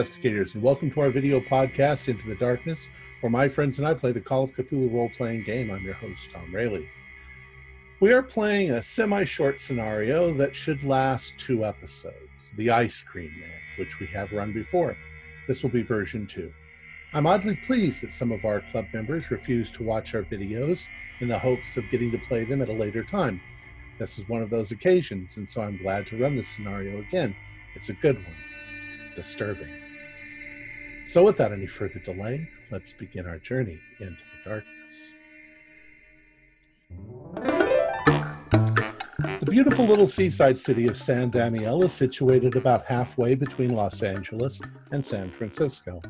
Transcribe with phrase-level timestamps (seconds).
[0.00, 2.88] investigators, and welcome to our video podcast, Into the Darkness,
[3.20, 5.70] where my friends and I play the Call of Cthulhu role playing game.
[5.70, 6.86] I'm your host, Tom Rayleigh.
[8.00, 12.14] We are playing a semi short scenario that should last two episodes
[12.56, 14.96] The Ice Cream Man, which we have run before.
[15.46, 16.50] This will be version two.
[17.12, 20.88] I'm oddly pleased that some of our club members refuse to watch our videos
[21.20, 23.38] in the hopes of getting to play them at a later time.
[23.98, 27.36] This is one of those occasions, and so I'm glad to run this scenario again.
[27.74, 28.34] It's a good one.
[29.14, 29.89] Disturbing.
[31.04, 35.10] So, without any further delay, let's begin our journey into the darkness.
[39.40, 44.60] The beautiful little seaside city of San Damiel is situated about halfway between Los Angeles
[44.92, 46.00] and San Francisco.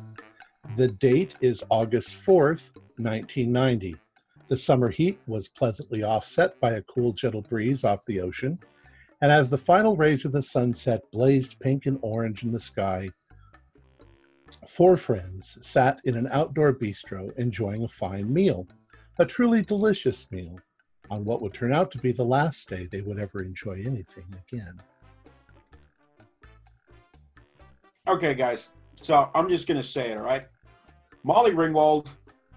[0.75, 3.95] The date is August 4th, 1990.
[4.47, 8.59] The summer heat was pleasantly offset by a cool, gentle breeze off the ocean,
[9.21, 13.09] and as the final rays of the sunset blazed pink and orange in the sky,
[14.67, 18.67] four friends sat in an outdoor bistro enjoying a fine meal,
[19.19, 20.57] a truly delicious meal,
[21.09, 24.25] on what would turn out to be the last day they would ever enjoy anything
[24.47, 24.79] again.
[28.07, 28.69] Okay, guys.
[29.01, 30.47] So I'm just gonna say it, all right?
[31.23, 32.07] Molly Ringwald,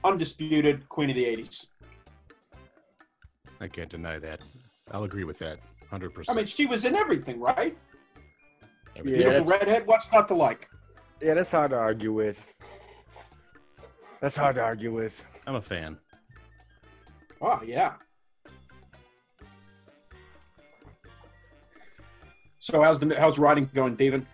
[0.04, 1.66] undisputed queen of the '80s.
[3.60, 4.40] I can't deny that.
[4.90, 5.58] I'll agree with that.
[5.90, 6.24] 100%.
[6.28, 7.76] I mean, she was in everything, right?
[8.96, 9.86] Yeah, Beautiful redhead.
[9.86, 10.68] What's not to like?
[11.24, 12.52] Yeah, that's hard to argue with.
[14.20, 15.42] That's hard to argue with.
[15.46, 15.98] I'm a fan.
[17.40, 17.94] Oh yeah.
[22.58, 24.26] So how's the how's writing going, David?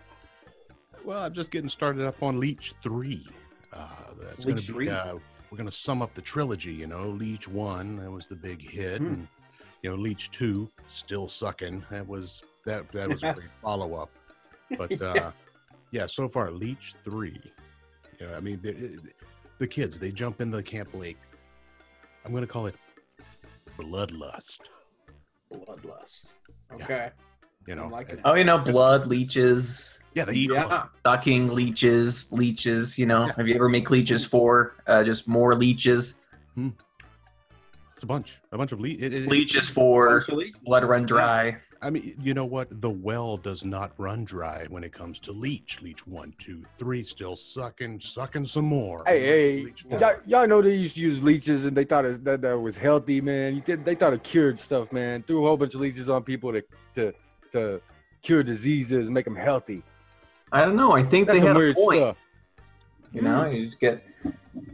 [1.05, 3.25] Well, I'm just getting started up on Leech Three.
[3.71, 3.87] Uh,
[4.21, 4.67] that's going to be.
[4.73, 4.89] three?
[4.89, 5.15] Uh,
[5.49, 6.73] we're going to sum up the trilogy.
[6.73, 9.07] You know, Leech One that was the big hit, Hmm.
[9.07, 9.27] and
[9.81, 11.85] you know, Leech Two still sucking.
[11.89, 14.09] That was that that was a great follow up.
[14.77, 15.31] But uh,
[15.91, 17.39] yeah, so far Leech Three.
[18.19, 18.99] You know, I mean, the,
[19.57, 21.17] the kids they jump into the Camp Lake.
[22.25, 22.75] I'm going to call it
[23.77, 24.59] Bloodlust.
[25.51, 26.33] Bloodlust.
[26.73, 27.09] Okay.
[27.67, 28.19] You know, like it.
[28.25, 30.67] Oh, you know, blood leeches, yeah, they eat blood.
[30.69, 30.85] Yeah.
[31.05, 32.97] sucking leeches, leeches.
[32.97, 33.33] You know, Yeah.
[33.37, 36.15] have you ever make leeches for uh, just more leeches?
[36.57, 41.57] It's a bunch, a bunch of le- it, it, Leeches for Actually, blood run dry.
[41.83, 42.79] I mean, you know what?
[42.81, 45.81] The well does not run dry when it comes to leech.
[45.81, 49.03] Leech one, two, three, still sucking, sucking some more.
[49.07, 49.97] Hey, hey, Leech four.
[49.99, 52.77] y'all, y'all know they used to use leeches and they thought it, that that was
[52.77, 53.55] healthy, man.
[53.55, 55.23] You did, they thought it cured stuff, man.
[55.23, 56.61] Threw a whole bunch of leeches on people to
[56.95, 57.13] to
[57.51, 57.81] to
[58.21, 59.81] cure diseases, make them healthy.
[60.51, 60.91] I don't know.
[60.91, 61.99] I think That's they some had a weird point.
[61.99, 62.17] stuff.
[63.11, 64.03] You know, you just get,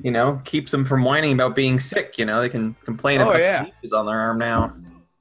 [0.03, 2.17] you know, keeps them from whining about being sick.
[2.17, 3.63] You know, they can complain Oh, about yeah.
[3.63, 4.75] leeches on their arm now.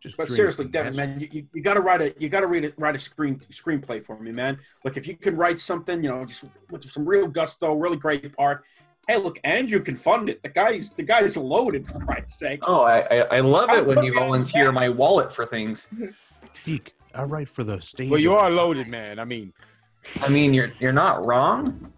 [0.07, 2.75] Just but seriously, Devin, man, you, you, you gotta write a you gotta read it
[2.77, 4.57] write a screen screenplay for me, man.
[4.85, 8.33] Look, if you can write something, you know, just with some real gusto, really great
[8.37, 8.63] part.
[9.09, 10.45] Hey, look, Andrew can fund it.
[10.45, 12.61] The guy's the guy's loaded for Christ's sake.
[12.69, 15.89] Oh, I I, I love I'll it when put you volunteer my wallet for things.
[16.65, 16.95] Peak.
[17.13, 18.09] I write for the stage.
[18.09, 19.19] Well, you are loaded, man.
[19.19, 19.53] I mean,
[20.23, 21.93] I mean, you're you're not wrong.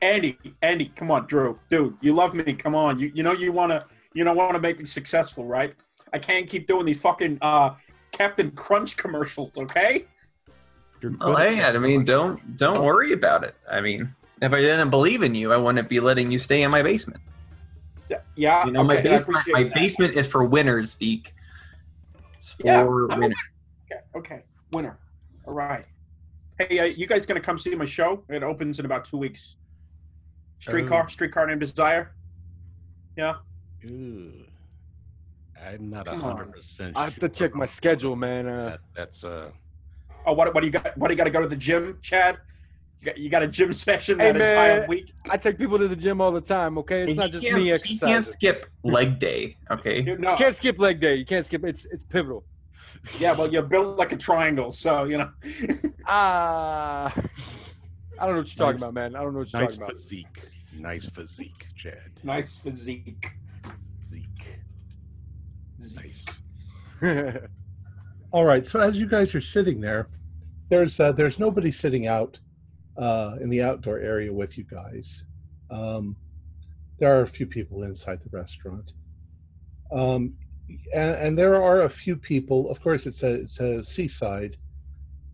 [0.00, 2.54] Andy, Andy, come on, Drew, dude, you love me.
[2.54, 3.84] Come on, you you know you wanna
[4.14, 5.74] you know want to make me successful, right?
[6.12, 7.74] I can't keep doing these fucking uh
[8.12, 10.04] Captain Crunch commercials, okay?
[11.00, 11.62] You're Well, hey.
[11.62, 13.54] I mean, don't don't worry about it.
[13.70, 16.70] I mean, if I didn't believe in you, I wouldn't be letting you stay in
[16.70, 17.20] my basement.
[18.10, 18.66] Yeah, yeah.
[18.66, 19.74] You know, my okay, I basement my that.
[19.74, 21.32] basement is for winners, Deke.
[22.36, 22.82] It's for Yeah,
[23.16, 23.38] winners.
[23.90, 24.42] Okay, okay,
[24.72, 24.98] winner.
[25.46, 25.86] All right.
[26.58, 28.24] Hey, uh, you guys gonna come see my show?
[28.28, 29.56] It opens in about two weeks.
[30.60, 31.08] Streetcar, Oh.
[31.08, 32.12] Streetcar Named Desire.
[33.16, 33.36] Yeah.
[33.82, 34.44] Ew.
[35.66, 36.96] I'm not a hundred percent.
[36.96, 38.46] I have to check my schedule, man.
[38.46, 39.50] Uh, That, that's uh.
[40.26, 40.52] Oh, what?
[40.54, 40.96] What do you got?
[40.98, 42.38] What do you got to go to the gym, Chad?
[43.00, 45.12] You got, you got a gym session Hey, that entire week?
[45.30, 46.78] I take people to the gym all the time.
[46.78, 49.56] Okay, it's And not just can't- me He can't skip leg day.
[49.70, 50.02] Okay.
[50.02, 50.30] You, no.
[50.32, 51.16] You can't skip leg day.
[51.16, 51.64] You can't skip.
[51.64, 52.44] It's it's pivotal.
[53.18, 55.30] Yeah, well, you're built like a triangle, so you know.
[56.06, 57.12] Ah,
[58.18, 59.14] I don't know what you're talking about, man.
[59.16, 59.94] I don't know what you're Nice talking about.
[59.94, 60.48] Nice physique.
[60.78, 62.10] Nice physique, Chad.
[62.24, 63.32] nice physique.
[65.96, 66.26] Nice.
[68.32, 68.66] All right.
[68.66, 70.06] So as you guys are sitting there,
[70.68, 72.40] there's uh, there's nobody sitting out
[72.96, 75.24] uh, in the outdoor area with you guys.
[75.70, 76.16] Um,
[76.98, 78.92] there are a few people inside the restaurant,
[79.90, 80.34] um,
[80.94, 82.70] and, and there are a few people.
[82.70, 84.56] Of course, it's a it's a seaside,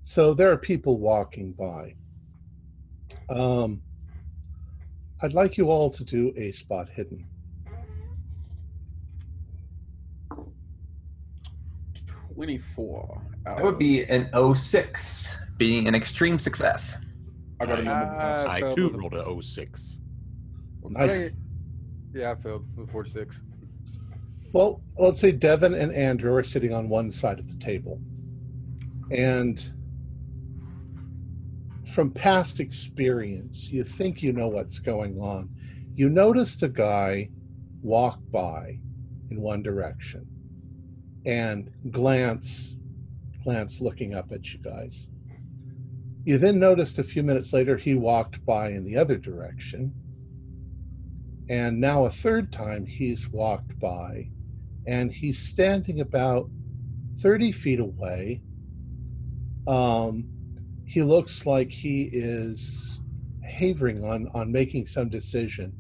[0.03, 1.95] so there are people walking by.
[3.29, 3.83] Um,
[5.23, 7.27] I'd like you all to do a spot hidden.
[12.39, 13.21] Twenty-four.
[13.47, 16.97] That would be an 06, being an extreme success.
[17.61, 18.17] I got a number.
[18.17, 19.99] Ah, I failed too rolled a 06.
[20.85, 21.31] Nice.
[22.15, 23.43] Yeah, I failed with 46.
[24.53, 28.01] Well, let's say Devin and Andrew are sitting on one side of the table.
[29.11, 29.61] And
[31.93, 35.51] from past experience, you think you know what's going on.
[35.97, 37.31] You noticed a guy
[37.83, 38.79] walk by
[39.29, 40.25] in one direction
[41.29, 42.75] and glance
[43.45, 45.09] glance looking up at you guys.
[46.25, 49.95] You then noticed a few minutes later he walked by in the other direction.
[51.49, 54.29] And now a third time he's walked by
[54.87, 56.51] and he's standing about
[57.21, 58.43] 30 feet away.
[59.67, 60.29] Um,
[60.85, 63.01] he looks like he is
[63.43, 65.73] havering on, on making some decision.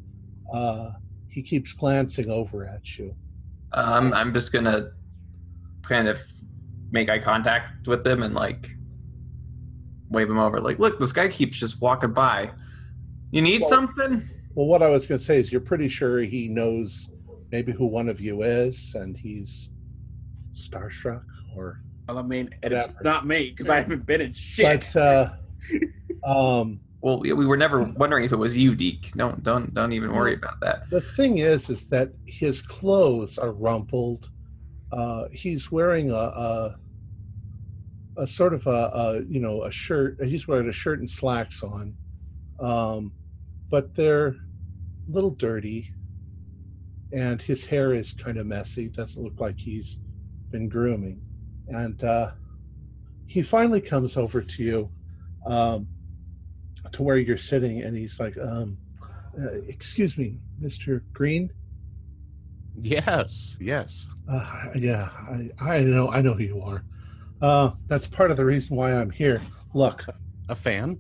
[0.53, 0.93] Uh,
[1.29, 3.15] he keeps glancing over at you.
[3.73, 4.93] Um, I'm just gonna
[5.89, 6.19] kind of
[6.91, 8.69] make eye contact with them and like
[10.11, 10.61] wave him over.
[10.61, 12.51] Like, look, this guy keeps just walking by.
[13.31, 14.29] You need Well- something?
[14.55, 17.09] Well, what I was going to say is you're pretty sure he knows
[17.53, 19.71] maybe who one of you is and he's
[20.53, 21.23] starstruck
[21.57, 24.89] or Well, I mean, and it's not me because I haven't been in shit.
[24.95, 25.31] but uh
[26.27, 29.13] um Well, we, we were never wondering if it was you, Deke.
[29.13, 30.91] Don't don't don't even worry about that.
[30.91, 34.31] the thing is is that his clothes are rumpled
[34.93, 36.77] uh he's wearing a a,
[38.17, 41.63] a sort of a, a you know a shirt he's wearing a shirt and slacks
[41.63, 41.95] on
[42.61, 43.13] um
[43.71, 44.35] but they're a
[45.09, 45.93] little dirty
[47.13, 49.99] and his hair is kind of messy doesn't look like he's
[50.51, 51.21] been grooming
[51.69, 52.31] and uh
[53.27, 54.91] he finally comes over to you
[55.47, 55.87] um
[56.93, 58.79] to where you're sitting and he's like um
[59.41, 61.03] uh, excuse me, Mr.
[61.13, 61.51] Green.
[62.81, 64.07] Yes, yes.
[64.31, 66.83] Uh, yeah, I, I know, I know who you are.
[67.41, 69.41] Uh, that's part of the reason why I'm here.
[69.75, 70.05] Look,
[70.49, 70.99] A fan?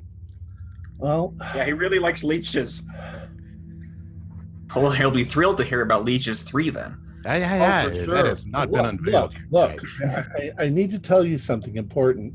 [0.98, 2.82] well, yeah, he really likes leeches.
[4.76, 6.96] Well, he'll be thrilled to hear about Leeches 3 then.
[7.24, 8.04] Yeah, yeah, yeah.
[8.04, 9.34] for That has not look, been unveiled.
[9.50, 9.82] look, look,
[10.38, 12.32] I, I need to tell you something important,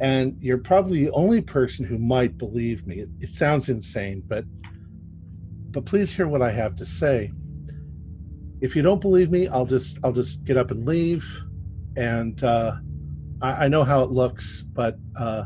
[0.00, 3.00] and you're probably the only person who might believe me.
[3.00, 4.44] It, it sounds insane, but
[5.70, 7.30] but please hear what I have to say.
[8.60, 11.26] If you don't believe me, I'll just I'll just get up and leave,
[11.96, 12.76] and uh,
[13.42, 15.44] I, I know how it looks, but uh,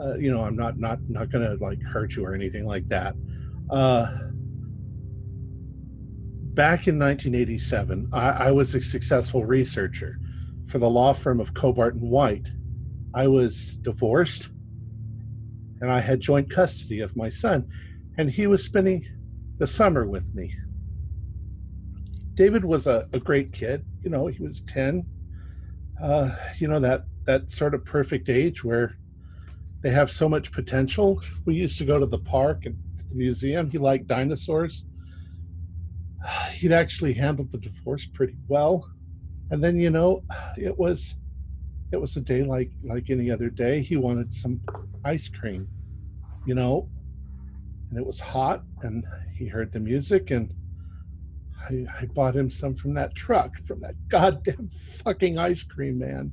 [0.00, 3.14] uh, you know I'm not not not gonna like hurt you or anything like that.
[3.70, 4.06] Uh,
[6.54, 10.18] back in 1987, I, I was a successful researcher
[10.66, 12.50] for the law firm of Cobart and White.
[13.14, 14.50] I was divorced,
[15.80, 17.68] and I had joint custody of my son,
[18.16, 19.04] and he was spending
[19.58, 20.54] the summer with me.
[22.38, 23.84] David was a, a great kid.
[24.02, 25.04] You know, he was 10.
[26.00, 28.96] Uh, you know, that, that sort of perfect age where
[29.82, 31.20] they have so much potential.
[31.44, 33.68] We used to go to the park and to the museum.
[33.68, 34.84] He liked dinosaurs
[36.52, 38.88] he'd actually handled the divorce pretty well
[39.50, 40.22] and then you know
[40.56, 41.14] it was
[41.92, 44.60] it was a day like like any other day he wanted some
[45.04, 45.68] ice cream
[46.46, 46.88] you know
[47.90, 50.52] and it was hot and he heard the music and
[51.60, 54.68] I, I bought him some from that truck from that goddamn
[55.04, 56.32] fucking ice cream man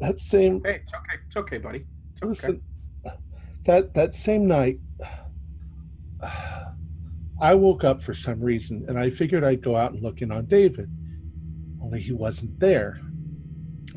[0.00, 1.18] that same Hey, it's okay.
[1.26, 1.86] It's okay, buddy.
[2.22, 2.28] It's okay.
[2.28, 2.62] Listen,
[3.64, 4.78] that that same night,
[7.40, 10.30] I woke up for some reason, and I figured I'd go out and look in
[10.30, 10.90] on David.
[11.82, 13.00] Only he wasn't there.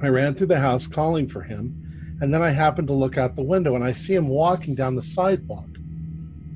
[0.02, 3.36] I ran through the house calling for him, and then I happened to look out
[3.36, 5.68] the window and I see him walking down the sidewalk.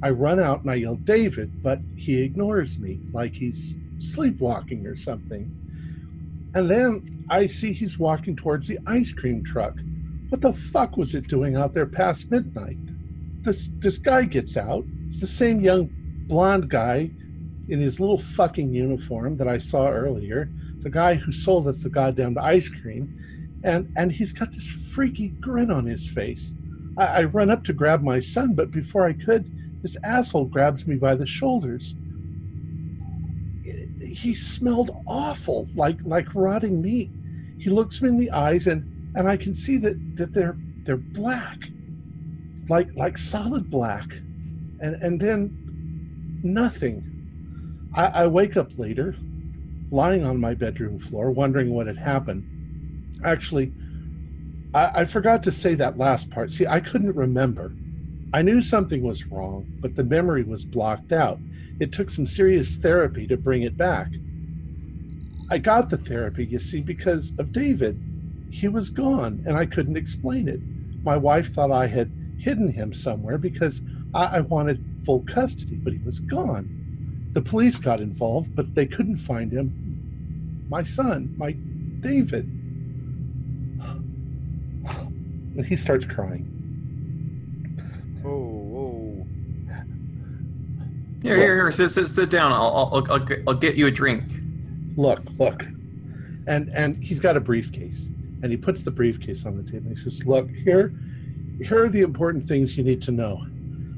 [0.03, 4.97] I run out and I yell, David, but he ignores me like he's sleepwalking or
[4.97, 5.49] something.
[6.53, 9.75] And then I see he's walking towards the ice cream truck.
[10.27, 12.77] What the fuck was it doing out there past midnight?
[13.43, 14.83] This this guy gets out.
[15.09, 15.89] It's the same young
[16.27, 17.09] blonde guy
[17.69, 20.49] in his little fucking uniform that I saw earlier.
[20.81, 23.17] The guy who sold us the goddamn ice cream,
[23.63, 26.51] and and he's got this freaky grin on his face.
[26.97, 29.49] I, I run up to grab my son, but before I could,
[29.83, 31.95] this asshole grabs me by the shoulders.
[33.99, 37.11] He smelled awful, like like rotting meat.
[37.59, 40.97] He looks me in the eyes, and and I can see that that they're they're
[40.97, 41.59] black,
[42.69, 44.09] like like solid black,
[44.79, 47.09] and and then nothing.
[47.93, 49.15] I, I wake up later,
[49.91, 53.19] lying on my bedroom floor, wondering what had happened.
[53.23, 53.73] Actually,
[54.73, 56.51] I, I forgot to say that last part.
[56.51, 57.73] See, I couldn't remember.
[58.33, 61.37] I knew something was wrong, but the memory was blocked out.
[61.79, 64.07] It took some serious therapy to bring it back.
[65.51, 68.01] I got the therapy, you see, because of David.
[68.49, 70.61] He was gone, and I couldn't explain it.
[71.03, 73.81] My wife thought I had hidden him somewhere because
[74.15, 77.29] I, I wanted full custody, but he was gone.
[77.33, 80.65] The police got involved, but they couldn't find him.
[80.69, 81.51] My son, my
[81.99, 82.45] David.
[85.55, 86.52] And he starts crying.
[88.25, 89.25] Oh, oh.
[91.21, 91.71] Here, here, here.
[91.71, 92.51] Sit, sit, sit down.
[92.51, 94.23] I'll, I'll, I'll, I'll get you a drink.
[94.97, 95.63] look, look.
[96.47, 98.09] And and he's got a briefcase.
[98.41, 99.87] And he puts the briefcase on the table.
[99.87, 100.93] And He says, Look, here,
[101.61, 103.45] here are the important things you need to know.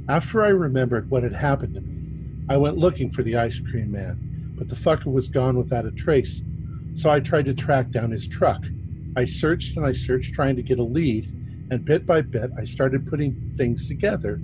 [0.07, 3.91] After I remembered what had happened to me, I went looking for the ice cream
[3.91, 6.41] man, but the fucker was gone without a trace.
[6.93, 8.63] So I tried to track down his truck.
[9.15, 11.31] I searched and I searched trying to get a lead,
[11.71, 14.39] and bit by bit I started putting things together.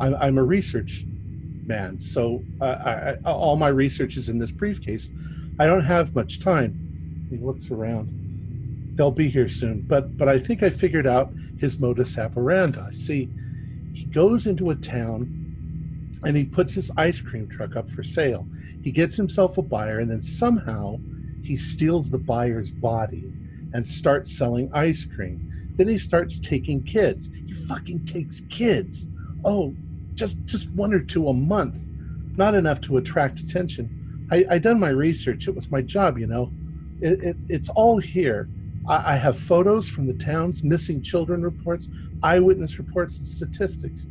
[0.00, 1.04] I'm, I'm a research
[1.66, 5.10] man, so uh, I, all my research is in this briefcase.
[5.58, 7.26] I don't have much time.
[7.30, 8.94] He looks around.
[8.94, 12.94] They'll be here soon, but but I think I figured out his modus operandi.
[12.94, 13.28] See,
[13.92, 15.34] he goes into a town
[16.24, 18.46] and he puts his ice cream truck up for sale.
[18.82, 20.98] He gets himself a buyer, and then somehow
[21.42, 23.32] he steals the buyer's body
[23.72, 25.47] and starts selling ice cream.
[25.78, 27.30] Then he starts taking kids.
[27.46, 29.06] He fucking takes kids.
[29.44, 29.74] Oh,
[30.14, 31.86] just just one or two a month.
[32.36, 34.26] Not enough to attract attention.
[34.30, 35.48] I, I done my research.
[35.48, 36.52] It was my job, you know.
[37.00, 38.48] It, it, it's all here.
[38.86, 41.88] I, I have photos from the town's missing children reports,
[42.22, 44.08] eyewitness reports, and statistics.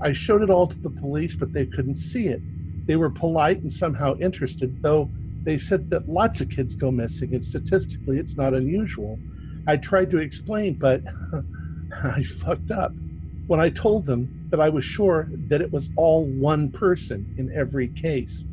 [0.00, 2.42] I showed it all to the police, but they couldn't see it.
[2.86, 5.08] They were polite and somehow interested, though
[5.44, 9.18] they said that lots of kids go missing, and statistically, it's not unusual.
[9.66, 11.02] I tried to explain, but
[12.04, 12.92] I fucked up.
[13.46, 17.52] When I told them that I was sure that it was all one person in
[17.52, 18.44] every case,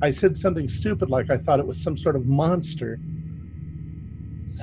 [0.00, 3.00] I said something stupid like I thought it was some sort of monster.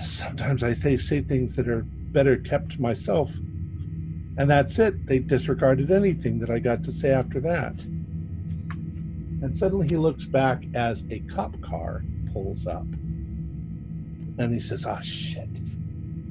[0.04, 3.36] Sometimes I say, say things that are better kept to myself.
[4.38, 5.06] And that's it.
[5.06, 7.84] They disregarded anything that I got to say after that.
[7.84, 12.86] And suddenly he looks back as a cop car pulls up.
[14.38, 15.50] And he says, Ah, shit.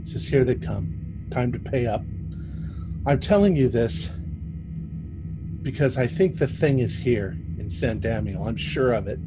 [0.04, 1.26] Says, Here they come.
[1.30, 2.02] Time to pay up.
[3.06, 4.11] I'm telling you this
[5.62, 8.46] because I think the thing is here in San Damiel.
[8.46, 9.18] I'm sure of it.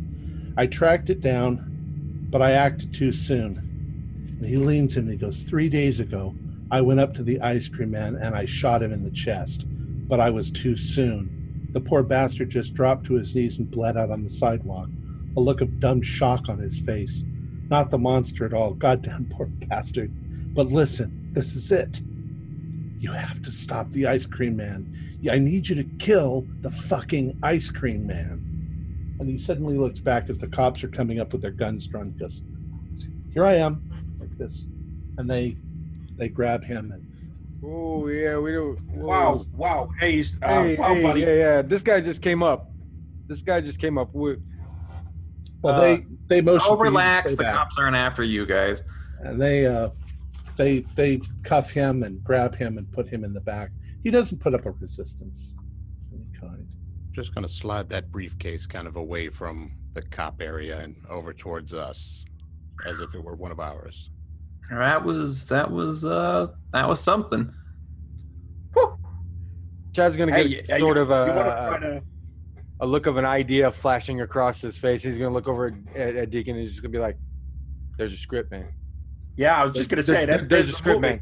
[0.55, 3.57] I tracked it down, but I acted too soon.
[4.39, 6.35] And he leans in and he goes, Three days ago,
[6.69, 9.65] I went up to the ice cream man and I shot him in the chest,
[10.07, 11.69] but I was too soon.
[11.71, 14.89] The poor bastard just dropped to his knees and bled out on the sidewalk,
[15.35, 17.23] a look of dumb shock on his face.
[17.69, 20.11] Not the monster at all, goddamn poor bastard.
[20.53, 22.01] But listen, this is it.
[22.99, 24.93] You have to stop the ice cream man.
[25.29, 29.15] I need you to kill the fucking ice cream man.
[29.19, 32.11] And he suddenly looks back as the cops are coming up with their guns drawn.
[32.13, 32.41] He goes,
[33.33, 34.65] Here I am, like this.
[35.17, 35.57] And they
[36.17, 37.03] they grab him and
[37.63, 38.77] Oh yeah, we do.
[38.93, 39.05] whoa.
[39.05, 41.21] Wow, wow, Hayes, uh, Hey, wow, hey, buddy.
[41.21, 41.61] yeah, yeah.
[41.63, 42.69] This guy just came up.
[43.27, 44.39] This guy just came up with.
[45.63, 47.35] well Uh, they they motion Oh, for you to relax.
[47.35, 47.55] The back.
[47.55, 48.83] cops aren't after you guys.
[49.23, 49.89] and they uh
[50.57, 53.71] they they cuff him and grab him and put him in the back.
[54.03, 56.67] He doesn't put up a resistance of any kind.
[57.11, 61.33] Just going to slide that briefcase kind of away from the cop area and over
[61.33, 62.23] towards us
[62.85, 64.11] as if it were one of ours.
[64.69, 67.51] That was that was uh that was something.
[69.93, 72.03] Chad's gonna Hey, get yeah, sort you- of a, wanna a, to-
[72.81, 75.01] a look of an idea flashing across his face.
[75.01, 77.17] He's gonna look over at, at Deacon and he's just gonna be like,
[77.97, 78.67] "There's a script, man.
[79.37, 80.49] Yeah, I was just gonna say There- that.
[80.49, 81.21] there's a the script, movie.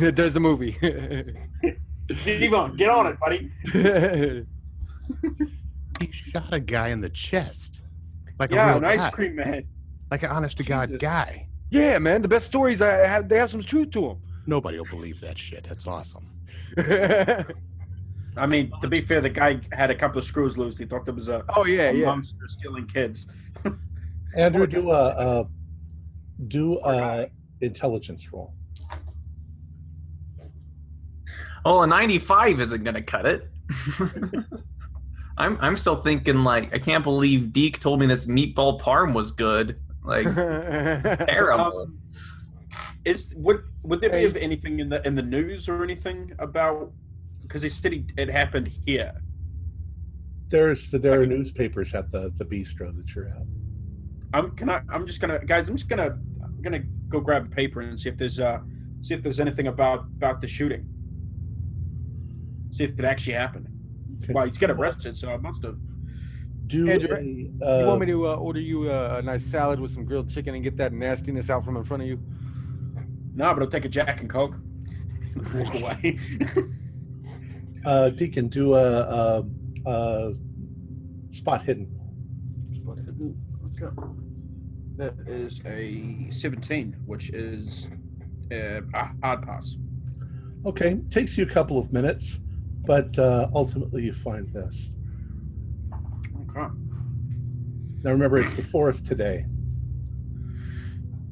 [0.00, 0.14] man.
[0.14, 0.76] there's the movie."
[2.24, 3.50] Devon, get on it, buddy.
[6.00, 7.82] He shot a guy in the chest.
[8.38, 9.64] Like a Yeah, real an ice cream man.
[10.10, 11.46] Like an honest to God guy.
[11.70, 12.20] yeah, man.
[12.20, 14.18] The best stories I have, they have some truth to them.
[14.46, 15.64] Nobody will believe that shit.
[15.64, 16.28] That's awesome.
[18.36, 20.76] I mean, to be fair, the guy had a couple of screws loose.
[20.76, 22.06] He thought there was a, oh yeah, a yeah.
[22.06, 23.32] monster stealing kids.
[24.36, 25.04] Andrew, do a,
[25.42, 25.44] a
[26.48, 27.30] do a
[27.60, 28.54] intelligence roll.
[31.64, 33.50] Oh, a 95 isn't gonna cut it.
[35.38, 39.30] I'm I'm still thinking like I can't believe Deke told me this meatball parm was
[39.32, 39.80] good.
[40.02, 41.80] Like terrible.
[41.82, 41.98] Um,
[43.04, 44.28] is would would there Hey.
[44.28, 46.92] be anything in the in the news or anything about?
[47.40, 49.12] Because he said he, it happened here.
[50.48, 53.42] There's there are newspapers at the the bistro that you're at.
[54.34, 54.82] I'm can I?
[54.90, 55.68] I'm just gonna guys.
[55.68, 58.60] I'm just gonna I'm gonna go grab a paper and see if there's uh
[59.00, 60.86] see if there's anything about about the shooting.
[62.72, 63.68] See if it actually happened.
[64.22, 64.32] Okay.
[64.32, 65.76] Well, he's got arrested, so I must have.
[66.66, 69.78] Do Andrew, a, you uh, want me to uh, order you uh, a nice salad
[69.78, 72.18] with some grilled chicken and get that nastiness out from in front of you?
[73.34, 74.54] No, but I'll take a Jack and Coke.
[75.54, 76.18] Walk away.
[77.84, 79.44] Uh, Deacon, do a, a,
[79.86, 80.32] a
[81.30, 81.86] spot hidden.
[83.82, 83.94] Okay.
[84.96, 87.90] That is a 17, which is
[88.52, 89.76] uh, a hard pass.
[90.64, 92.38] Okay, takes you a couple of minutes,
[92.86, 94.92] but uh, ultimately you find this.
[96.48, 96.72] Okay.
[98.02, 99.46] Now remember, it's the fourth today.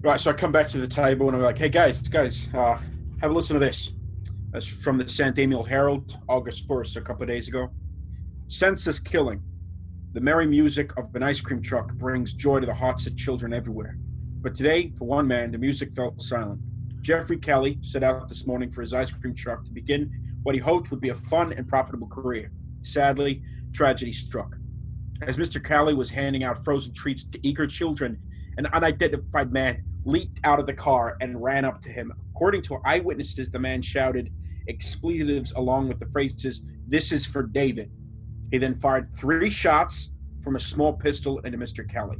[0.00, 2.78] Right, so I come back to the table and I'm like, hey guys, guys, uh,
[3.20, 3.92] have a listen to this.
[4.50, 7.70] That's from the San Damiel Herald, August 1st, a couple of days ago.
[8.48, 9.40] Census killing.
[10.14, 13.54] The merry music of an ice cream truck brings joy to the hearts of children
[13.54, 13.96] everywhere.
[14.42, 16.60] But today, for one man, the music fell silent.
[17.00, 20.60] Jeffrey Kelly set out this morning for his ice cream truck to begin what he
[20.60, 22.52] hoped would be a fun and profitable career.
[22.82, 23.42] Sadly,
[23.72, 24.54] tragedy struck.
[25.22, 25.64] As Mr.
[25.64, 28.18] Kelly was handing out frozen treats to eager children,
[28.58, 32.12] an unidentified man leaped out of the car and ran up to him.
[32.34, 34.30] According to eyewitnesses, the man shouted
[34.68, 37.90] expletives along with the phrases, This is for David.
[38.52, 41.88] He then fired three shots from a small pistol into Mr.
[41.88, 42.18] Kelly.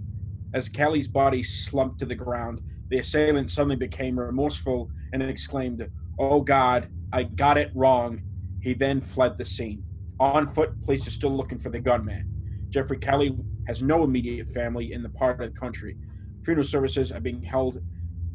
[0.55, 5.87] As Kelly's body slumped to the ground, the assailant suddenly became remorseful and exclaimed,
[6.19, 8.23] Oh God, I got it wrong.
[8.61, 9.85] He then fled the scene.
[10.19, 12.31] On foot, police are still looking for the gunman.
[12.71, 13.37] Jeffrey Kelly
[13.67, 15.97] has no immediate family in the part of the country.
[16.45, 17.83] Funeral services are being held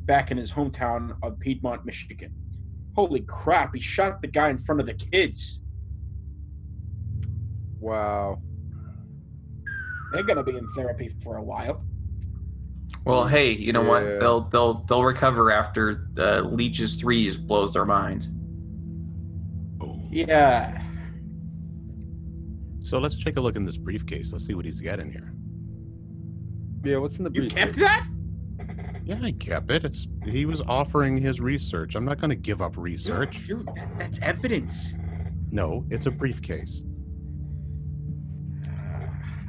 [0.06, 2.34] back in his hometown of Piedmont, Michigan.
[2.96, 5.62] Holy crap, he shot the guy in front of the kids.
[7.88, 8.42] Wow.
[10.12, 11.86] They're gonna be in therapy for a while.
[13.06, 14.02] Well, hey, you know what?
[14.20, 18.28] They'll they'll they'll recover after uh, Leech's threes blows their mind.
[19.78, 20.06] Boom.
[20.12, 20.84] Yeah.
[22.82, 24.34] So let's take a look in this briefcase.
[24.34, 25.34] Let's see what he's got in here.
[26.84, 27.58] Yeah, what's in the briefcase?
[27.58, 28.08] You kept that?
[29.06, 29.86] Yeah, I kept it.
[29.86, 31.96] It's he was offering his research.
[31.96, 33.48] I'm not going to give up research.
[33.48, 34.94] Dude, that's evidence.
[35.52, 36.84] No, it's a briefcase.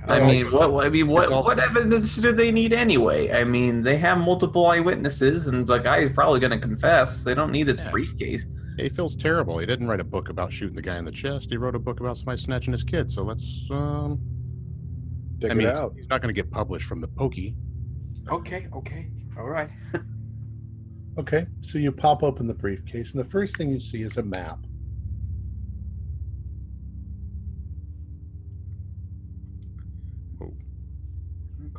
[0.08, 0.72] I mean, what?
[0.72, 1.30] what- I mean, what?
[1.30, 3.30] also- what evidence do they need anyway?
[3.32, 7.24] I mean, they have multiple eyewitnesses, and the guy is probably going to confess.
[7.24, 7.90] They don't need his Yeah.
[7.90, 8.46] briefcase.
[8.78, 9.58] He feels terrible.
[9.58, 11.50] He didn't write a book about shooting the guy in the chest.
[11.50, 13.10] He wrote a book about somebody snatching his kid.
[13.12, 13.68] So let's.
[13.70, 14.20] um
[15.40, 15.92] Check I mean, it out.
[15.96, 17.54] he's not going to get published from the pokey.
[18.28, 19.70] Okay, okay, all right.
[21.18, 24.22] Okay, so you pop open the briefcase, and the first thing you see is a
[24.22, 24.60] map.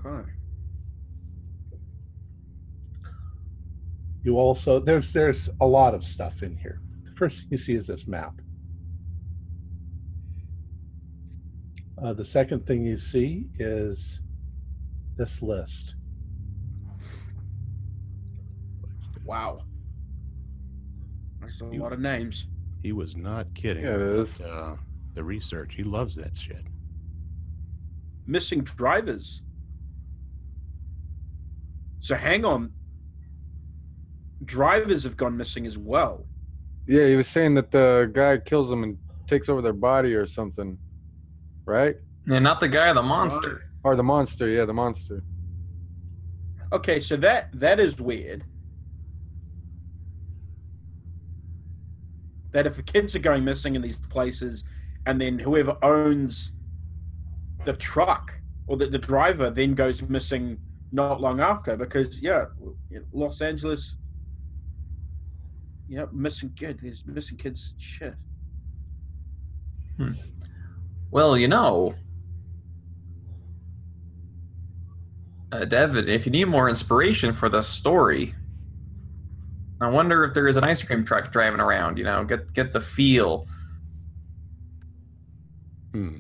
[0.06, 0.30] Okay.
[4.24, 6.82] You also there's there's a lot of stuff in here.
[7.04, 8.34] The first thing you see is this map.
[12.02, 14.22] Uh, the second thing you see is
[15.18, 15.96] this list.
[19.26, 19.64] Wow.
[21.42, 22.48] There's a You- lot of names.
[22.82, 23.84] He was not kidding.
[23.84, 24.36] Yeah, it is.
[24.38, 24.78] about, Uh,
[25.14, 25.76] the research.
[25.76, 26.64] He loves that shit.
[28.26, 29.42] Missing drivers.
[32.00, 32.72] So hang on.
[34.44, 36.26] Drivers have gone missing as well.
[36.88, 40.26] Yeah, he was saying that the guy kills them and takes over their body or
[40.26, 40.78] something,
[41.66, 41.96] right?
[42.28, 43.70] And not the guy, the monster.
[43.84, 44.48] Or the monster.
[44.48, 45.24] Yeah, the monster.
[46.72, 48.44] Okay, so that that is weird.
[52.52, 54.64] That if the kids are going missing in these places,
[55.06, 56.54] and then whoever owns
[57.66, 60.60] the truck or the, the driver then goes missing
[60.92, 62.46] not long after, because yeah,
[63.14, 63.96] Los Angeles,
[65.88, 68.16] yeah, missing kids, These missing kids, shit.
[71.12, 71.96] Well, you know,
[75.52, 78.36] uh, Devin, if you need more inspiration for the story,
[79.82, 81.98] I wonder if there is an ice cream truck driving around.
[81.98, 83.48] You know, get get the feel.
[85.94, 86.18] Hmm.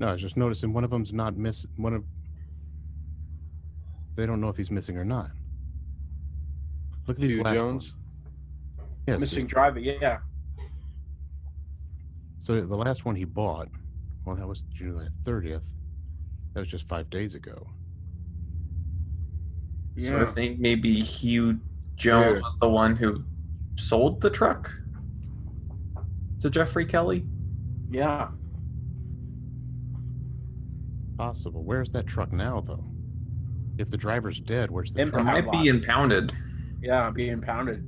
[0.00, 1.66] No, I was just noticing one of them's not miss.
[1.76, 2.04] One of.
[4.16, 5.30] They don't know if he's missing or not.
[7.06, 7.92] Look at these Hugh last Jones?
[7.92, 7.98] ones.
[9.06, 10.18] Yeah, missing see, driver, yeah.
[12.38, 13.68] so the last one he bought,
[14.24, 15.74] well, that was July thirtieth.
[16.54, 17.66] That was just five days ago.
[19.98, 21.60] So I think maybe Hugh
[21.96, 22.44] Jones Yeah.
[22.44, 23.22] was the one who
[23.76, 24.72] sold the truck
[26.40, 27.26] to Jeffrey Kelly.
[27.90, 28.28] Yeah.
[31.18, 31.62] Possible.
[31.62, 32.84] Where's that truck now, though?
[33.78, 35.24] If the driver's dead, where's the Im- It truck?
[35.24, 36.32] might be impounded.
[36.82, 37.84] Yeah, being pounded.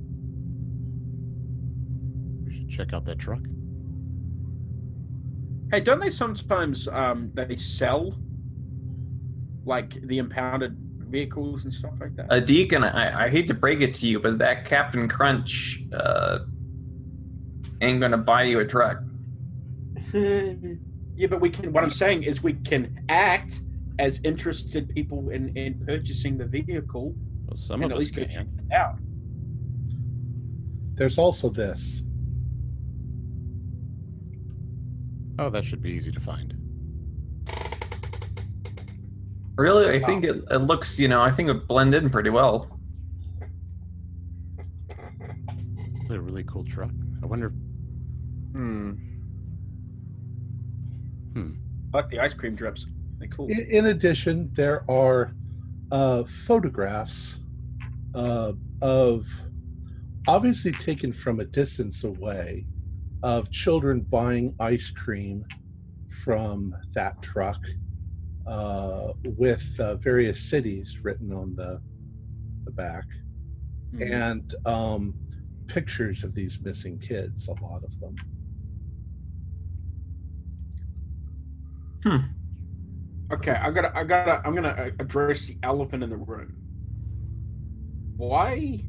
[2.45, 3.39] We should check out that truck.
[5.71, 8.17] Hey, don't they sometimes um they sell
[9.65, 10.75] like the impounded
[11.09, 12.31] vehicles and stuff like that?
[12.31, 16.39] Uh, Deacon, I, I hate to break it to you, but that Captain Crunch uh,
[17.81, 18.97] ain't gonna buy you a truck.
[20.13, 21.71] yeah, but we can.
[21.73, 23.61] What I'm saying is, we can act
[23.99, 28.23] as interested people in in purchasing the vehicle Well, some of at us least go
[28.23, 28.67] check can.
[28.69, 28.97] it out.
[30.95, 32.01] There's also this.
[35.39, 36.53] Oh, that should be easy to find.
[39.55, 40.99] Really, I think it, it looks.
[40.99, 42.79] You know, I think it blend in pretty well.
[46.09, 46.91] A really cool truck.
[47.21, 47.49] I wonder.
[48.53, 48.93] Hmm.
[51.93, 52.85] I like the ice cream drips.
[53.31, 53.47] Cool.
[53.49, 55.33] In, in addition, there are
[55.91, 57.39] uh, photographs
[58.15, 59.25] uh, of
[60.27, 62.65] obviously taken from a distance away
[63.23, 65.45] of children buying ice cream
[66.23, 67.59] from that truck
[68.45, 71.81] uh, with uh, various cities written on the
[72.65, 73.05] the back
[73.93, 74.11] Mhm.
[74.25, 75.13] and um,
[75.67, 77.47] pictures of these missing kids.
[77.47, 78.15] A lot of them.
[83.31, 86.55] Okay, I gotta, I gotta, I'm gonna uh, address the elephant in the room.
[88.15, 88.83] Why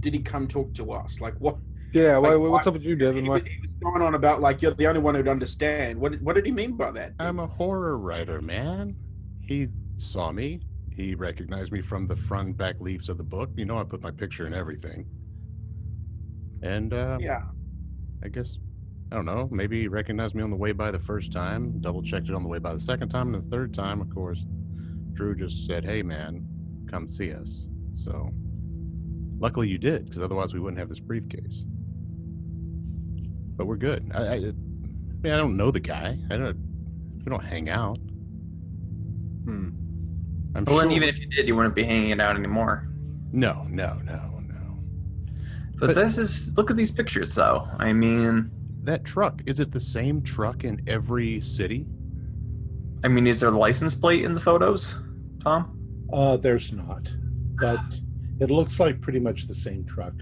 [0.00, 1.20] did he come talk to us?
[1.20, 1.56] Like, what?
[1.92, 2.18] Yeah.
[2.18, 3.26] Why, what's why- up with you, He Devin?
[3.26, 5.98] was, he was going on about like you're the only one who'd understand.
[5.98, 6.12] What?
[6.12, 7.12] did- What did he mean by that?
[7.18, 8.96] I'm a horror writer, man.
[9.42, 10.60] He saw me.
[10.90, 13.50] He recognized me from the front and back leaves of the book.
[13.56, 15.06] You know, I put my picture in everything.
[16.62, 17.42] And uh, yeah.
[18.24, 18.58] I guess,
[19.10, 22.02] I don't know, maybe he recognized me on the way by the first time, double
[22.02, 24.44] checked it on the way by the second time, and the third time, of course,
[25.14, 26.46] Drew just said, hey, man,
[26.90, 27.66] come see us.
[27.94, 28.30] So
[29.38, 31.64] luckily you did, because otherwise we wouldn't have this briefcase.
[33.56, 34.10] But we're good.
[34.14, 34.40] I, I, I
[35.22, 36.18] mean, I don't know the guy.
[36.30, 36.56] I don't,
[37.16, 37.96] we don't hang out.
[39.44, 39.70] Hmm.
[40.54, 40.82] I'm Well, sure.
[40.84, 42.88] and even if you did, you wouldn't be hanging it out anymore.
[43.32, 44.78] no, no, no, no.
[45.78, 47.66] But, But- this is look at these pictures, though.
[47.78, 48.50] I mean,
[48.88, 51.84] That truck, is it the same truck in every city?
[53.04, 54.96] I mean, is there a license plate in the photos,
[55.40, 55.78] Tom?
[56.10, 57.14] Uh, there's not,
[57.60, 57.78] but
[58.40, 60.14] it looks like pretty much the same truck.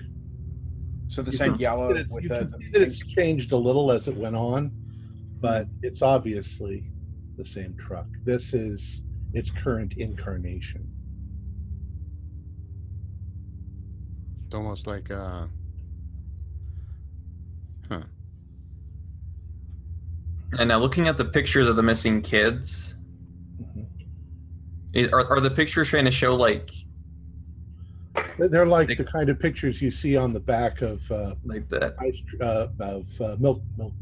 [1.07, 3.57] So the You same yellow It's- with you the, can the that it's changed a
[3.57, 4.73] little as it went on,
[5.41, 6.91] but it's obviously
[7.37, 8.09] the same truck.
[8.25, 9.01] This is
[9.33, 10.91] its current incarnation.
[14.47, 15.47] It's almost like, uh,
[20.59, 22.95] And now looking at the pictures of the missing kids,
[23.61, 23.87] Mhm.
[24.95, 26.71] is, are, are the pictures trying to show like
[28.39, 31.35] They're- They're like They- the kind of pictures you see on the back of uh,
[31.45, 31.97] like that?
[32.01, 33.93] ice uh, of uh, milk milk.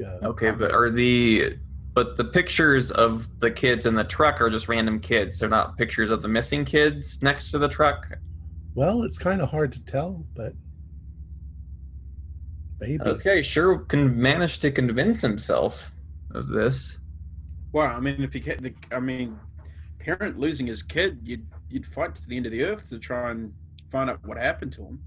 [0.00, 1.56] Uh, Okay, but are the
[1.92, 5.38] but the pictures of the kids in the truck are just random kids.
[5.38, 8.18] They're not pictures of the missing kids next to the truck.
[8.74, 10.52] well, it's kind of hard to tell, but
[12.80, 12.98] maybe.
[13.04, 15.92] This guy sure can manage to convince himself
[16.34, 16.98] of this.
[17.72, 19.38] Well, I mean, if you get the, I mean,
[19.98, 23.30] parent losing his kid, you'd you'd fight to the end of the earth to try
[23.30, 23.52] and
[23.90, 25.00] find out what happened to him.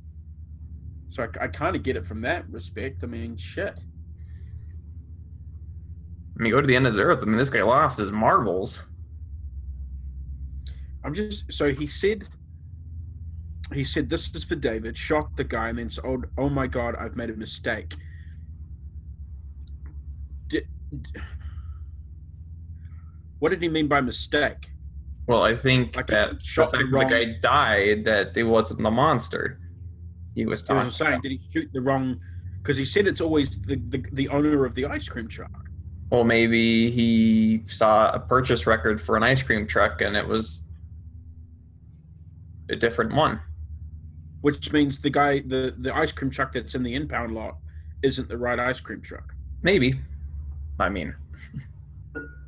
[1.09, 3.03] So I, I kind of get it from that respect.
[3.03, 3.79] I mean, shit.
[6.37, 7.23] I mean, go to the end of the earth.
[7.23, 8.85] I mean, this guy lost his marbles.
[11.03, 12.27] I'm just so he said.
[13.73, 14.97] He said this is for David.
[14.97, 17.95] Shot the guy and then said, "Oh, oh my God, I've made a mistake."
[23.39, 24.71] What did he mean by mistake?
[25.27, 28.43] Well, I think Like that the shot fact the that the guy died, that it
[28.43, 29.59] wasn't the monster
[30.35, 31.13] he was talking I'm saying?
[31.13, 31.23] about.
[31.23, 32.19] Did he shoot the wrong?
[32.61, 35.51] Because he said it's always the, the the owner of the ice cream truck.
[36.11, 40.61] Well, maybe he saw a purchase record for an ice cream truck and it was
[42.69, 43.39] a different one.
[44.41, 47.57] which means the guy the the ice cream truck that's in the impound lot
[48.03, 49.99] isn't the right ice cream truck Maybe.
[50.79, 51.15] I mean,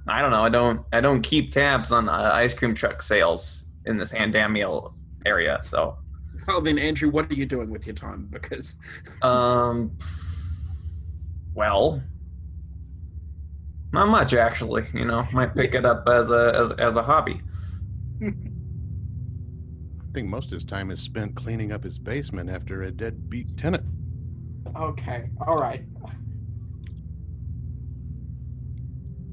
[0.07, 0.43] I don't know.
[0.43, 0.85] I don't.
[0.91, 4.93] I don't keep tabs on uh, ice cream truck sales in the San Damiel
[5.25, 5.59] area.
[5.63, 5.97] So,
[6.47, 8.75] well then andrew what are you doing with your time because
[9.21, 9.91] um,
[11.53, 12.01] well,
[13.91, 14.85] not much actually.
[14.93, 17.41] You know, might pick it up as a as, as a hobby.
[18.21, 18.31] I
[20.13, 23.83] think most of his time is spent cleaning up his basement after a deadbeat tenant.
[24.75, 25.83] okay all right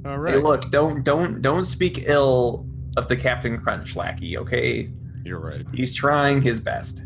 [0.06, 0.34] All right.
[0.34, 2.66] Hey, look, don't don't don't speak ill
[2.96, 4.38] of the Captain Crunch lackey.
[4.38, 4.90] Okay,
[5.24, 5.66] You're right.
[5.74, 7.02] he's trying his best.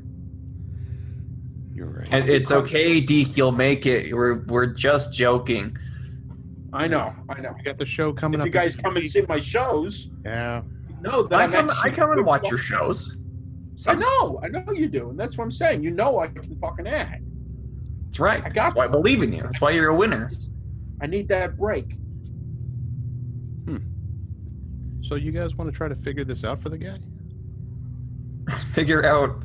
[1.74, 2.08] You're right.
[2.10, 3.36] And it's okay, Deke.
[3.36, 4.14] You'll make it.
[4.14, 5.76] We're we're just joking.
[6.72, 8.46] i know i know We got the show coming if up.
[8.46, 10.62] you guys in come and see my shows Yeah.
[11.00, 13.16] No, that I I'm come, I come and watch your shows.
[13.88, 16.54] i know i know you do and that's what i'm saying you know i can
[16.60, 17.22] fucking act
[18.04, 18.42] That's right.
[18.44, 19.42] I got That's why I believe in you.
[19.42, 20.30] That's why you're a winner.
[21.00, 21.96] I need that break.
[25.10, 26.96] So you guys want to try to figure this out for the guy?
[28.74, 29.40] Figure out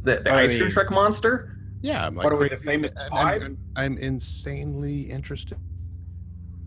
[0.00, 1.58] the, the I ice cream mean- truck monster.
[1.82, 3.42] Yeah, I'm like, What are we, the famous I'm, five?
[3.42, 5.58] I'm, I'm insanely interested.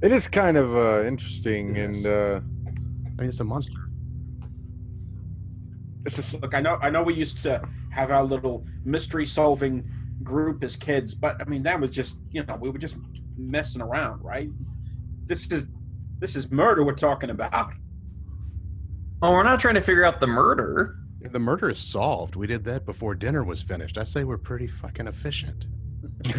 [0.03, 2.05] It is kind of uh, interesting, It is.
[2.05, 2.35] and uh,
[2.67, 3.73] I mean, it's a monster.
[6.05, 9.89] it's just Look, I know, I know, we used to have our little mystery solving
[10.21, 12.97] group as kids, but I mean, that was just, you know, we were just
[13.35, 14.51] messing around, right?
[15.25, 15.65] This is,
[16.19, 17.71] this is murder we're talking about.
[19.21, 20.95] Oh, we're not trying to figure out the murder.
[21.21, 22.35] The murder is solved.
[22.35, 23.97] We did that before dinner was finished.
[23.97, 25.67] I say we're pretty fucking efficient.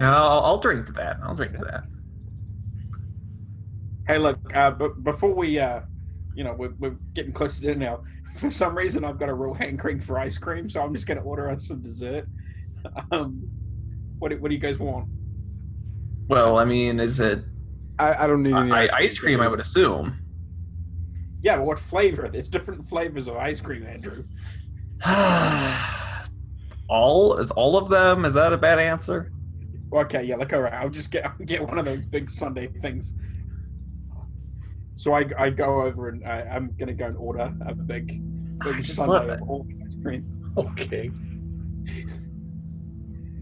[0.00, 1.16] I'll, I'll drink to that.
[1.22, 1.84] I'll drink to that.
[4.06, 5.80] Hey, look, uh, but before we, uh,
[6.34, 8.02] you know, we're, we're getting close to dinner now.
[8.36, 11.16] For some reason, I've got a real hankering for ice cream, so I'm just going
[11.16, 12.26] to order us some dessert.
[13.10, 13.48] Um,
[14.20, 15.08] what, do- what do you guys want?
[16.28, 17.44] Well, I mean, is it
[17.98, 19.40] I, I don't need any I, ice cream?
[19.40, 20.18] I would assume.
[21.42, 22.28] Yeah, but what flavor?
[22.28, 24.24] There's different flavors of ice cream, Andrew.
[26.88, 28.24] all is all of them?
[28.24, 29.32] Is that a bad answer?
[29.92, 30.74] Okay, yeah, look around.
[30.74, 33.14] I'll just get I'll get one of those big Sunday things.
[34.96, 38.22] So I, I go over and I, I'm gonna go and order a big
[38.58, 39.42] big just love Sunday it.
[39.42, 40.52] of all ice cream.
[40.56, 41.10] Okay.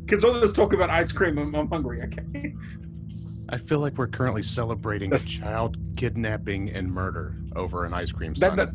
[0.05, 2.03] Because all this talk about ice cream, I'm, I'm hungry.
[2.03, 2.55] Okay.
[3.49, 8.11] I feel like we're currently celebrating That's- a child kidnapping and murder over an ice
[8.13, 8.65] cream That, sundae.
[8.67, 8.75] that,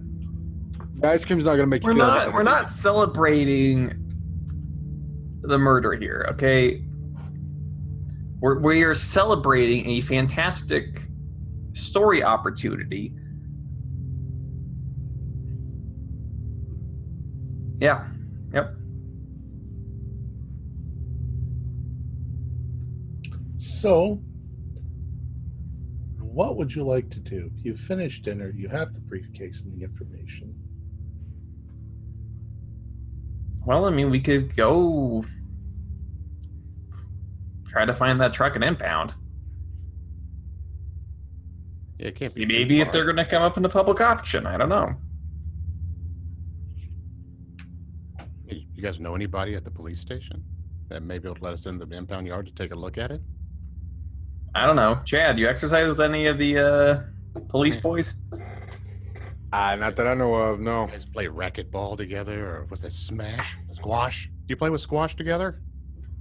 [1.01, 2.33] the ice cream's not gonna make you We're feel not.
[2.33, 4.05] We're not celebrating
[5.41, 6.27] the murder here.
[6.31, 6.83] Okay.
[8.41, 11.07] We're we are celebrating a fantastic
[11.73, 13.13] story opportunity.
[17.79, 18.05] Yeah.
[18.53, 18.75] Yep.
[23.79, 24.19] So,
[26.19, 27.49] what would you like to do?
[27.55, 28.49] You've finished dinner.
[28.49, 30.53] You have the briefcase and the information.
[33.65, 35.23] Well, I mean, we could go
[37.69, 39.13] try to find that truck and impound.
[41.99, 44.01] Yeah, it can't See, be maybe if they're going to come up in the public
[44.01, 44.45] option.
[44.45, 44.91] I don't know.
[48.45, 50.43] You guys know anybody at the police station
[50.89, 52.97] that may be able to let us in the impound yard to take a look
[52.97, 53.21] at it?
[54.55, 54.99] I don't know.
[55.05, 58.15] Chad, you exercise with any of the uh, police boys?
[59.51, 60.59] Ah, not that I know of.
[60.59, 60.85] No.
[60.85, 62.91] You guys play racquetball together, or was that?
[62.91, 64.27] Smash, squash.
[64.27, 65.61] Do you play with squash together?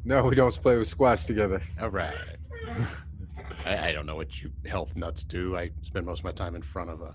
[0.05, 1.61] No, we don't play with squash together.
[1.81, 2.15] All right.
[3.67, 5.57] I, I don't know what you health nuts do.
[5.57, 7.15] I spend most of my time in front of a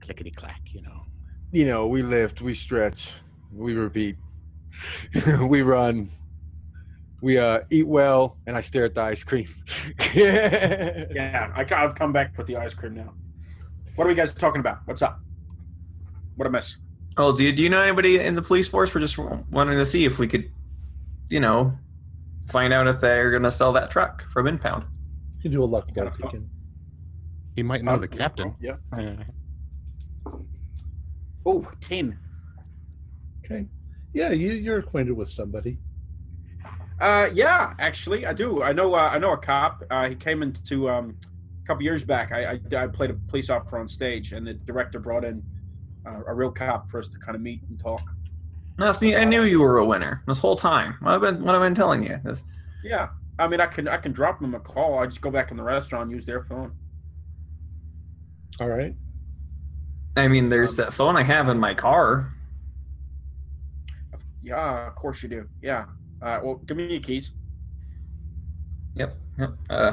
[0.00, 1.02] clickety clack, you know.
[1.52, 3.12] You know, we lift, we stretch,
[3.52, 4.16] we repeat,
[5.42, 6.08] we run,
[7.22, 9.46] we uh eat well, and I stare at the ice cream.
[10.14, 13.14] Yeah, I, ca- I've come back with the ice cream now.
[13.96, 14.80] What are we guys talking about?
[14.84, 15.20] What's up?
[16.36, 16.76] What a mess.
[17.16, 18.94] Oh, do you, do you know anybody in the police force?
[18.94, 20.50] We're just wanting to see if we could,
[21.30, 21.72] you know,
[22.50, 24.84] find out if they're going to sell that truck from impound.
[25.38, 26.50] You can do a luck got roll a if you can.
[27.54, 28.54] He might know the captain.
[28.60, 28.76] Yeah.
[31.44, 32.18] Oh, 10.
[33.44, 33.66] Okay.
[34.14, 35.78] Yeah, you, you're acquainted with somebody.
[37.02, 38.62] Uh, yeah, actually, I do.
[38.62, 38.94] I know.
[38.94, 39.82] Uh, I know a cop.
[39.90, 41.16] Uh, he came into um,
[41.64, 42.30] a couple years back.
[42.30, 45.42] I, I, I played a police officer on stage, and the director brought in
[46.06, 48.02] uh, a real cop for us to kind of meet and talk.
[48.78, 50.94] No, see, I knew you were a winner this whole time.
[51.00, 52.20] What have I been, what have been telling you?
[52.22, 52.44] This,
[52.84, 55.00] Yeah, I mean, I can I can drop them a call.
[55.00, 56.70] I just go back in the restaurant, and use their phone.
[58.60, 58.94] All right.
[60.16, 62.32] I mean, there's that phone I have in my car.
[64.40, 65.48] Yeah, of course you do.
[65.60, 65.86] Yeah.
[66.22, 67.32] Uh, well, give me your keys.
[68.94, 69.16] Yep.
[69.38, 69.50] yep.
[69.68, 69.92] Uh,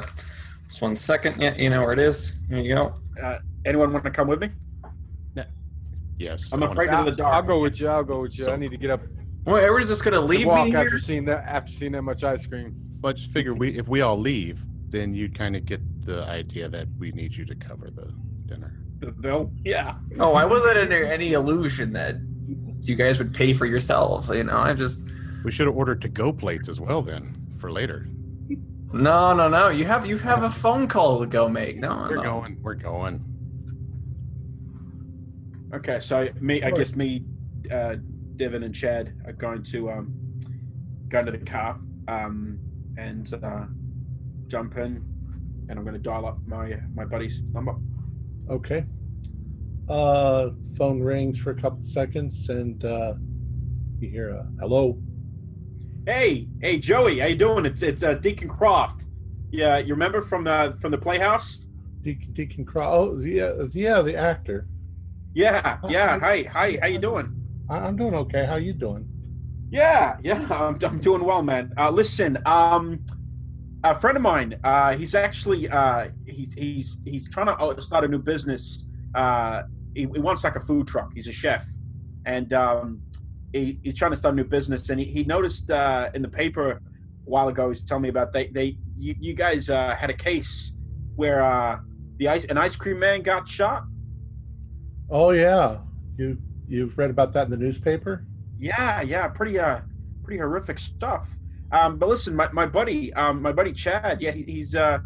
[0.68, 1.40] just one second.
[1.40, 2.40] Yeah, you know where it is.
[2.48, 2.94] There you go.
[3.22, 4.50] Uh, anyone want to come with me?
[5.34, 5.44] No.
[6.18, 6.50] Yes.
[6.52, 7.34] I'm I afraid of the dark.
[7.34, 7.88] I'll go with you.
[7.88, 8.44] I'll go with you.
[8.44, 9.00] So- I need to get up
[9.44, 10.98] Well, everybody's just gonna leave walk me after here.
[10.98, 12.72] seeing that after seeing that much ice cream.
[13.00, 16.68] But just figure we if we all leave, then you'd kind of get the idea
[16.68, 18.12] that we need you to cover the
[18.46, 18.76] dinner.
[19.00, 19.50] The bill?
[19.64, 19.94] Yeah.
[20.18, 22.16] Oh, I wasn't under any illusion that
[22.82, 24.28] you guys would pay for yourselves.
[24.28, 25.00] You know, I just
[25.44, 28.06] We should have ordered to-go plates as well then for later.
[28.92, 29.68] no, no, no.
[29.68, 31.78] You have you have a phone call to go make.
[31.78, 32.22] No, We're no.
[32.22, 32.58] going.
[32.62, 33.24] We're going.
[35.72, 37.24] Okay, so me, I guess me,
[37.70, 37.96] uh,
[38.36, 40.12] Devin, and Chad are going to um,
[41.08, 42.58] go into the car um,
[42.98, 43.66] and uh,
[44.48, 45.04] jump in,
[45.68, 47.76] and I'm going to dial up my my buddy's number.
[48.50, 48.84] Okay.
[49.88, 53.14] Uh, phone rings for a couple seconds, and uh,
[54.00, 55.00] you hear a hello.
[56.06, 57.66] Hey, hey, Joey, how you doing?
[57.66, 59.04] It's it's uh, Deacon Croft.
[59.50, 61.66] Yeah, you remember from the from the Playhouse?
[62.00, 63.12] Deacon, Deacon Crow.
[63.14, 64.66] Oh, yeah, yeah, the actor.
[65.34, 66.18] Yeah, yeah.
[66.18, 67.36] Hi, hi, how you doing?
[67.68, 68.46] I'm doing okay.
[68.46, 69.06] How you doing?
[69.70, 71.74] Yeah, yeah, I'm, I'm doing well, man.
[71.76, 73.04] Uh, listen, um,
[73.84, 78.04] a friend of mine, uh, he's actually uh, he's he's he's trying to uh, start
[78.04, 78.86] a new business.
[79.14, 81.12] Uh, he, he wants like a food truck.
[81.12, 81.66] He's a chef,
[82.24, 83.02] and um,
[83.52, 84.88] he, he's trying to start a new business.
[84.90, 86.80] And he, he noticed uh, in the paper a
[87.24, 90.14] while ago, he was telling me about they they you, you guys uh, had a
[90.14, 90.72] case
[91.16, 91.78] where uh,
[92.16, 93.84] the ice an ice cream man got shot.
[95.10, 95.78] Oh yeah,
[96.16, 98.24] you you've read about that in the newspaper.
[98.58, 99.80] Yeah, yeah, pretty uh,
[100.22, 101.30] pretty horrific stuff.
[101.72, 104.98] Um, but listen, my, my buddy, um, my buddy Chad, yeah, he, he's uh,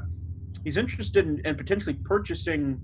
[0.64, 2.80] he's interested in, in potentially purchasing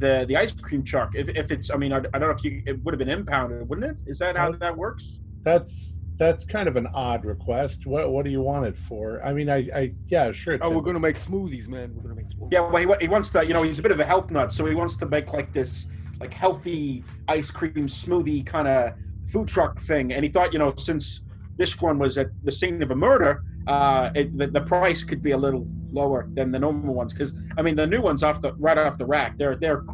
[0.00, 1.14] the the ice cream truck.
[1.14, 3.08] If, if it's, I mean, I, I don't know if you it would have been
[3.08, 3.98] impounded, wouldn't it?
[4.10, 5.18] Is that how that works?
[5.42, 7.86] That's that's kind of an odd request.
[7.86, 9.22] What what do you want it for?
[9.24, 10.54] I mean, I, I yeah, sure.
[10.54, 11.92] It's Oh, a- we're gonna make smoothies, man.
[11.94, 12.52] We're gonna make smoothies.
[12.52, 14.52] Yeah, well, he, he wants to, you know, he's a bit of a health nut,
[14.52, 15.86] so he wants to make like this
[16.20, 18.92] like healthy ice cream smoothie kind of
[19.32, 20.12] food truck thing.
[20.12, 21.20] And he thought, you know, since
[21.56, 25.22] this one was at the scene of a murder, uh, it, the, the price could
[25.22, 27.12] be a little lower than the normal ones.
[27.12, 29.84] Because I mean, the new ones off the right off the rack, they're they're a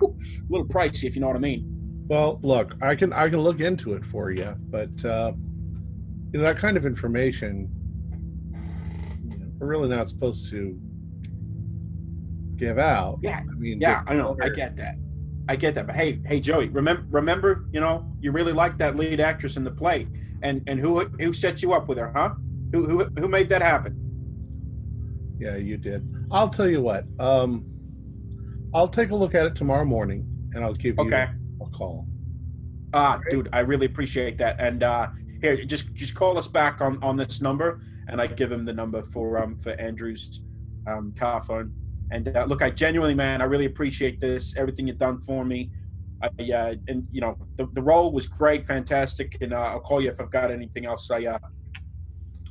[0.48, 1.72] little pricey, if you know what I mean.
[2.09, 5.32] Well, look, I can I can look into it for you, but uh,
[6.32, 7.68] you know that kind of information,
[9.59, 10.78] we're really not supposed to
[12.56, 13.18] give out.
[13.22, 14.96] Yeah, I mean, Yeah, I know, I get that,
[15.48, 15.87] I get that.
[15.87, 19.64] But hey, hey, Joey, remember remember, you know, you really liked that lead actress in
[19.64, 20.06] the play,
[20.42, 22.35] and and who who set you up with her, huh?
[22.72, 24.05] Who who who made that happen?
[25.38, 26.07] Yeah, you did.
[26.31, 27.05] I'll tell you what.
[27.18, 27.64] Um,
[28.75, 31.03] I'll take a look at it tomorrow morning, and I'll give you
[31.61, 32.07] a call.
[32.92, 34.57] Ah, dude, I really appreciate that.
[34.59, 35.09] And uh
[35.40, 38.72] here, just just call us back on on this number, and I give him the
[38.72, 40.40] number for um for Andrew's
[40.87, 41.72] um car phone.
[42.11, 44.57] And uh, look, I genuinely, man, I really appreciate this.
[44.57, 45.70] Everything you've done for me.
[46.22, 49.37] I, uh, and you know, the, the role was great, fantastic.
[49.40, 51.11] And uh, I'll call you if I've got anything else.
[51.11, 51.38] I uh,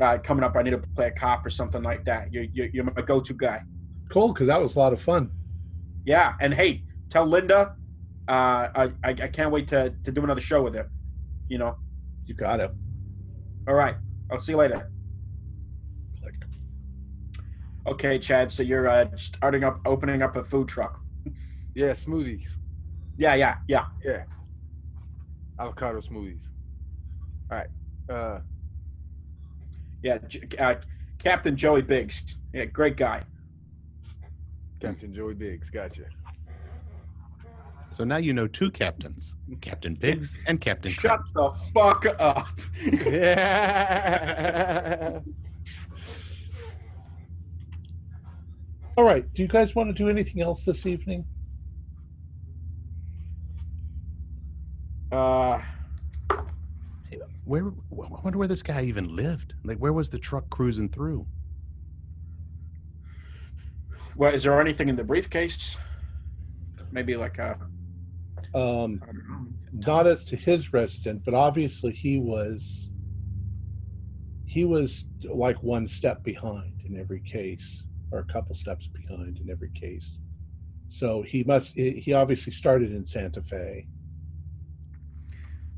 [0.01, 2.31] uh coming up, I need to play a cop or something like that.
[2.31, 3.61] You're you're, you're my go-to guy.
[4.11, 5.31] Cool, because that was a lot of fun.
[6.05, 7.75] Yeah, and hey, tell Linda,
[8.27, 10.89] uh, I I, I can't wait to to do another show with her.
[11.47, 11.77] You know.
[12.25, 12.71] You got it.
[13.67, 13.95] All right.
[14.31, 14.91] I'll see you later.
[16.19, 16.35] Click.
[17.87, 18.51] Okay, Chad.
[18.51, 20.99] So you're uh, starting up, opening up a food truck.
[21.77, 22.47] Yeah, smoothies.
[23.17, 23.87] Yeah, yeah, yeah.
[24.01, 24.23] Yeah.
[25.59, 26.39] Avocado smoothies.
[27.51, 27.67] All right.
[28.09, 28.39] Uh,
[30.05, 30.19] Yeah,
[30.59, 30.75] uh,
[31.17, 32.37] Captain Joey Biggs.
[32.53, 33.23] Yeah, great guy.
[34.79, 35.71] Captain Joey Biggs.
[35.71, 36.03] Gotcha.
[37.89, 41.33] So now you know two captains, Captain Biggs and Captain Shut Crunch.
[41.33, 42.59] the fuck up.
[43.03, 43.41] Yeah.
[48.97, 49.25] All right.
[49.33, 51.25] Do you guys want to do anything else this evening?
[55.11, 55.61] Uh,
[57.45, 57.67] Where?
[57.67, 59.53] I wonder where this guy even lived.
[59.63, 61.27] Like, where was the truck cruising through?
[64.15, 65.77] well, is there anything in the briefcase?
[66.91, 67.57] Maybe like a.
[68.53, 69.01] Um,
[69.79, 72.89] don't not as to his resident, but obviously he was
[74.45, 79.49] he was like one step behind in every case, or a couple steps behind in
[79.49, 80.19] every case.
[80.87, 83.87] So he must he obviously started in Santa Fe.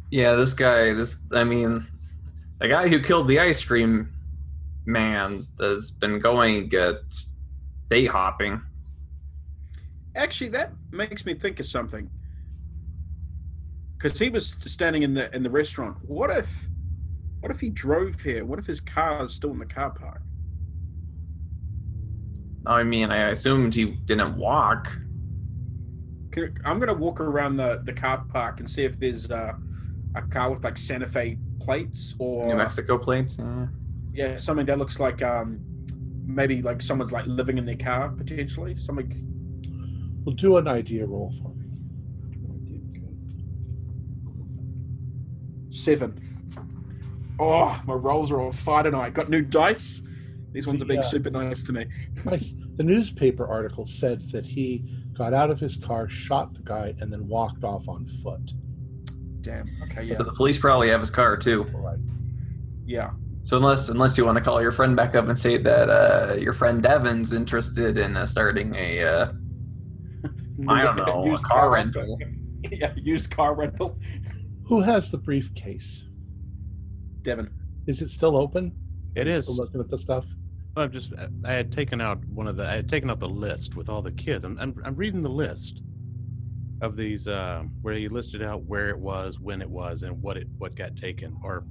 [0.09, 1.85] Yeah, this guy, this, I mean,
[2.59, 4.09] the guy who killed the ice cream
[4.85, 6.93] man has been going uh,
[7.89, 8.61] day hopping.
[10.15, 12.09] Actually, that makes me think of something.
[13.97, 15.97] Because he was standing in the in the restaurant.
[16.07, 16.47] What if,
[17.41, 18.45] what if he drove here?
[18.45, 20.21] What if his car is still in the car park?
[22.65, 24.97] I mean, I assumed he didn't walk.
[26.63, 29.53] I'm gonna walk around the the car park and see if there's uh,
[30.25, 33.37] a car with like Santa Fe plates or New Mexico plates.
[33.39, 33.67] Yeah.
[34.13, 35.59] yeah, something that looks like um,
[36.25, 38.75] maybe like someone's like living in their car potentially.
[38.77, 39.23] Something.
[40.25, 41.63] Well, do an idea roll for me.
[45.69, 46.19] Seven.
[47.39, 49.13] Oh, my rolls are on fire tonight.
[49.13, 50.01] Got new dice.
[50.53, 51.07] These ones are being Yeah.
[51.07, 51.85] super nice to me.
[52.25, 52.55] Nice.
[52.77, 57.11] The newspaper article said that he got out of his car, shot the guy, and
[57.11, 58.53] then walked off on foot.
[59.41, 59.65] Damn.
[59.83, 60.03] Okay.
[60.03, 60.15] Yeah.
[60.15, 61.69] So the police probably have his car too.
[61.73, 61.99] All right.
[62.85, 63.11] Yeah.
[63.43, 66.35] So unless unless you want to call your friend back up and say that uh,
[66.35, 69.31] your friend Devin's interested in uh, starting a uh,
[70.67, 72.17] I don't know a Used car rental.
[72.71, 73.97] Yeah, used car rental.
[74.65, 76.03] Who has the briefcase?
[77.21, 77.49] Devin.
[77.85, 78.75] Is it still open?
[79.15, 79.45] It is.
[79.45, 80.25] Still looking at the stuff.
[80.75, 81.13] I've just.
[81.45, 82.67] I had taken out one of the.
[82.67, 84.43] I had taken out the list with all the kids.
[84.43, 84.57] I'm.
[84.59, 85.81] I'm, I'm reading the list
[86.81, 90.37] of these uh, where he listed out where it was, when it was, and what
[90.37, 91.65] it what got taken, or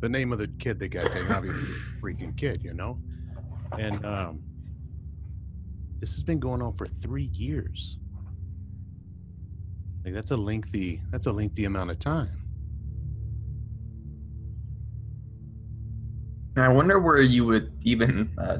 [0.00, 1.32] the name of the kid that got taken.
[1.32, 2.98] Obviously, freaking kid, you know.
[3.78, 4.42] And um,
[5.98, 7.98] this has been going on for three years.
[10.04, 11.02] Like that's a lengthy.
[11.10, 12.30] That's a lengthy amount of time.
[16.56, 18.58] I wonder where you would even uh,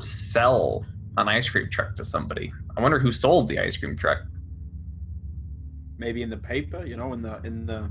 [0.00, 0.84] sell
[1.16, 2.52] an ice cream truck to somebody.
[2.76, 4.18] I wonder who sold the ice cream truck.
[5.98, 7.90] Maybe in the paper, you know, in the in the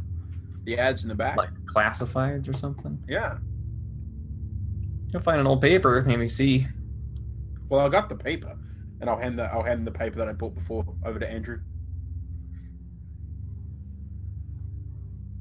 [0.64, 1.38] the ads in the back.
[1.38, 3.04] Like classifieds or something.
[3.08, 3.38] yeah.
[5.14, 6.68] You'll find an old paper, maybe see.
[7.70, 8.58] Well, I got the paper,
[9.00, 11.62] and I'll hand the I'll hand the paper that I bought before over to Andrew.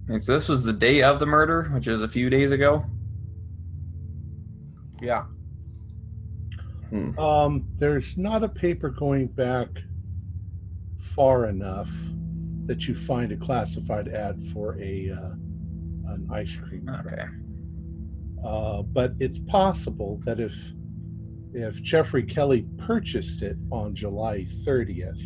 [0.09, 2.85] And so this was the day of the murder, which is a few days ago.
[5.01, 5.25] Yeah.
[6.91, 7.19] Hmm.
[7.19, 9.69] Um, there's not a paper going back
[10.99, 11.91] far enough
[12.67, 15.33] that you find a classified ad for a uh,
[16.12, 17.07] an ice cream truck.
[17.07, 17.25] Okay.
[18.45, 20.73] Uh, but it's possible that if
[21.53, 25.21] if Jeffrey Kelly purchased it on July 30th,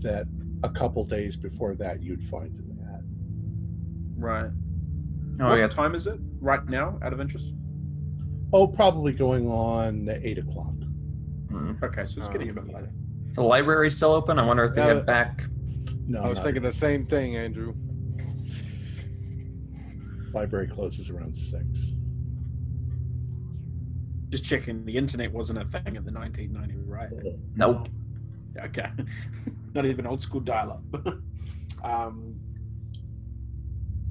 [0.00, 0.26] that
[0.64, 3.04] a couple days before that you'd find an ad.
[4.22, 4.50] Right.
[5.40, 5.68] Oh what yeah.
[5.68, 6.98] time is it right now?
[7.02, 7.52] Out of interest.
[8.52, 10.74] Oh, probably going on eight o'clock.
[11.50, 11.72] Hmm.
[11.82, 12.32] Okay, so it's Oh.
[12.32, 12.90] getting a bit later.
[13.28, 14.38] Is the library still open?
[14.38, 14.94] I wonder if they Yeah.
[14.94, 15.44] have back.
[16.08, 17.74] No, I was not- thinking the same thing, Andrew.
[20.32, 21.92] library closes around six.
[24.28, 24.84] Just checking.
[24.84, 27.08] The internet wasn't a thing in the 1990s, right?
[27.56, 27.88] Nope.
[28.58, 28.90] Okay.
[29.74, 31.06] Not even old school dial up.
[31.84, 32.38] um,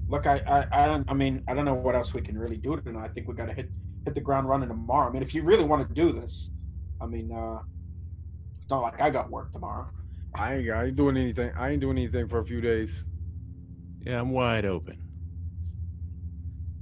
[0.08, 1.10] look, I, I, I don't.
[1.10, 3.06] I mean, I don't know what else we can really do tonight.
[3.06, 3.70] I think we got to hit
[4.06, 5.10] hit the ground running tomorrow.
[5.10, 6.50] I mean, if you really want to do this,
[7.02, 7.60] I mean, uh,
[8.60, 9.88] it's not like I got work tomorrow.
[10.38, 11.52] I ain't, I ain't doing anything.
[11.58, 13.04] I ain't doing anything for a few days.
[14.02, 15.02] Yeah, I'm wide open.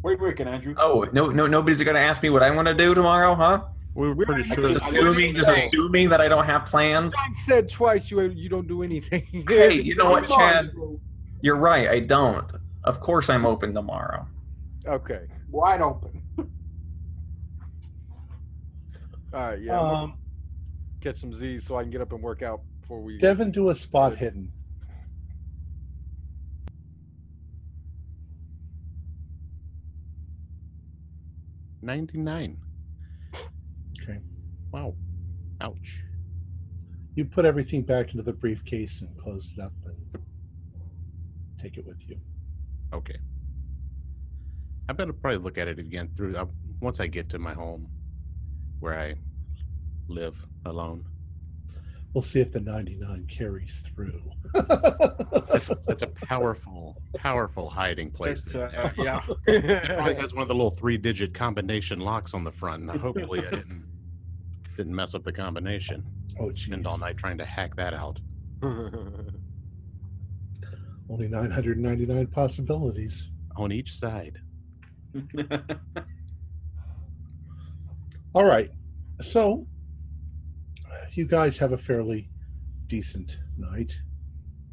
[0.02, 0.76] What are you working, Andrew?
[0.78, 3.64] Oh no, no, nobody's gonna ask me what I want to do tomorrow, huh?
[3.96, 4.68] We're pretty I sure.
[4.68, 7.14] Just I assuming, just assuming that I don't have plans.
[7.18, 9.26] I said twice you you don't do anything.
[9.48, 10.70] Hey, you know what, Chad?
[11.42, 11.88] You're right.
[11.88, 12.52] I don't.
[12.84, 14.28] Of course, I'm open tomorrow.
[14.86, 15.22] Okay.
[15.50, 16.22] Wide open.
[16.38, 16.46] All
[19.34, 19.60] right.
[19.62, 19.80] Yeah.
[19.80, 20.14] I'm Um,
[21.02, 23.18] catch some Z's so I can get up and work out before we.
[23.18, 24.52] Devin, do a spot hidden.
[31.82, 32.58] Ninety-nine.
[34.02, 34.20] Okay.
[34.72, 34.96] Wow.
[35.62, 36.04] Ouch.
[37.16, 40.24] You put everything back into the briefcase and close it up and
[41.62, 42.18] take it with you.
[42.94, 43.18] Okay.
[44.90, 46.46] I'm gonna probably look at it again through uh,
[46.82, 47.88] once I get to my home,
[48.80, 49.16] where I
[50.08, 51.06] live alone.
[52.16, 54.22] We'll see if the 99 carries through.
[54.54, 58.56] That's, that's a powerful, powerful hiding place.
[58.56, 59.20] Uh, yeah.
[59.48, 62.90] It probably has one of the little three-digit combination locks on the front.
[62.90, 63.84] And hopefully, I didn't
[64.78, 66.06] didn't mess up the combination.
[66.40, 68.22] oh, Spend all night trying to hack that out.
[68.64, 69.34] Only
[71.28, 73.30] 999 possibilities.
[73.58, 74.40] On each side.
[78.34, 78.72] All right.
[79.22, 79.68] So,
[81.12, 82.30] you guys have a fairly
[82.88, 83.94] decent night.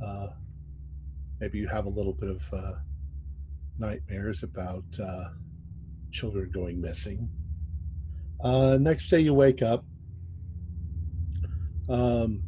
[0.05, 0.29] Uh,
[1.41, 2.73] maybe you have a little bit of uh,
[3.79, 5.25] nightmares about uh,
[6.11, 7.29] children going missing.
[8.43, 9.85] Uh, next day, you wake up.
[11.89, 12.43] Um,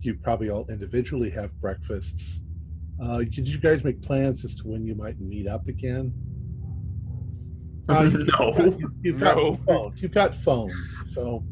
[0.00, 2.40] you probably all individually have breakfasts.
[3.02, 6.12] Uh, did you guys make plans as to when you might meet up again?
[7.88, 8.04] Uh,
[8.38, 8.78] No.
[9.02, 9.54] You've got No.
[9.54, 10.00] phones.
[10.02, 10.74] You've got phones.
[11.04, 11.44] So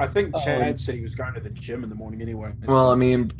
[0.00, 2.52] I think Um, Chad said he was going to the gym in the morning anyway.
[2.66, 3.32] Well, I mean,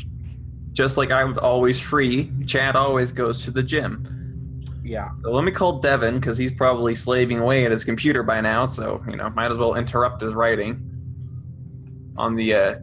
[0.73, 4.63] just like I'm always free, Chad always goes to the gym.
[4.85, 5.11] yeah.
[5.23, 8.65] So let me call Devin because he's probably slaving away at his computer by now.
[8.67, 10.83] So you know, might as well interrupt his writing
[12.17, 12.75] on the uh,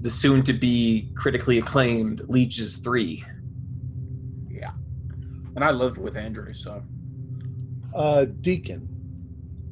[0.00, 3.22] the soon-to-be critically acclaimed Leeches Three.
[4.48, 4.70] Yeah.
[5.56, 6.82] And I lived with Andrew, so
[7.94, 8.88] uh, Deacon.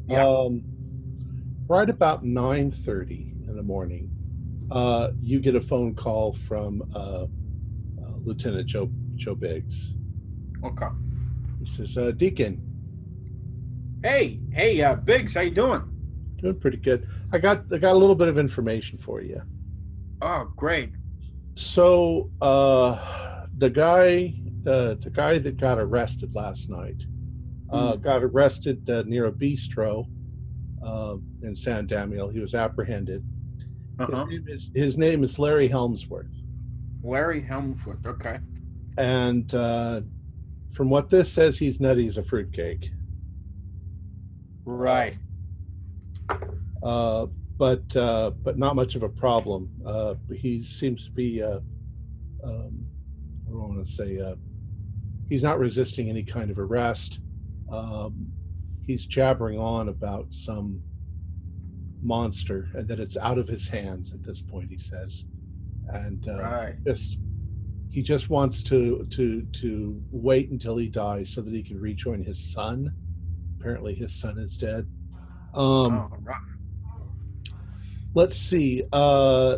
[0.06, 0.26] Yeah.
[0.26, 0.62] Um,
[1.68, 4.10] right about nine thirty in the morning,
[4.70, 7.26] uh, you get a phone call from uh, uh,
[8.24, 9.94] Lieutenant Joe Joe Biggs.
[10.64, 10.86] okay.
[11.60, 12.62] He says, uh, "Deacon,
[14.02, 15.82] Hey, hey, uh, Biggs, how you doing?
[16.36, 17.08] doing pretty good.
[17.32, 19.42] I got I got a little bit of information for you.
[20.22, 20.92] Oh, great.
[21.56, 27.04] So uh, the guy the the guy that got arrested last night
[27.72, 30.06] uh, got arrested uh, near a bistro
[30.84, 32.32] uh, in San Damiel.
[32.32, 33.24] He was apprehended.
[33.98, 34.26] Uh-huh.
[34.26, 36.26] His, name is, his name is Larry Helmsworth.
[37.02, 38.06] Larry Helmsworth.
[38.06, 38.38] Okay.
[38.96, 40.02] And uh,
[40.72, 42.90] from what this says, he's nutty as a fruitcake.
[44.64, 45.18] Right.
[46.82, 47.26] uh,
[47.56, 49.70] but uh, but not much of a problem.
[49.84, 51.58] Uh, he seems to be, uh,
[52.44, 52.86] um,
[53.46, 54.20] what don't want to say?
[54.20, 54.36] Uh,
[55.28, 57.20] he's not resisting any kind of arrest.
[57.72, 58.30] Um,
[58.86, 60.80] he's jabbering on about some
[62.02, 64.70] monster and that it's out of his hands at this point.
[64.70, 65.26] He says,
[65.88, 66.76] and uh, Right.
[66.86, 67.18] just
[67.90, 72.22] he just wants to to to wait until he dies so that he can rejoin
[72.22, 72.92] his son.
[73.58, 74.86] Apparently, his son is dead.
[75.54, 76.36] Um, oh, right.
[78.14, 79.56] let's see uh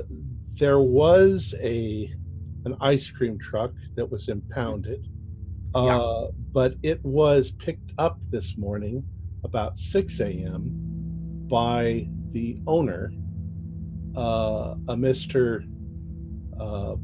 [0.55, 2.13] there was a
[2.65, 5.09] an ice cream truck that was impounded
[5.75, 9.05] uh but it was picked up this morning
[9.45, 10.71] about 6 a.m
[11.49, 13.13] by the owner
[14.17, 15.65] uh a mr
[16.59, 16.95] uh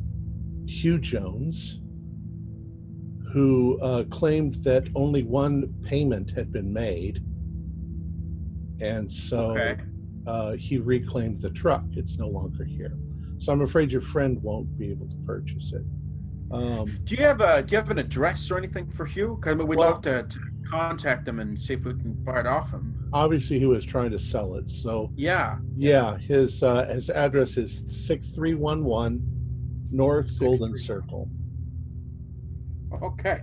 [0.66, 1.80] hugh jones
[3.32, 7.22] who uh, claimed that only one payment had been made
[8.80, 9.76] and so Okay.
[10.26, 11.84] uh, he reclaimed the truck.
[11.92, 12.96] It's no longer here.
[13.38, 15.82] So I'm afraid your friend won't be able to purchase it.
[16.50, 19.38] Um, Do you have a Do you have an address or anything for Hugh?
[19.40, 20.38] Because we'd Well- love to, to
[20.70, 23.08] contact him and see if we can buy it off him.
[23.12, 24.68] obviously, he was trying to sell it.
[24.68, 25.58] So Yeah.
[25.76, 29.22] yeah, his uh, his address is six three one one
[29.92, 30.78] North Golden 631.
[30.78, 31.28] Circle.
[33.02, 33.42] Okay.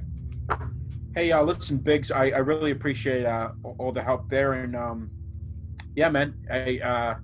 [1.15, 2.11] Hey, uh, listen, Biggs.
[2.11, 5.11] I, I really appreciate uh, all the help there, and um,
[5.95, 6.33] yeah, man.
[6.51, 7.15] I uh,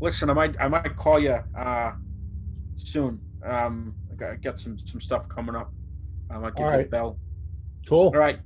[0.00, 0.30] listen.
[0.30, 1.92] I might I might call you uh,
[2.76, 3.20] soon.
[3.44, 5.70] Um, I got, got some some stuff coming up.
[6.30, 7.18] I might give All you a bell.
[7.86, 8.06] Cool.
[8.06, 8.40] All right.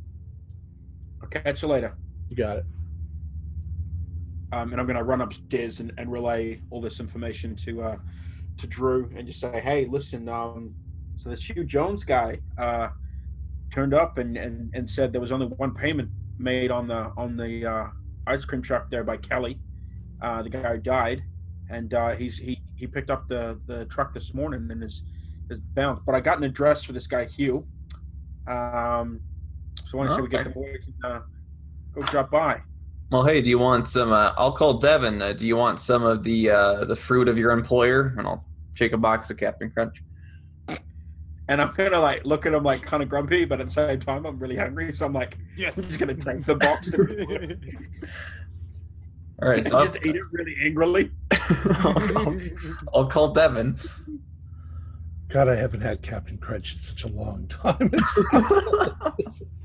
[1.23, 1.95] I'll catch you later.
[2.29, 2.67] You got it.
[4.53, 7.97] um, and I'm going to run upstairs and, and relay all this information to uh,
[8.59, 10.75] to Drew and just say, hey, listen, um,
[11.17, 12.91] so this Hugh Jones guy uh,
[13.73, 17.37] turned up and, and, and said there was only one payment made on the on
[17.37, 17.87] the uh,
[18.27, 19.59] ice cream truck there by Kelly.
[20.21, 21.25] Uh, the guy who died,
[21.71, 25.03] and uh, he's he, he picked up the, the truck this morning and is
[25.51, 26.05] is bounced.
[26.05, 27.67] But I got an address for this guy Hugh.
[28.47, 29.21] Um,
[29.93, 31.21] so I want to say we get the boys and uh,
[31.93, 32.63] go drop by.
[33.11, 34.11] Well, hey, do you want some?
[34.11, 35.21] Uh, I'll call Devin.
[35.21, 38.15] Uh, do you want some of the uh, the fruit of your employer?
[38.17, 38.43] And I'll
[38.75, 40.03] shake a box of Captain Crunch.
[41.49, 44.01] And I'm gonna like look at him like kind of grumpy, but at the same
[44.01, 44.95] time I'm really hungry.
[44.95, 45.77] So I'm like, Yes.
[45.77, 47.59] I'm just gonna take the box and
[49.43, 51.11] All right, so I'll, just eat it really angrily.
[51.33, 52.39] I'll,
[52.95, 53.77] I'll call Devin.
[55.29, 57.91] God, I haven't had Captain Crunch in such a long time.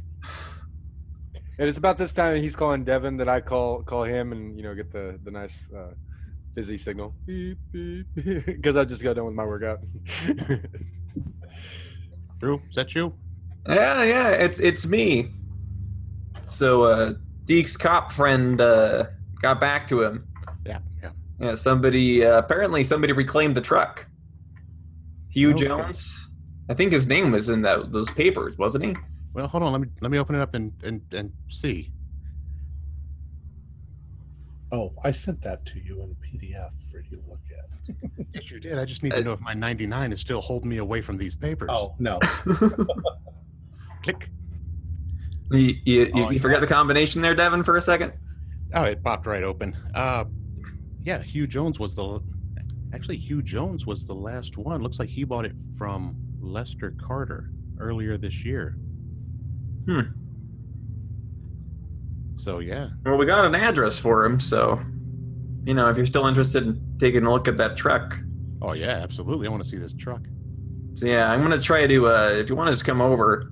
[1.33, 4.31] It's- And it's about this time that he's calling Devin that I call call him
[4.31, 5.93] and you know get the the nice uh,
[6.53, 9.79] busy signal because I just got done with my workout.
[12.39, 13.13] Drew, is that you?
[13.67, 15.31] Yeah, yeah, it's it's me.
[16.43, 17.13] So uh
[17.45, 19.05] Deke's cop friend uh
[19.41, 20.27] got back to him.
[20.65, 21.11] Yeah, yeah.
[21.39, 24.07] Yeah, somebody uh, apparently somebody reclaimed the truck.
[25.29, 25.65] Hugh Okay.
[25.67, 26.29] Jones.
[26.69, 28.95] I think his name was in that those papers, wasn't he?
[29.37, 29.71] Well, hold on.
[29.71, 31.91] Let me let me open it up and and and see.
[34.71, 37.95] oh, I sent that to you in a PDF for you to look at.
[38.33, 38.77] Yes, you did.
[38.77, 41.35] I just need to know if my 99 is still holding me away from these
[41.35, 41.69] papers.
[41.71, 42.19] Oh no,
[44.03, 44.29] click.
[45.51, 48.13] You, you, you, Oh, you forgot the combination there, Devin, for a second?
[48.73, 49.77] Oh, it popped right open.
[49.93, 50.25] Uh,
[51.03, 52.19] yeah, Hugh Jones was the.
[52.91, 54.81] Actually, Hugh Jones was the last one.
[54.81, 58.77] Looks like he bought it from Lester Carter earlier this year.
[59.87, 60.01] Hmm.
[62.35, 64.79] So yeah, Well, we got an address for him, so
[65.65, 68.17] you know, if you're still interested in taking a look at that truck.
[68.61, 69.47] oh yeah, absolutely.
[69.47, 70.21] I want to see this truck.
[70.93, 73.51] So yeah, I'm gonna try to uh if you want to just come over,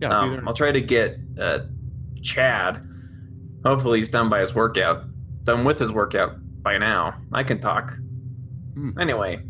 [0.00, 0.48] Yeah, I'll um.
[0.48, 1.60] I'll try to get uh
[2.22, 2.84] Chad.
[3.64, 5.04] Hopefully he's done by his workout.
[5.44, 6.32] Done with his workout
[6.62, 7.14] by now.
[7.32, 7.94] I can talk.
[8.74, 8.98] Hmm.
[9.00, 9.40] Anyway,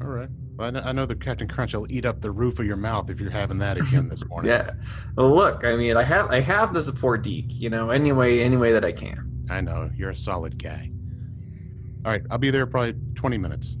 [0.00, 0.28] All right.
[0.56, 2.76] Well, I know, I know that Captain Crunch will eat up the roof of your
[2.76, 4.50] mouth if you're having that again this morning.
[4.50, 4.70] yeah.
[5.16, 8.42] Well, look, I mean, I have I have to support Deke, you know, any way
[8.42, 9.44] any way that I can.
[9.50, 10.90] I know you're a solid guy.
[12.04, 13.76] All right, I'll be there probably 20 minutes.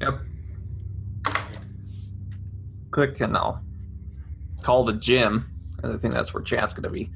[0.00, 0.20] Yep.
[2.90, 3.62] Click and I'll
[4.62, 5.50] call the gym.
[5.82, 7.10] I think that's where Chad's gonna be.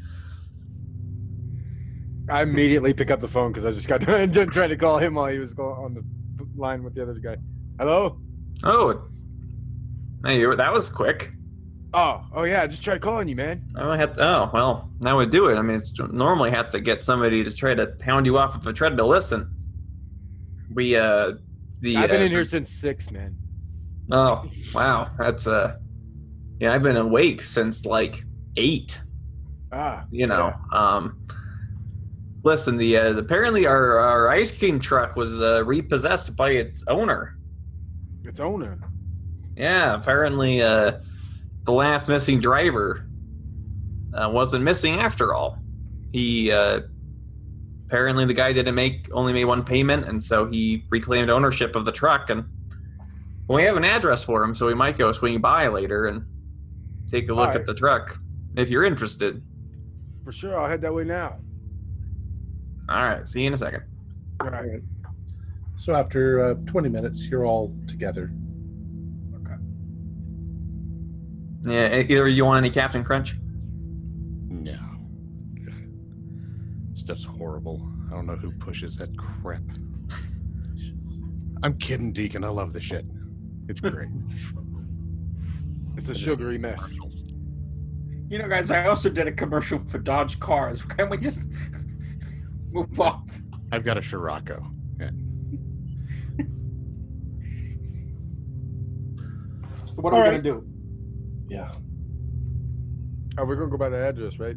[2.28, 5.14] I immediately pick up the phone because I just got done trying to call him
[5.14, 5.94] while he was on
[6.36, 7.36] the line with the other guy.
[7.78, 8.20] Hello.
[8.64, 9.02] Oh,
[10.24, 11.32] hey, you- that was quick.
[11.94, 13.62] Oh, oh yeah, I just tried calling you, man.
[13.74, 14.22] I might have to.
[14.22, 15.56] Oh well, now we do it.
[15.56, 18.66] I mean, it's normally have to get somebody to try to pound you off of
[18.66, 19.08] a treadmill.
[19.08, 19.50] Listen,
[20.74, 21.32] we uh,
[21.80, 23.36] the I've been uh, in here since six, man.
[24.10, 24.44] Oh
[24.74, 25.76] wow, that's uh,
[26.60, 28.22] yeah, I've been awake since like
[28.58, 29.00] eight.
[29.72, 31.26] Ah, You know, um,
[32.44, 37.37] listen, the uh, apparently our our ice cream truck was uh, repossessed by its owner.
[38.28, 38.78] It's owner.
[39.56, 40.98] Yeah, apparently uh,
[41.64, 43.06] the last missing driver
[44.14, 45.58] uh, wasn't missing after all.
[46.12, 46.82] He uh,
[47.86, 51.84] apparently the guy didn't make only made one payment, and so he reclaimed ownership of
[51.84, 52.30] the truck.
[52.30, 52.44] And
[53.48, 56.24] we have an address for him, so we might go swing by later and
[57.10, 57.56] take a look Alright.
[57.56, 58.20] at the truck
[58.56, 59.42] if you're interested.
[60.24, 61.38] For sure, I'll head that way now.
[62.88, 63.82] All right, see you in a second.
[64.40, 64.80] All right.
[65.78, 68.32] So after uh, 20 minutes, you're all together.
[69.36, 69.54] Okay.
[71.72, 73.36] Yeah, either you want any Captain Crunch?
[74.48, 74.76] No.
[76.94, 77.88] Stuff's horrible.
[78.08, 79.62] I don't know who pushes that crap.
[81.62, 82.42] I'm kidding, Deacon.
[82.42, 83.06] I love the shit.
[83.68, 84.08] It's great.
[85.96, 86.92] It's a sugary mess.
[88.28, 90.82] You know, guys, I also did a commercial for Dodge cars.
[90.82, 91.42] Can we just
[92.70, 93.26] move on?
[93.72, 94.77] I've got a Scirocco.
[99.98, 100.42] So what are All we right.
[100.44, 100.68] gonna do?
[101.48, 101.72] Yeah.
[103.36, 104.54] Oh, we're gonna go by the address, right?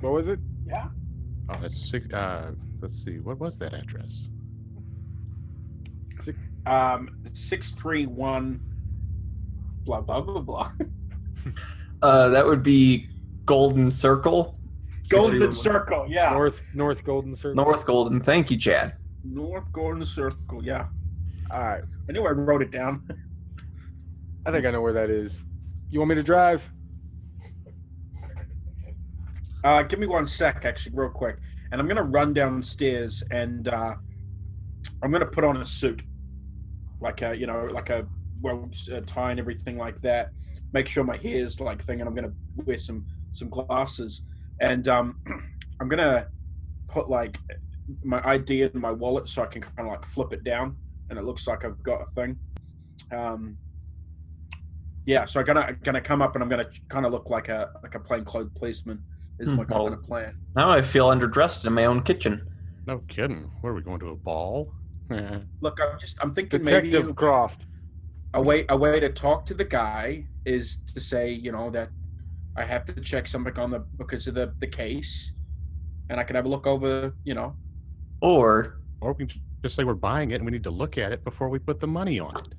[0.00, 0.38] What was it?
[0.64, 0.90] Yeah.
[1.48, 2.14] Oh, it's six.
[2.14, 3.18] Uh, let's see.
[3.18, 4.28] What was that address?
[6.66, 8.60] Um, six three one.
[9.82, 10.70] Blah blah blah blah.
[12.02, 13.06] Uh, that would be
[13.44, 14.58] Golden Circle.
[15.08, 16.06] Golden Circle.
[16.08, 16.30] Yeah.
[16.30, 17.64] North North Golden Circle.
[17.64, 18.20] North Golden.
[18.20, 18.96] Thank you, Chad.
[19.22, 20.64] North Golden Circle.
[20.64, 20.86] Yeah.
[21.52, 21.82] All right.
[22.08, 23.08] I knew I wrote it down.
[24.44, 25.44] I think I know where that is.
[25.90, 26.68] You want me to drive?
[29.62, 31.36] Uh, give me one sec, actually, real quick,
[31.70, 33.94] and I'm gonna run downstairs and uh,
[35.02, 36.02] I'm gonna put on a suit,
[37.00, 38.06] like a you know, like a
[38.40, 38.68] well
[39.06, 40.30] tie and everything like that.
[40.72, 44.22] Make sure my hair's like thing, and I'm gonna wear some some glasses,
[44.60, 45.20] and um,
[45.80, 46.26] I'm gonna
[46.88, 47.38] put like
[48.02, 50.76] my ID in my wallet so I can kind of like flip it down,
[51.08, 52.36] and it looks like I've got a thing.
[53.12, 53.56] Um,
[55.06, 57.72] yeah, so I'm gonna gonna come up and I'm gonna kind of look like a
[57.82, 59.02] like a plainclothes policeman
[59.38, 60.36] is Hmm, my kind well- of plan.
[60.54, 62.46] Now I feel underdressed in my own kitchen.
[62.86, 63.50] No kidding.
[63.60, 64.72] Where are we going to a ball?
[65.60, 67.66] Look, I'm just I'm thinking Detective maybe Croft.
[68.34, 71.90] a way a way to talk to the guy is to say you know that
[72.56, 75.32] I have to check something on the because of the the case,
[76.10, 77.56] and I can have a look over you know
[78.20, 81.12] Or or we can just say we're buying it and we need to look at
[81.12, 82.54] it before we put the money on it.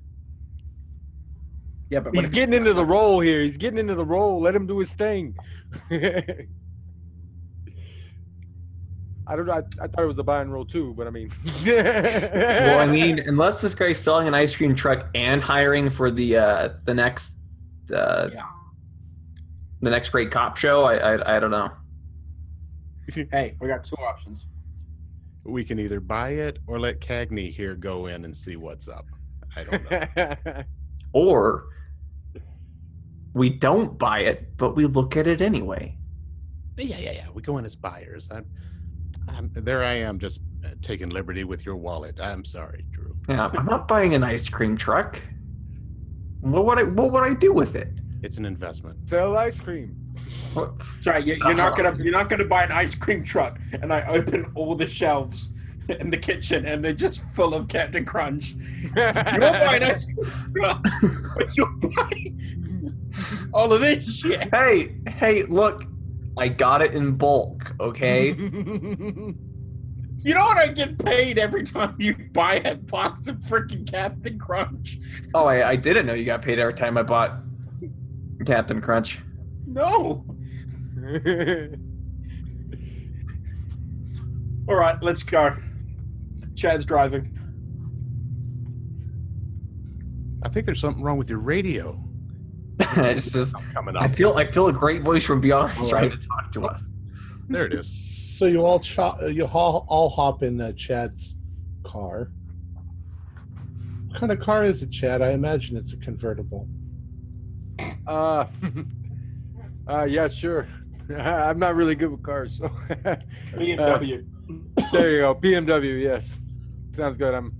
[1.93, 3.41] Yeah but He's getting into the role here.
[3.41, 4.41] He's getting into the role.
[4.41, 5.35] Let him do his thing.
[9.25, 9.53] I don't know.
[9.53, 11.29] I, I thought it was a buy and roll too, but I mean.
[11.65, 16.37] well, I mean, unless this guy's selling an ice cream truck and hiring for the
[16.37, 17.37] uh, the next
[17.93, 18.41] uh, Yeah.
[19.81, 21.69] the next great cop show, I I, I don't know.
[23.31, 24.45] hey we got two options.
[25.45, 29.05] We can either buy it or let Cagney here go in and see what's up.
[29.55, 30.63] I don't know.
[31.13, 31.65] Or
[33.33, 35.97] we don't buy it, but we look at it anyway.
[36.77, 37.27] yeah, yeah, yeah.
[37.33, 38.29] We go in as buyers.
[38.31, 38.45] I'm,
[39.27, 39.83] I'm there.
[39.83, 42.19] I am just uh, taking liberty with your wallet.
[42.19, 43.15] I'm sorry, Drew.
[43.27, 45.19] Yeah, I'm not buying an ice cream truck.
[46.41, 47.87] What would I what would I do with it?
[48.21, 49.09] It's an investment.
[49.09, 49.97] Sell ice cream.
[51.01, 54.05] Sorry, you, you're not gonna you're not gonna buy an ice cream truck, and I
[54.07, 55.53] open all the shelves
[55.89, 58.55] in the kitchen, and they're just full of Captain Crunch.
[58.95, 60.85] You're buying ice cream truck,
[61.35, 62.62] but you're buying
[63.53, 64.53] all of this shit.
[64.53, 65.85] Hey, hey, look,
[66.37, 67.73] I got it in bulk.
[67.79, 68.33] Okay.
[70.23, 74.39] You know what I get paid every time you buy a box of freaking Captain
[74.39, 74.97] Crunch?
[75.33, 77.41] oh, I, I didn't know you got paid every time I bought
[78.45, 79.19] Captain Crunch.
[79.67, 80.23] No.
[84.69, 85.57] All right, let's go.
[86.55, 87.37] Chad's driving.
[90.41, 92.01] I think there's something wrong with your radio.
[92.95, 94.11] I just, just Coming I up.
[94.11, 96.89] feel I feel a great voice from beyond All trying to talk to us.
[97.49, 97.91] There it is.
[98.37, 101.35] So you all cho- uh, you all, all hop in uh, Chad's
[101.83, 102.31] car.
[104.07, 105.21] What kind of car is it, Chad?
[105.21, 106.67] I imagine it's a convertible.
[108.07, 108.45] uh,
[109.87, 110.67] uh, yeah, sure.
[111.17, 112.69] I'm not really good with cars, so
[113.53, 114.25] BMW.
[114.91, 115.35] there you go.
[115.35, 116.37] BMW, yes,
[116.91, 117.33] sounds good.
[117.33, 117.51] I'm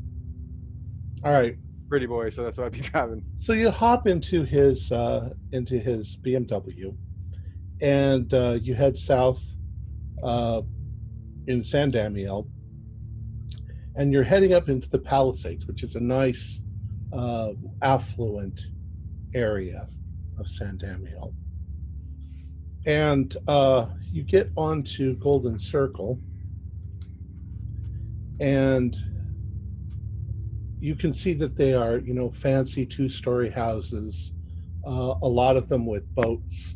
[1.23, 1.57] All right.
[1.87, 3.23] Pretty boy, so that's why I'd be driving.
[3.37, 6.95] So you hop into his uh, into his BMW,
[7.81, 9.43] and uh, you head south
[10.23, 10.61] uh,
[11.47, 12.47] in San Damiel,
[13.95, 16.61] and you're heading up into the Palisades, which is a nice,
[17.11, 18.59] uh, affluent
[19.35, 19.87] area
[20.39, 21.33] of San Damiel.
[22.85, 26.19] And uh, you get onto Golden Circle,
[28.39, 28.95] and
[30.83, 34.33] you can see that they are, you know, fancy two-story houses.
[34.85, 36.75] Uh, a lot of them with boats.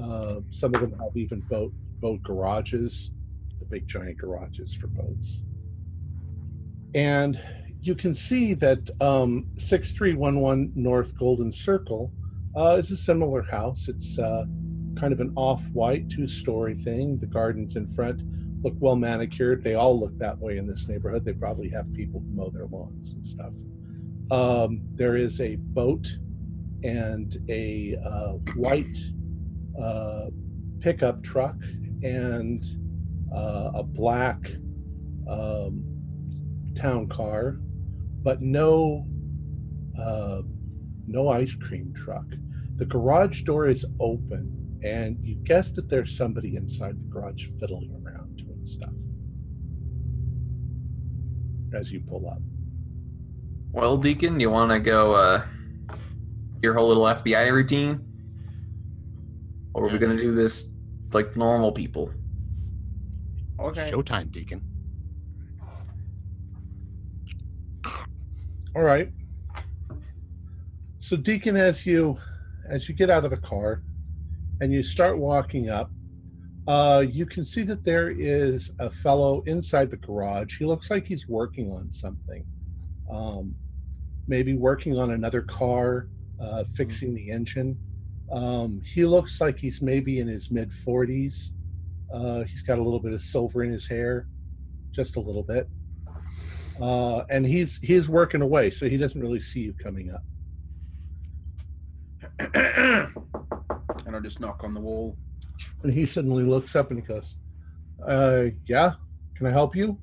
[0.00, 3.10] Uh, some of them have even boat boat garages,
[3.58, 5.42] the big giant garages for boats.
[6.94, 7.40] And
[7.82, 12.12] you can see that um, 6311 North Golden Circle
[12.56, 13.88] uh, is a similar house.
[13.88, 14.44] It's uh,
[14.96, 17.18] kind of an off-white two-story thing.
[17.18, 18.20] The gardens in front
[18.64, 19.62] look well manicured.
[19.62, 21.24] They all look that way in this neighborhood.
[21.24, 23.52] They probably have people who mow their lawns and stuff.
[24.30, 26.08] Um, there is a boat
[26.82, 28.96] and a uh, white
[29.80, 30.26] uh,
[30.80, 31.56] pickup truck
[32.02, 32.64] and
[33.34, 34.38] uh, a black
[35.28, 35.84] um,
[36.74, 37.58] town car,
[38.22, 39.06] but no
[39.98, 40.40] uh,
[41.06, 42.24] no ice cream truck.
[42.76, 47.90] The garage door is open, and you guess that there's somebody inside the garage fiddling
[47.92, 48.03] around
[48.68, 48.90] stuff
[51.74, 52.38] as you pull up.
[53.72, 55.44] Well, Deacon, you want to go uh,
[56.62, 58.00] your whole little FBI routine?
[59.74, 60.70] Or are we going to do this
[61.12, 62.10] like normal people?
[63.58, 63.90] Okay.
[63.90, 64.62] Showtime, Deacon.
[68.76, 69.10] All right.
[71.00, 72.18] So Deacon, as you
[72.68, 73.82] as you get out of the car
[74.60, 75.90] and you start walking up,
[76.66, 80.58] uh, you can see that there is a fellow inside the garage.
[80.58, 82.44] He looks like he's working on something,
[83.10, 83.54] um,
[84.26, 86.08] maybe working on another car,
[86.40, 87.78] uh, fixing the engine.
[88.32, 91.50] Um, he looks like he's maybe in his mid 40s.
[92.12, 94.26] Uh, he's got a little bit of silver in his hair,
[94.92, 95.68] just a little bit
[96.80, 100.22] uh, and he's he's working away, so he doesn't really see you coming up.
[102.54, 105.16] and I'll just knock on the wall.
[105.82, 107.36] And he suddenly looks up and he goes,
[108.06, 108.92] uh, "Yeah,
[109.34, 109.98] can I help you?"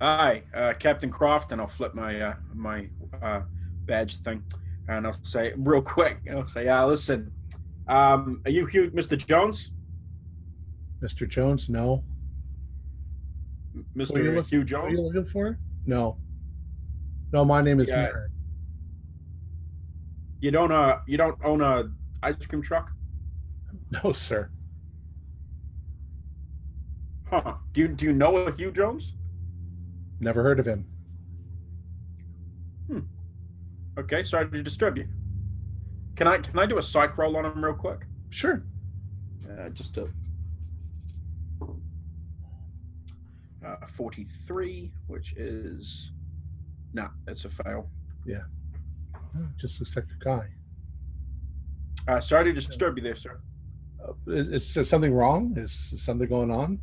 [0.00, 2.88] Hi, uh, Captain Croft, and I'll flip my uh, my
[3.22, 3.42] uh,
[3.84, 4.42] badge thing,
[4.88, 6.20] and I'll say real quick.
[6.30, 7.32] I'll say, "Yeah, listen,
[7.88, 9.16] um, are you Hugh, Mr.
[9.16, 9.72] Jones?
[11.02, 11.28] Mr.
[11.28, 12.04] Jones, no.
[13.96, 14.10] Mr.
[14.10, 15.58] What are you look- Hugh What are you looking for?
[15.86, 16.18] No.
[17.32, 18.10] No, my name is Yeah.
[20.40, 21.90] You don't uh, you don't own a
[22.22, 22.90] ice cream truck?
[24.04, 24.50] No, sir.
[27.30, 27.54] Huh?
[27.72, 29.14] Do you do you know a Hugh Jones?
[30.18, 30.86] Never heard of him.
[33.98, 35.06] Okay, sorry to disturb you.
[36.16, 38.00] Can I can I do a psych roll on him real quick?
[38.30, 38.62] Sure.
[39.48, 40.08] Uh, just to
[43.64, 46.12] uh, forty-three, which is
[46.94, 47.90] no, it's a fail.
[48.24, 48.42] Yeah.
[49.58, 50.48] Just looks like a guy.
[52.08, 53.40] Uh, sorry to disturb you there, sir.
[54.02, 55.54] Uh, is, is something wrong?
[55.56, 55.72] Is
[56.02, 56.80] something going on?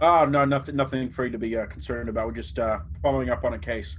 [0.00, 2.26] Oh no, nothing, nothing for you to be uh, concerned about.
[2.26, 3.96] We're just uh, following up on a case.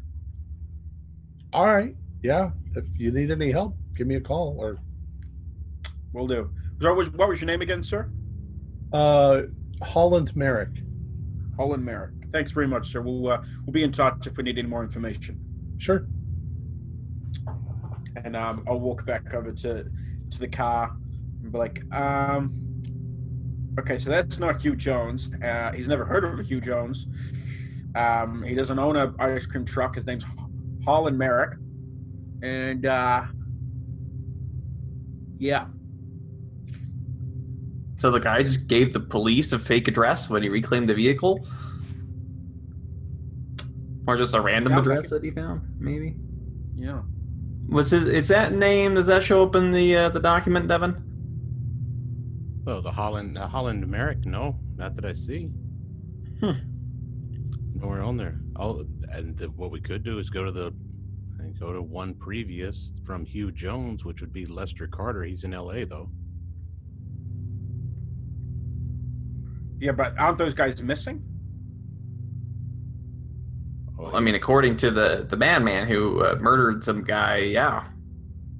[1.54, 1.96] All right.
[2.22, 2.52] Yeah.
[2.76, 4.56] If you need any help, give me a call.
[4.60, 4.78] Or
[6.14, 6.52] We'll do.
[6.82, 8.10] So what was, what was your name again, sir?
[8.94, 9.44] uh,
[9.82, 10.70] Holland Merrick.
[11.56, 12.14] Holland Merrick.
[12.32, 13.02] Thanks very much, sir.
[13.02, 15.40] We'll uh, we'll be in touch if we need any more information.
[15.78, 16.08] Sure.
[18.24, 19.84] And um, I'll walk back over to
[20.32, 20.96] to the car
[21.42, 22.66] and be like, um,
[23.80, 25.30] okay, so that's not Hugh Jones.
[25.43, 27.07] Uh, he's never heard of a Hugh Jones.
[27.95, 29.95] Um, he doesn't own a ice cream truck.
[29.95, 30.23] His name's
[30.86, 31.57] Holland Merrick,
[32.41, 33.25] and uh,
[35.39, 35.67] yeah,
[37.97, 41.47] So the guy just gave the police a fake address when he reclaimed the vehicle?
[44.07, 46.15] Or just a random Sounds like address that he found, maybe?
[46.75, 47.01] yeah.
[47.69, 50.95] Was his is that name does that show up in the uh, the document, Devin?
[52.68, 54.26] Oh, the Holland uh, Holland Merrick?
[54.26, 55.49] No, not that I see.
[56.41, 56.51] Hmm.
[57.76, 58.41] Nowhere on there.
[58.57, 60.74] All and the, what we could do is go to the
[61.39, 65.24] and go to one previous from Hugh Jones, which would be Lester Carter.
[65.24, 65.86] He's in L.A.
[65.86, 66.09] though.
[69.80, 71.24] Yeah, but aren't those guys missing?
[73.97, 77.88] Oh, I mean, according to the the madman who uh, murdered some guy, yeah,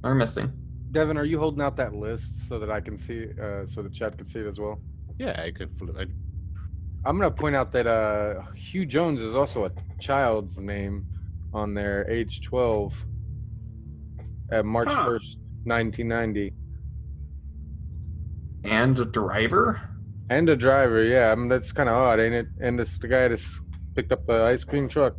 [0.02, 0.54] they're missing.
[0.92, 3.90] Devin, are you holding out that list so that I can see, uh, so the
[3.90, 4.80] Chad can see it as well?
[5.20, 5.72] yeah, I could.
[5.78, 6.06] fl- I,
[7.06, 11.06] I'm gonna point out that uh, Hugh Jones is also a child's name
[11.54, 13.06] on there, age 12,
[14.52, 15.06] at March Huh.
[15.10, 16.54] 1st, 1990.
[18.64, 19.80] And a driver?
[20.30, 21.32] And a driver, yeah.
[21.32, 22.48] I mean, that's kind of odd, ain't it?
[22.60, 23.62] And this the guy just
[23.96, 25.16] picked up the ice cream truck.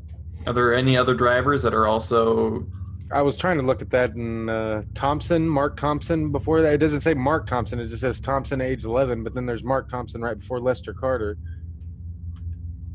[0.47, 2.67] Are there any other drivers that are also
[3.11, 6.31] I was trying to look at that in uh, Thompson, Mark Thompson.
[6.31, 7.81] Before that, it doesn't say Mark Thompson.
[7.81, 9.25] It just says Thompson, age 11.
[9.25, 11.39] But then there's Mark Thompson right before Lester Carter.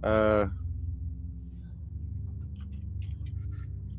[0.03, 0.45] Uh,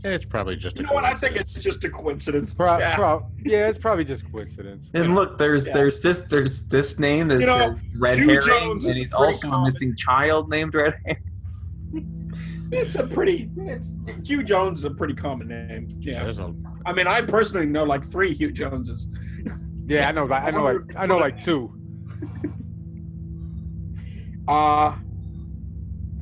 [0.07, 1.05] It's probably just a You know what?
[1.05, 1.57] I think coincidence.
[1.57, 2.55] it's just a coincidence.
[2.55, 2.95] pro- yeah.
[2.95, 4.91] pro- yeah, it's probably just coincidence.
[4.93, 5.73] And look, there's Yeah.
[5.73, 9.25] there's this there's this name that's You know, Red Hugh Herring, Jones and he's pretty
[9.25, 11.23] also a missing child named Red Herring.
[12.73, 13.51] It's a pretty.
[13.57, 13.93] It's
[14.25, 15.89] Hugh Jones is a pretty common name.
[16.01, 16.45] Yeah, Yeah.
[16.45, 16.53] a
[16.87, 19.09] I mean, I personally know like three Hugh Joneses.
[19.87, 20.25] Yeah, I know.
[20.25, 20.65] Like, I know.
[20.65, 21.73] Like, I know like two.
[24.47, 24.95] Uh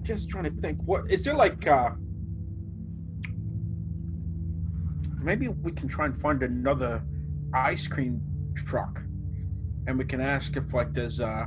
[0.03, 0.80] just trying to think.
[0.84, 1.66] What is there like?
[1.66, 1.90] uh
[5.20, 7.03] Maybe we can try and find another
[7.55, 8.20] ice cream
[8.55, 9.03] truck,
[9.86, 11.47] and we can ask if like there's uh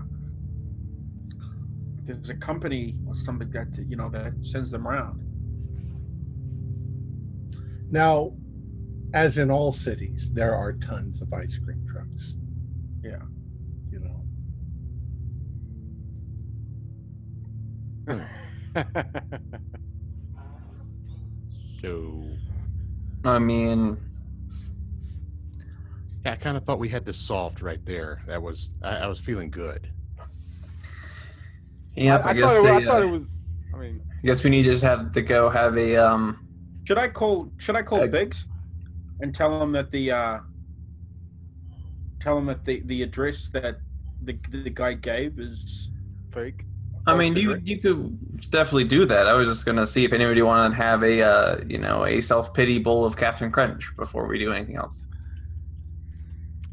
[2.06, 5.22] there's a company or something that you know that sends them around.
[7.92, 8.34] Now,
[9.14, 12.36] as in all cities, there are tons of ice cream trucks.
[13.04, 13.22] Yeah.
[13.92, 14.00] You
[18.08, 18.26] know.
[21.76, 22.24] so.
[23.24, 23.98] I mean,
[26.26, 28.22] Yeah, I kind of thought we had this solved right there.
[28.28, 29.90] That was I, I was feeling good.
[31.96, 33.38] Yeah, I, I, I guess thought it, they, I thought uh, it was.
[33.74, 36.48] I mean, I guess we need to just have to go have a um.
[36.86, 37.52] Should I call?
[37.58, 38.46] Should I call Uh, Biggs
[39.22, 40.40] and tell him that the uh
[42.20, 43.80] tell him that the the address that
[44.22, 45.90] the the guy gave is
[46.32, 46.66] fake.
[47.08, 49.28] I mean, you you could definitely do that.
[49.28, 52.20] I was just gonna see if anybody wanted to have a uh, you know a
[52.20, 55.06] self pity bowl of Captain Crunch before we do anything else.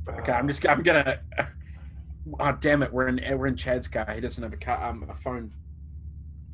[0.08, 0.32] okay.
[0.32, 1.20] I'm just I'm gonna.
[2.38, 2.92] Oh damn it!
[2.92, 4.06] We're in we're in Chad's car.
[4.14, 5.52] He doesn't have a car um, a phone.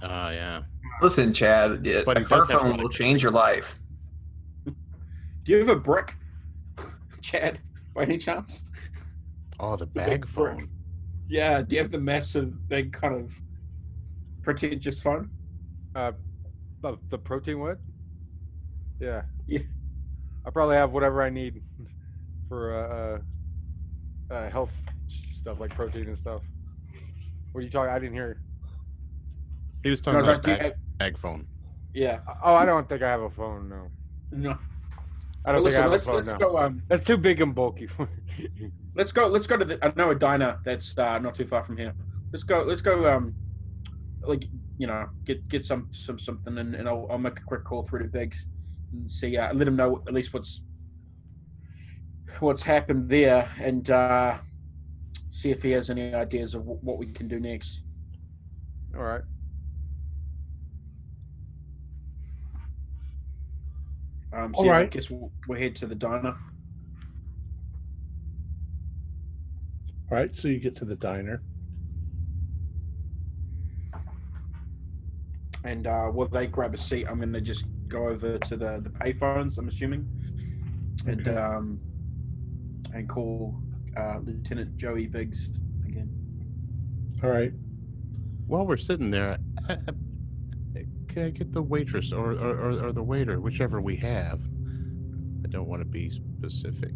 [0.02, 0.62] Oh yeah.
[1.02, 3.78] Listen, Chad, yeah, But a he car phone will change your life.
[4.64, 4.74] Do
[5.52, 6.16] you have a brick,
[7.20, 7.60] Chad?
[7.94, 8.70] By any chance?
[9.60, 10.28] Oh, the bag brick.
[10.28, 10.70] phone.
[11.28, 11.62] Yeah.
[11.62, 13.40] Do you have the massive, big kind of
[14.42, 15.30] pretentious phone?
[15.94, 16.12] Uh,
[16.80, 17.78] the, the protein what?
[19.00, 19.22] Yeah.
[19.46, 19.60] Yeah.
[20.46, 21.60] I probably have whatever I need
[22.48, 23.20] for
[24.30, 24.74] uh, uh, uh, health
[25.38, 26.42] stuff like protein and stuff.
[27.52, 27.90] What are you talking?
[27.90, 28.40] I didn't hear.
[29.82, 31.46] He was talking I was about like, do you bag, have- bag phone.
[31.94, 32.20] yeah.
[32.42, 33.68] Oh, I don't think I have a phone.
[33.68, 33.88] No,
[34.32, 34.58] No.
[35.44, 36.38] I don't Well, think I have a let's phone let's now.
[36.38, 36.58] go.
[36.58, 37.86] Um, That's too big and bulky.
[37.86, 38.08] for
[38.94, 39.28] Let's go.
[39.28, 39.78] Let's go to the.
[39.84, 41.94] I know a diner that's uh, not too far from here.
[42.32, 42.62] Let's go.
[42.62, 43.08] Let's go.
[43.08, 43.34] Um,
[44.22, 44.44] like
[44.76, 47.84] you know, get get some some something, and, and I'll, I'll make a quick call
[47.86, 48.48] through to Biggs
[48.92, 49.36] and see.
[49.36, 50.62] Uh, let him know at least what's
[52.40, 54.38] what's happened there, and uh,
[55.38, 57.82] see if he has any ideas of wh- what we can do next.
[58.96, 59.20] All right.
[64.32, 66.34] Um, All so yeah, I guess we'll, we'll head to the diner.
[70.10, 71.40] All right, so you get to the diner.
[75.64, 78.80] And uh, while they grab a seat, I'm going to just go over to the
[78.82, 79.56] the payphones.
[79.58, 80.08] I'm assuming,
[81.06, 81.36] and Okay.
[81.38, 81.80] um,
[82.92, 83.54] and call
[83.98, 85.50] uh, Lieutenant Joey Biggs
[85.86, 86.08] again.
[87.22, 87.52] All right.
[88.46, 89.38] While we're sitting there,
[89.68, 93.96] I, I, can I get the waitress or, or, or, or the waiter, whichever we
[93.96, 94.40] have?
[95.44, 96.92] I don't want to be specific.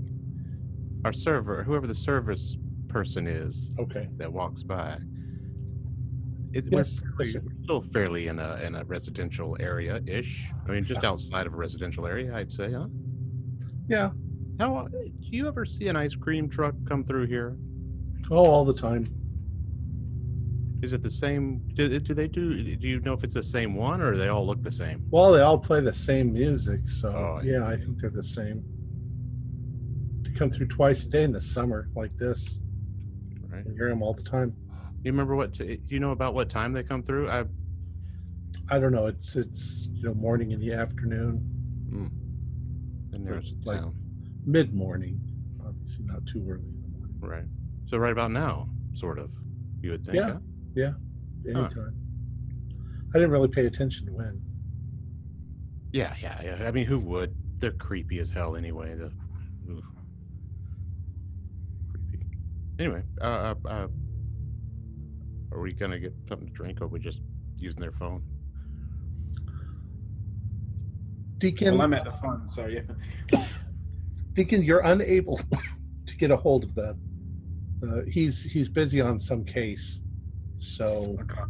[1.05, 2.57] Our server, whoever the service
[2.88, 4.09] person is Okay.
[4.18, 4.98] that walks by.
[6.55, 10.50] It, Yes, we're, fairly- we're still fairly in a in a residential area ish.
[10.68, 12.88] I mean, just outside of a residential area, I'd say, huh?
[13.88, 14.11] Yeah.
[14.62, 17.56] How do you ever see an ice cream truck come through here?
[18.30, 19.12] Oh, all the time.
[20.82, 21.62] Is it the same?
[21.74, 22.76] Do, do they do?
[22.76, 25.04] Do you know if it's the same one or they all look the same?
[25.10, 28.64] Well, they all play the same music, so Oh, yeah, I think they're the same.
[30.22, 32.60] To come through twice a day in the summer, like this.
[33.48, 33.64] Right.
[33.68, 34.54] I hear them all the time.
[35.02, 35.54] You remember what?
[35.54, 37.28] T- do you know about what time they come through?
[37.28, 37.46] I
[38.70, 39.06] I don't know.
[39.06, 41.38] It's it's you know morning in the afternoon,
[41.90, 42.06] hmm.
[43.12, 43.82] and there's Like-.
[44.45, 45.20] Mid morning.
[45.66, 47.18] Obviously, not too early in the morning.
[47.20, 47.45] right.
[47.86, 49.30] So right about now, sort of.
[49.80, 50.16] You would think.
[50.16, 50.32] Yeah.
[50.32, 50.38] huh?
[51.49, 51.97] Anytime.
[53.14, 54.40] I didn't really pay attention to when.
[55.93, 56.66] Yeah, yeah, yeah.
[56.66, 57.34] I mean, who would?
[57.59, 58.95] They're creepy as hell anyway.
[58.95, 59.12] The
[59.70, 59.84] oof.
[62.09, 62.26] creepy.
[62.78, 63.88] Anyway, uh, uh, uh,
[65.53, 67.20] are we gonna get something to drink, or are we just
[67.59, 68.22] using their phone?
[71.38, 72.82] Deacon, Well, I'm at the phone, so yeah.
[74.35, 75.37] Deacon, you're unable
[76.07, 76.99] to get a hold of them.
[77.83, 80.03] Uh, he's he's busy on some case,
[80.59, 81.43] so Okay.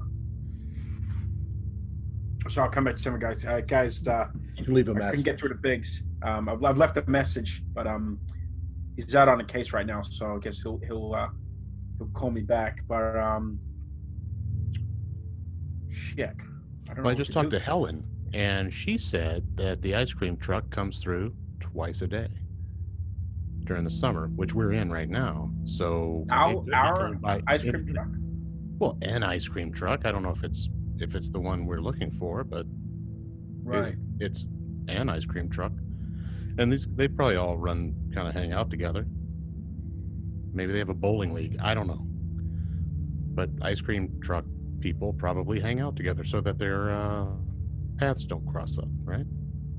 [2.48, 3.44] So I'll come back to some guys.
[3.44, 4.26] Uh, guys, uh,
[4.56, 5.24] you can leave a I couldn't message.
[5.24, 6.02] get through to Biggs.
[6.22, 8.18] Um, I've, I've left a message, but um,
[8.96, 11.28] he's out on a case right now, so I guess he'll he'll uh,
[11.98, 12.80] he'll call me back.
[12.88, 13.60] But um,
[15.90, 16.30] shit,
[16.90, 17.04] I don't.
[17.04, 17.58] Well, I just talked do.
[17.58, 18.04] to Helen,
[18.34, 22.28] and she said that the ice cream truck comes through twice a day
[23.64, 25.50] during the summer, which we're in right now.
[25.64, 27.94] So Our- our by ice cream minute.
[27.94, 28.08] truck.
[28.78, 30.04] Well, an ice cream truck.
[30.06, 32.66] I don't know if it's if it's the one we're looking for, but it-
[33.64, 33.96] Right.
[34.20, 34.46] it's
[34.88, 35.72] an ice cream truck,
[36.58, 39.06] and these they probably all run kind of hang out together.
[40.52, 41.56] Maybe they have a bowling league.
[41.60, 42.06] I don't know,
[43.34, 44.44] but ice cream truck
[44.80, 47.26] people probably hang out together so that their uh,
[47.98, 49.24] paths don't cross up, right?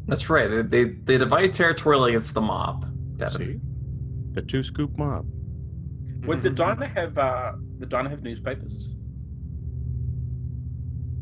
[0.08, 0.48] That's right.
[0.50, 2.86] They, they, they divide territorially against the mob.
[3.18, 3.38] Devin.
[3.38, 3.60] See,
[4.34, 5.26] the two scoop mob.
[6.26, 8.96] Would the diner have uh, the diner have newspapers?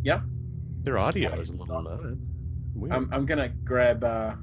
[0.03, 0.21] Yeah,
[0.81, 2.17] Their audio is a little low.
[2.89, 4.33] I'm I'm gonna grab uh,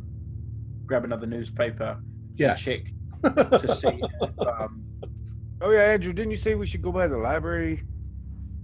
[0.86, 1.98] grab another newspaper
[2.36, 2.62] yes.
[2.62, 2.80] check
[3.24, 4.00] to see.
[4.20, 4.84] If, um,
[5.60, 7.82] Oh yeah, Andrew, didn't you say we should go by the library?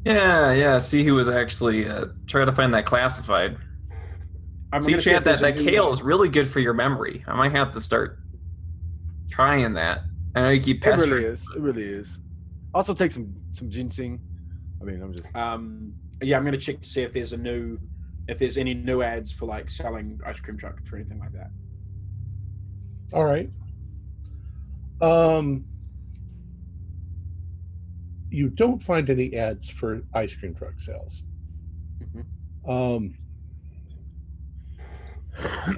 [0.04, 0.78] Yeah, yeah.
[0.78, 3.56] See who was actually uh, trying to find that classified.
[4.72, 6.60] I'm see, gonna see if that, there's that a new- kale is really good for
[6.60, 7.24] your memory.
[7.26, 8.20] I might have to start
[9.30, 10.02] trying that.
[10.34, 11.10] I know you keep pestering.
[11.10, 11.48] It really is.
[11.54, 12.18] It really is.
[12.72, 14.20] Also, take some some ginseng.
[14.80, 15.34] I mean, I'm just.
[15.34, 17.78] Um, yeah, I'm gonna check to see if there's a new,
[18.28, 21.50] if there's any new ads for like selling ice cream trucks or anything like that.
[23.12, 23.50] All right.
[25.00, 25.66] Um,
[28.30, 31.24] you don't find any ads for ice cream truck sales.
[32.02, 32.24] Mhm.
[32.68, 33.14] Um,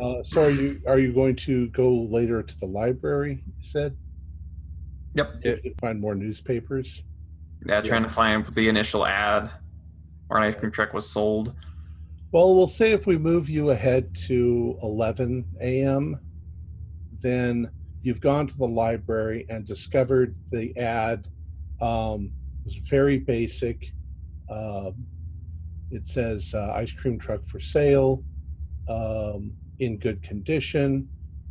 [0.02, 3.42] uh, so are you are you going to go later to the library?
[3.46, 3.96] You said
[5.14, 5.34] Yep.
[5.44, 7.02] you find more newspapers.
[7.64, 9.50] Yeah, trying to find the initial ad
[10.28, 11.54] where an ice cream truck was sold.
[12.32, 16.20] Well, we'll say if we move you ahead to 11 a.m.,
[17.20, 17.70] then
[18.02, 21.28] you've gone to the library and discovered the ad
[21.80, 22.30] um,
[22.64, 23.92] was very basic.
[24.50, 25.06] Um,
[25.90, 28.22] it says uh, ice cream truck for sale,
[28.88, 31.08] um, in good condition.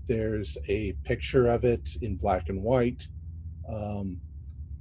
[0.07, 3.07] There's a picture of it in black and white.
[3.67, 4.19] Um,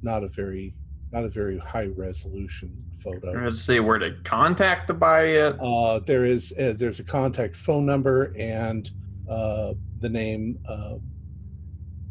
[0.03, 0.75] not a very
[1.13, 3.49] not a very high resolution photo.
[3.49, 5.57] To say where to contact to buy it.
[5.61, 8.91] Uh, there is uh, there's a contact phone number and
[9.31, 10.97] uh, the name uh,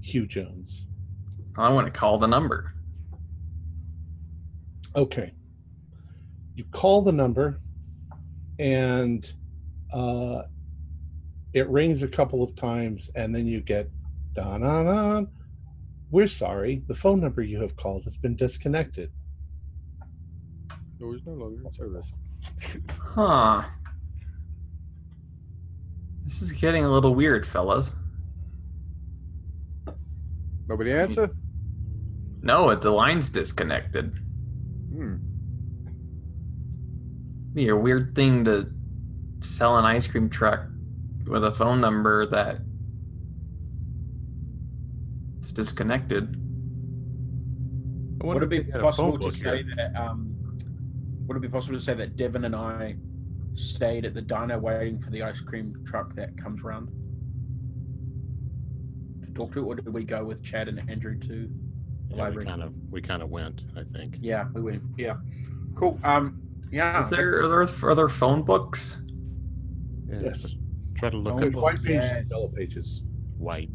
[0.02, 0.86] Hugh Jones.
[1.58, 2.74] I want to call the number.
[4.96, 5.34] Okay.
[6.56, 7.60] You call the number,
[8.58, 9.32] and
[9.94, 10.44] uh,
[11.54, 13.89] it rings a couple of times, and then you get
[14.34, 15.26] da na na.
[16.10, 19.12] We're sorry, the phone number you have called has been disconnected.
[21.00, 22.12] No, it's no longer in service.
[23.16, 23.64] Huh.
[26.26, 27.94] This is getting a little weird, fellas.
[30.68, 31.30] Nobody answer.
[32.41, 34.18] No, it, the line's disconnected.
[34.94, 35.16] Hmm.
[37.54, 38.72] Be a weird thing to
[39.46, 40.66] sell an ice cream truck
[41.26, 42.60] with a phone number that
[45.38, 46.39] it's disconnected.
[48.24, 49.66] Would it be if they had a possible to say here.
[49.76, 49.96] that?
[49.96, 50.36] Um,
[51.28, 52.96] would it be possible to say that Devin and I
[53.56, 56.88] stayed at the diner waiting for the ice cream truck that comes around
[59.26, 61.36] to talk to, or did we go with Chad and Andrew to the
[62.10, 62.46] Yeah, we library?
[62.46, 63.64] kind of we kind of went.
[63.76, 64.18] I think.
[64.22, 64.84] Yeah, we went.
[64.98, 65.18] Yeah,
[65.76, 66.00] cool.
[66.04, 66.41] Um,
[66.72, 67.00] yeah.
[67.00, 69.03] Is there are there other phone books?
[70.14, 70.55] Yeah, Yes.
[70.95, 72.22] Try to look Phone at There's white pages yeah.
[72.30, 73.01] yellow pages.
[73.38, 73.70] white.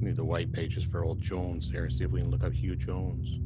[0.00, 1.90] Need the white pages for old Jones here.
[1.90, 3.40] See if we can look up Hugh Jones.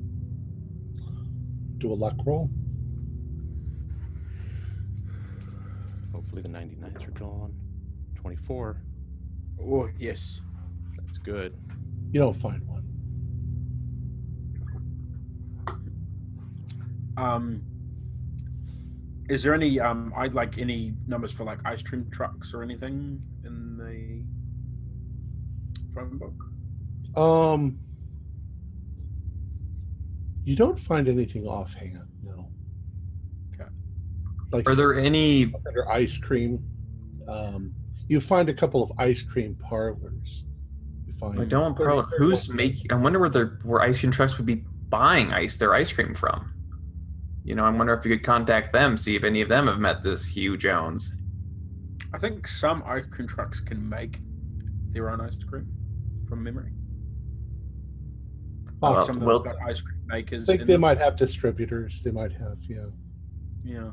[1.79, 2.51] Do a luck roll.
[6.13, 7.55] Hopefully the 99s are gone.
[8.17, 8.77] 24.
[9.65, 10.43] Oh yes.
[10.97, 11.57] That's good.
[12.13, 12.85] You don't find one.
[17.17, 17.63] Um,
[19.29, 23.23] is there any um, I'd like any numbers for like ice cream trucks or anything
[23.45, 24.25] in the
[25.95, 26.35] phone book?
[27.17, 27.79] Um,
[30.45, 32.01] you don't find anything offhand.
[32.23, 32.49] No.
[33.55, 33.71] Okay.
[34.51, 36.65] Like Are there any under ice cream,
[37.29, 37.75] um,
[38.09, 40.45] you find a couple of ice cream parlors.
[41.07, 44.37] You find I don't pro who's making I wonder where their where ice cream trucks
[44.37, 46.52] would be buying ice their ice cream from.
[47.45, 49.79] You know, I wonder if you could contact them, see if any of them have
[49.79, 51.17] met this Hugh Jones.
[52.15, 54.21] I think some ice cream trucks can make
[54.91, 55.67] their own ice cream
[56.29, 56.73] from memory.
[58.81, 59.07] Well, Possible.
[59.07, 60.49] some of them well- have got ice cream makers.
[60.49, 60.83] I think they them.
[60.83, 62.03] might have distributors.
[62.03, 62.87] They might have, yeah.
[63.65, 63.91] Yeah.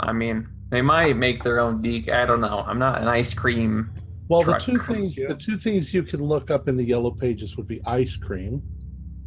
[0.00, 2.08] I mean, they might make their own Deke.
[2.10, 2.64] I don't know.
[2.66, 3.90] I'm not an ice cream.
[4.28, 5.28] Well, Truck the two things here.
[5.28, 8.62] the two things you can look up in the yellow pages would be ice cream,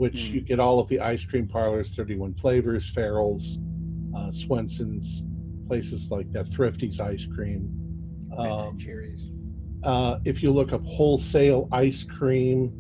[0.03, 0.35] which Hmm.
[0.35, 3.57] you get all of the ice cream parlors, 31 flavors, Farrell's,
[4.13, 5.23] uh, Swensen's,
[5.67, 7.69] places like that, Thrifty's ice cream.
[8.37, 9.29] Um, cherries.
[9.83, 12.71] uh, if you look up wholesale ice cream,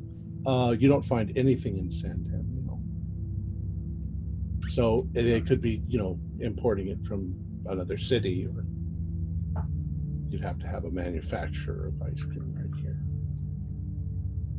[0.45, 2.79] uh, you don't find anything in San Antonio.
[4.71, 7.33] So it, it could be, you know, importing it from
[7.67, 8.65] another city, or
[10.29, 12.99] you'd have to have a manufacturer of ice cream right here.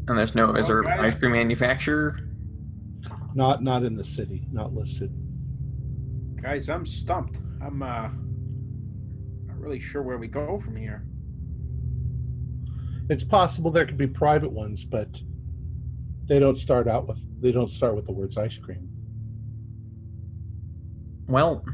[0.08, 0.54] And there's no.
[0.54, 0.92] Is there Okay.
[0.92, 2.16] ice cream manufacturer?
[3.34, 5.12] Not not in the city, not listed.
[6.40, 7.38] Guys, I'm stumped.
[7.60, 8.08] I'm uh
[9.46, 11.04] not really sure where we go from here.
[13.10, 15.20] It's possible there could be private ones, but
[16.26, 18.88] they don't start out with they don't start with the words ice cream.
[21.26, 21.64] Well,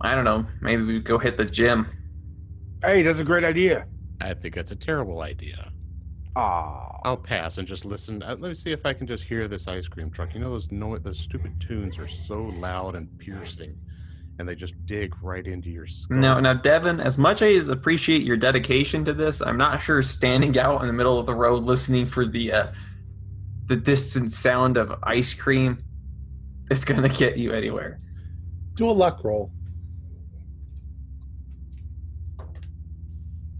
[0.00, 0.46] I don't know.
[0.60, 1.86] Maybe we go hit the gym.
[2.82, 3.86] Hey, that's a great idea.
[4.20, 5.72] I think that's a terrible idea.
[6.36, 8.22] Ah, I'll pass and just listen.
[8.22, 10.34] Uh, let me see if I can just hear this ice cream truck.
[10.34, 13.78] You know those no those stupid tunes are so loud and piercing,
[14.38, 16.18] and they just dig right into your skull.
[16.18, 20.02] Now, now, Devin, as much as I appreciate your dedication to this, I'm not sure
[20.02, 22.66] standing out in the middle of the road listening for the uh,
[23.66, 25.84] the distant sound of ice cream
[26.68, 28.00] is going to get you anywhere.
[28.74, 29.52] Do a luck roll.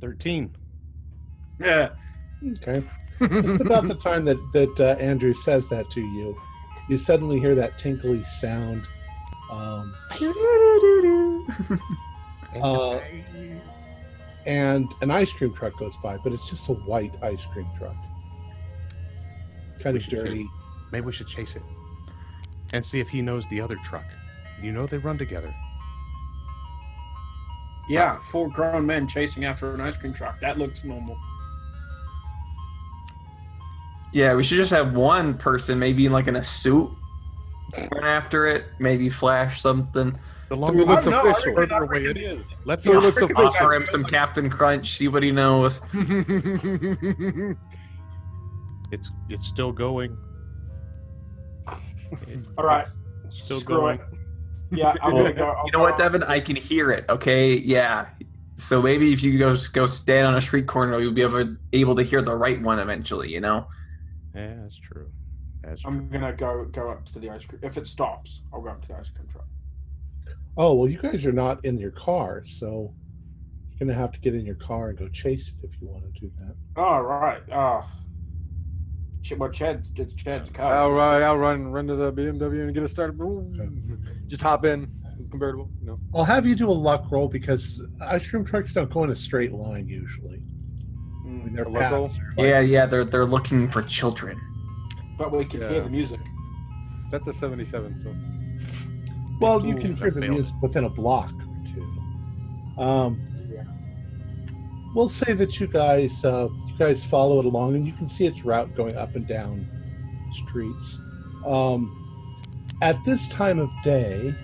[0.00, 0.56] thirteen.
[1.60, 1.90] Yeah.
[2.52, 2.82] Okay.
[3.20, 6.36] Just about the time that that uh, Andrew says that to you,
[6.88, 8.86] you suddenly hear that tinkly sound,
[9.50, 9.94] um,
[12.62, 12.98] uh,
[14.46, 17.96] and an ice cream truck goes by, but it's just a white ice cream truck,
[19.78, 20.48] kind of should dirty.
[20.92, 21.62] Maybe we should chase it
[22.72, 24.06] and see if he knows the other truck.
[24.60, 25.54] You know they run together.
[27.88, 30.40] Yeah, four grown men chasing after an ice cream truck.
[30.40, 31.18] That looks normal.
[34.14, 36.90] Yeah, we should just have one person, maybe like in a suit,
[37.92, 38.64] run after it.
[38.78, 40.18] Maybe flash something.
[40.48, 41.52] The it longer looks official.
[41.54, 42.56] reckon- further away it is.
[42.64, 43.44] Let's So it not looks official.
[43.46, 44.96] Offer him some Captain Crunch.
[44.96, 45.80] See what he knows.
[48.92, 50.16] It's it's still going.
[52.28, 52.86] It- All right.
[53.30, 53.98] Still Screw going.
[53.98, 54.06] it.
[54.78, 55.56] Yeah, I'm gonna go.
[55.64, 56.22] You know what, Devin?
[56.22, 57.04] I can hear it.
[57.08, 58.06] Okay, yeah.
[58.56, 61.96] So maybe if you go go stand on a street corner, you'll be able able
[61.96, 63.30] to hear the right one eventually.
[63.30, 63.66] You know.
[64.34, 65.10] Yeah, that's true.
[65.62, 65.92] That's true.
[65.92, 67.60] I'm gonna go go up to the ice cream.
[67.62, 69.46] If it stops, I'll go up to the ice cream truck.
[70.56, 72.94] Oh well, you guys are not in your car, so
[73.70, 76.04] you're gonna have to get in your car and go chase it if you want
[76.12, 76.54] to do that.
[76.76, 77.42] All right.
[77.50, 77.82] Uh,
[79.22, 80.74] Ch- well, Chad, it's Chad's car.
[80.76, 83.18] I'll I'll run, run to the BMW and get it started.
[84.26, 84.86] Just hop in,
[85.30, 85.70] convertible.
[85.80, 86.00] You know.
[86.14, 89.16] I'll have you do a luck roll because ice cream trucks don't go in a
[89.16, 90.42] straight line usually.
[91.24, 92.86] I mean, Mm, their A paths are like- Yeah, yeah.
[92.86, 94.40] They're they're looking for children.
[95.16, 95.68] but we can Yeah.
[95.70, 96.20] hear the music.
[97.10, 97.96] That's a 77.
[98.00, 98.12] So
[99.40, 100.34] Well, you Ooh, can hear the failed.
[100.34, 101.64] music within a block or
[102.76, 102.82] two.
[102.82, 103.16] Um,
[104.94, 108.26] we'll say that you guys uh, you guys follow it along, and you can see
[108.26, 109.66] its route going up and down
[110.32, 110.98] streets.
[111.46, 111.90] Um,
[112.82, 114.34] at this time of day,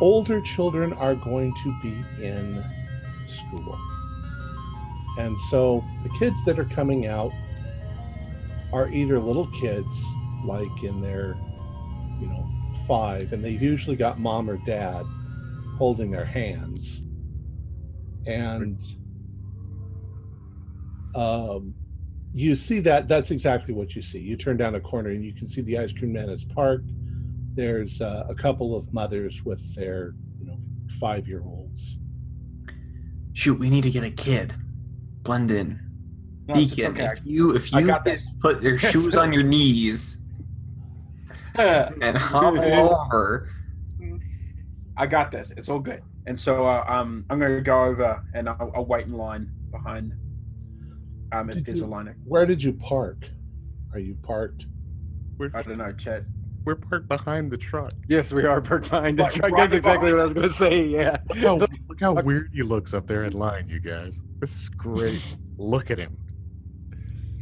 [0.00, 2.62] older children are going to be in
[3.34, 3.78] school,
[5.18, 7.32] and so the kids that are coming out
[8.72, 10.04] are either little kids,
[10.44, 11.36] like in their
[12.20, 12.48] you know,
[12.86, 15.04] five, and they've usually got mom or dad
[15.76, 17.02] holding their hands.
[18.26, 18.80] And
[21.14, 21.74] um,
[22.32, 24.18] you see that that's exactly what you see.
[24.18, 26.90] You turn down a corner and you can see the ice cream man is parked.
[27.54, 30.58] There's uh, a couple of mothers with their, you know,
[30.98, 31.98] five year olds.
[33.34, 34.54] Shoot, we need to get a kid.
[35.22, 35.80] Blend in.
[36.46, 37.12] No, it's- it's Deacon, okay.
[37.12, 38.30] if you if you got this.
[38.40, 40.18] put your shoes on your knees
[41.56, 42.60] and hobble
[43.04, 43.48] over,
[44.96, 45.52] I got this.
[45.56, 46.02] It's all good.
[46.26, 50.12] And so uh, um, I'm gonna go over and I'll, I'll wait in line behind.
[51.32, 52.14] Um, if there's you- a line.
[52.24, 53.26] Where did you park?
[53.92, 54.66] Are you parked?
[55.38, 56.26] We're, I don't know, Chad.
[56.64, 57.92] we're parked behind the truck.
[58.08, 59.50] yes, we are parked behind the Right- truck.
[59.50, 60.86] right That's exactly what I was gonna say.
[60.86, 61.16] Yeah.
[61.94, 64.20] Look how, look how weird he looks up there in line, you guys.
[64.40, 65.36] This is great.
[65.58, 66.16] look at him.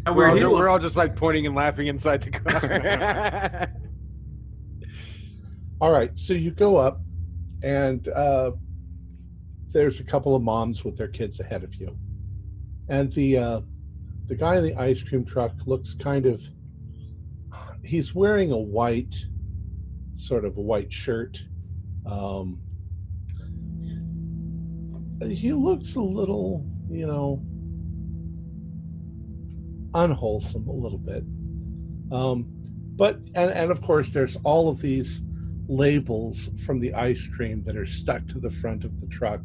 [0.05, 3.71] how We're all, he we're all just like pointing and laughing inside the car.
[5.81, 7.01] All right, so you go up
[7.63, 8.51] and uh,
[9.69, 11.97] there's a couple of moms with their kids ahead of you,
[12.91, 13.61] and the uh,
[14.27, 16.43] the guy in the ice cream truck looks kind of.
[17.83, 19.17] He's wearing a white,
[20.15, 21.43] sort of a white shirt.
[22.05, 22.61] Um,
[25.31, 27.43] he looks a little, you know,
[29.95, 31.25] unwholesome a little bit.
[32.11, 32.47] Um,
[32.97, 35.23] but and, and of course, there's all of these
[35.69, 39.41] labels from the ice cream that are stuck to the front of the truck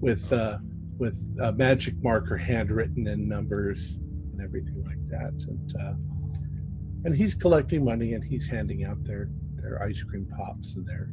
[0.00, 0.58] with uh,
[0.98, 3.98] with a magic marker handwritten in numbers
[4.32, 5.34] and everything like that.
[5.48, 5.94] And uh,
[7.04, 11.10] and he's collecting money and he's handing out their their ice cream pops and their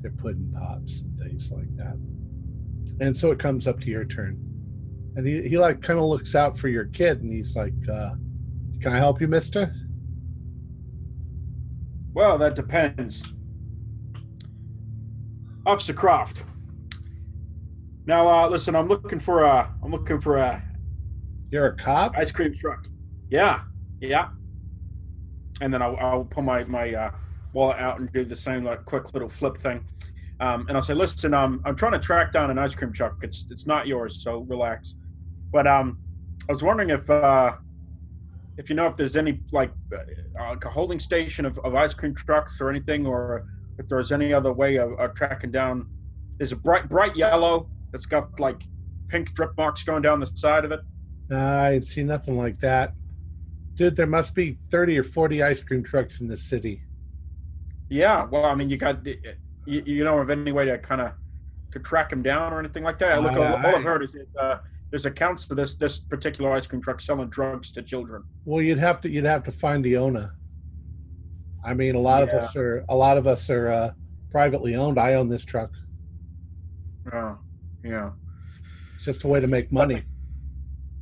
[0.00, 1.96] their pudding pops and things like that.
[3.00, 4.38] And so it comes up to your turn.
[5.16, 8.10] And he, he like kind of looks out for your kid and he's like, uh,
[8.80, 9.72] Can I help you, mister?
[12.12, 13.32] Well, that depends.
[15.66, 16.42] Officer Croft.
[18.06, 20.62] Now, uh, listen, I'm looking for a, I'm looking for a
[21.50, 22.16] You're a cop?
[22.16, 22.86] ice cream truck.
[23.28, 23.62] Yeah,
[24.00, 24.30] yeah.
[25.60, 27.10] And then I'll, I'll pull my my uh,
[27.52, 29.84] wallet out and do the same like quick little flip thing.
[30.40, 33.18] Um, and I'll say, listen, um, I'm trying to track down an ice cream truck.
[33.22, 34.96] It's it's not yours, so relax.
[35.52, 35.98] But um,
[36.48, 37.52] I was wondering if uh,
[38.56, 39.98] if you know if there's any like uh,
[40.38, 43.46] like a holding station of, of ice cream trucks or anything, or
[43.78, 45.88] if there's any other way of, of tracking down.
[46.38, 48.62] There's a bright bright yellow that's got like
[49.08, 50.80] pink drip marks going down the side of it.
[51.34, 52.94] I'd see nothing like that.
[53.74, 56.82] Dude, there must be 30 or 40 ice cream trucks in the city.
[57.88, 59.04] Yeah, well, I mean, you got
[59.66, 61.12] you, you know of any way to kind of
[61.72, 63.12] to track him down or anything like that?
[63.12, 64.58] I Look, all, all I've heard is that, uh,
[64.90, 68.24] there's accounts of this this particular ice cream truck selling drugs to children.
[68.44, 70.34] Well, you'd have to you'd have to find the owner.
[71.64, 72.36] I mean, a lot Yeah.
[72.36, 73.90] of us are a lot of us are uh,
[74.32, 74.98] privately owned.
[74.98, 75.70] I own this truck.
[77.12, 77.38] Oh,
[77.84, 78.10] yeah.
[78.96, 80.04] It's just a way to make money.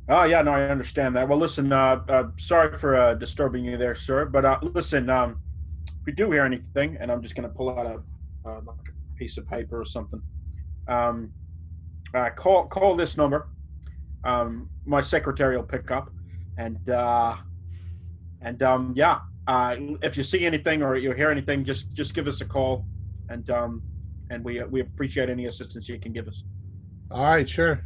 [0.07, 0.41] Oh, yeah.
[0.41, 1.27] No, I understand that.
[1.27, 1.71] Well, listen.
[1.73, 4.25] Uh, uh, sorry for uh, disturbing you there, sir.
[4.25, 5.41] But uh, listen, um,
[5.87, 8.01] if we do hear anything, and I'm just going to pull out a
[8.45, 10.21] uh, like a piece of paper or something.
[10.87, 11.31] Um,
[12.13, 13.49] uh, call call this number.
[14.23, 16.09] Um, my secretary will pick up,
[16.57, 17.35] and uh,
[18.41, 19.19] and um, yeah.
[19.47, 22.85] Uh, if you see anything or you hear anything, just just give us a call,
[23.29, 23.81] and um,
[24.29, 26.43] and we we appreciate any assistance you can give us.
[27.11, 27.83] All right, sure.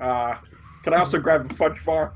[0.00, 0.34] Uh,
[0.82, 2.14] can I also grab a fudge bar?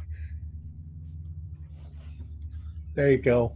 [2.95, 3.53] There you go.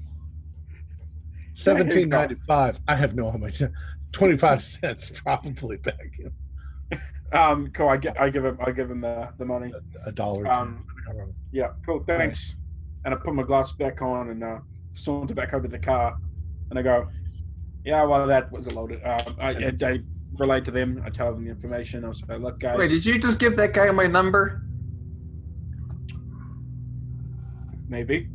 [1.65, 2.19] There you Seventeen go.
[2.19, 2.81] ninety five.
[2.89, 3.63] I have no how much.
[4.13, 7.01] Twenty five cents probably back in
[7.33, 7.89] Um, cool.
[7.89, 8.21] I get.
[8.21, 8.59] I give him.
[8.65, 9.73] I give him the the money.
[10.05, 10.47] a dollar.
[10.49, 11.35] Um, I don't know.
[11.51, 11.69] Yeah.
[11.87, 12.05] Cool.
[12.07, 12.57] Thanks.
[13.05, 14.59] And I put my glass back on and uh,
[14.93, 16.17] saunter back over to the car,
[16.71, 17.09] and I go,
[17.85, 19.99] "Yeah, well, that was a loaded." Um, I, I, I
[20.39, 21.03] relate to them.
[21.05, 22.05] I tell them the information.
[22.05, 24.63] I was like, "Look, guys, Wait, did you just give that guy my number?
[27.89, 28.29] maybe."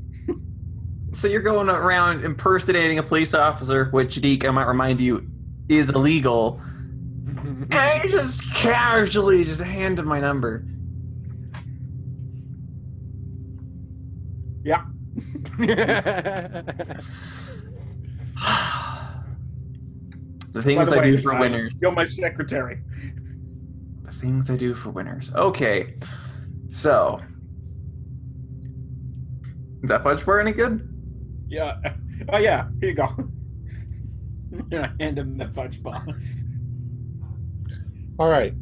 [1.18, 5.28] So you're going around impersonating a police officer, which Deke, I might remind you,
[5.68, 6.62] is illegal.
[7.72, 10.64] And you just casually just handed my number.
[14.64, 14.86] Yeah.
[15.58, 17.02] the
[20.62, 21.74] things the I way, do for uh, winners.
[21.82, 22.80] You're my secretary.
[24.04, 25.32] The things I do for winners.
[25.34, 25.96] Okay.
[26.68, 27.22] So.
[29.82, 30.97] Is that fudge bar any good?
[31.48, 31.78] Yeah.
[32.30, 32.68] Oh yeah.
[32.82, 33.08] Here you go.
[34.72, 34.92] yeah.
[35.00, 36.04] Hand him the fudge bar.
[38.18, 38.56] All right.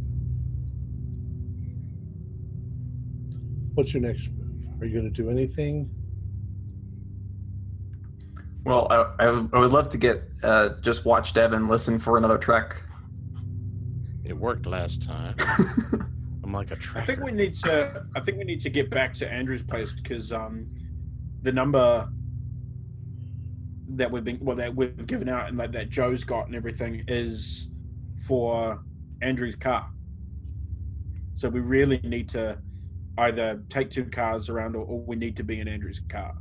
[3.76, 4.82] What's your next move?
[4.82, 5.90] Are you going to do anything?
[8.66, 12.38] Well, I, I, I would love to get uh, just watch Devin listen for another
[12.38, 12.82] trek.
[14.26, 15.36] It worked last time.
[16.44, 17.00] I'm like a I tracker.
[17.00, 18.06] I think we need to.
[18.16, 20.68] I think we need to get back to Andrew's place because um,
[21.44, 22.10] the number
[23.98, 27.04] that we've been well that we've given out and that, that Joe's got and everything
[27.08, 27.70] is
[28.28, 28.84] for
[29.22, 29.90] Andrew's car.
[31.36, 32.58] So we really need to
[33.18, 36.36] either take two cars around or, or we need to be in Andrew's car.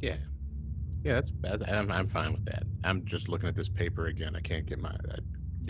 [0.00, 0.16] Yeah.
[1.02, 2.64] Yeah, that's, that's I'm, I'm fine with that.
[2.84, 4.36] I'm just looking at this paper again.
[4.36, 4.90] I can't get my.
[4.90, 5.18] I,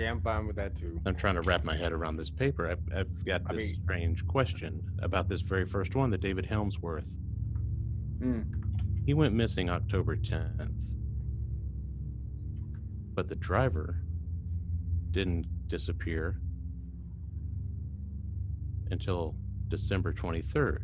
[0.00, 0.98] yeah, I'm fine with that too.
[1.04, 2.68] I'm trying to wrap my head around this paper.
[2.68, 6.46] I've, I've got I this mean- strange question about this very first one, the David
[6.46, 7.18] Helmsworth.
[8.20, 8.40] Hmm.
[9.04, 10.74] He went missing October 10th.
[13.14, 14.00] But the driver
[15.10, 16.40] didn't disappear
[18.90, 19.34] until
[19.68, 20.78] December 23rd.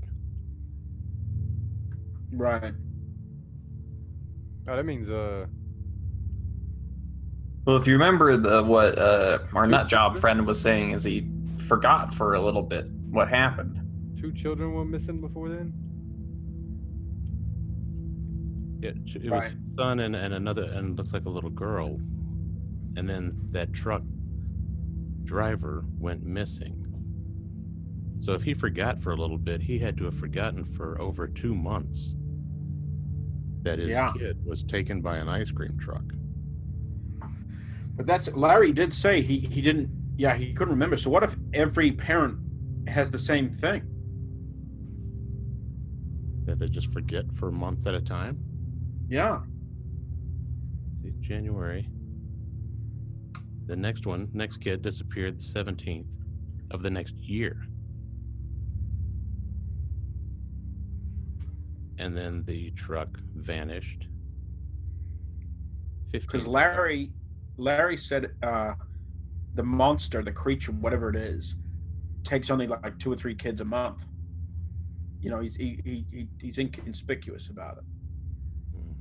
[2.33, 2.75] Right.
[4.69, 5.47] Oh, that means uh.
[7.67, 10.21] Well, if you remember the what uh, our Two nut job children?
[10.21, 11.29] friend was saying, is he
[11.67, 13.81] forgot for a little bit what happened.
[14.19, 15.73] Two children were missing before then.
[18.83, 21.97] It, it was son and, and another and looks like a little girl,
[22.97, 24.03] and then that truck
[25.25, 26.85] driver went missing.
[28.21, 31.27] So if he forgot for a little bit, he had to have forgotten for over
[31.27, 32.15] two months
[33.63, 34.13] that his Yeah.
[34.17, 36.05] kid was taken by an ice cream truck.
[37.97, 39.91] But that's Larry did say he he didn't.
[40.17, 40.97] Yeah, he couldn't remember.
[40.97, 42.39] So what if every parent
[42.89, 43.83] has the same thing?
[46.45, 48.39] That they just forget for months at a time.
[49.09, 49.41] Yeah.
[51.03, 51.89] See, January.
[53.67, 56.07] The next one, next kid disappeared the 17th
[56.71, 57.65] of the next year.
[61.99, 64.07] And then the truck vanished.
[66.13, 67.11] because Larry,
[67.59, 68.75] Larry said uh,
[69.55, 71.57] the monster, the creature, whatever it is,
[72.25, 74.05] takes only like two or three kids a month.
[75.21, 77.85] You know, he's he, he, he he's inconspicuous about it.
[78.79, 78.95] Mm.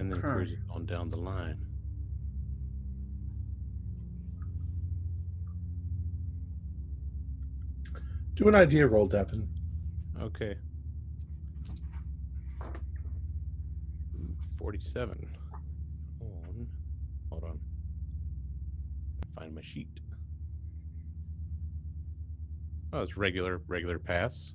[0.00, 0.32] And then Huh.
[0.32, 1.58] cruising on down the line.
[8.34, 9.48] Do an idea roll, Devin.
[10.20, 10.56] Okay.
[14.62, 15.26] 47.
[16.20, 16.68] On.
[17.30, 17.58] Hold on.
[19.36, 19.88] Find my sheet.
[22.92, 24.54] Oh, it's regular, regular pass.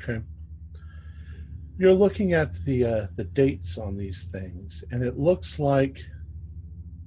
[0.00, 0.22] Okay.
[1.76, 6.00] You're looking at the uh, the dates on these things, and it looks like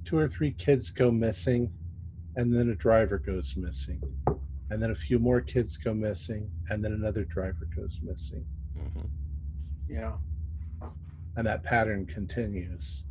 [0.04, 1.72] two or three kids go missing,
[2.36, 4.02] and then a driver goes missing,
[4.70, 8.44] and then a few more kids go missing, and then another driver goes missing,
[8.76, 9.06] hmm
[9.88, 10.16] Yeah.
[11.36, 13.04] And that pattern continues.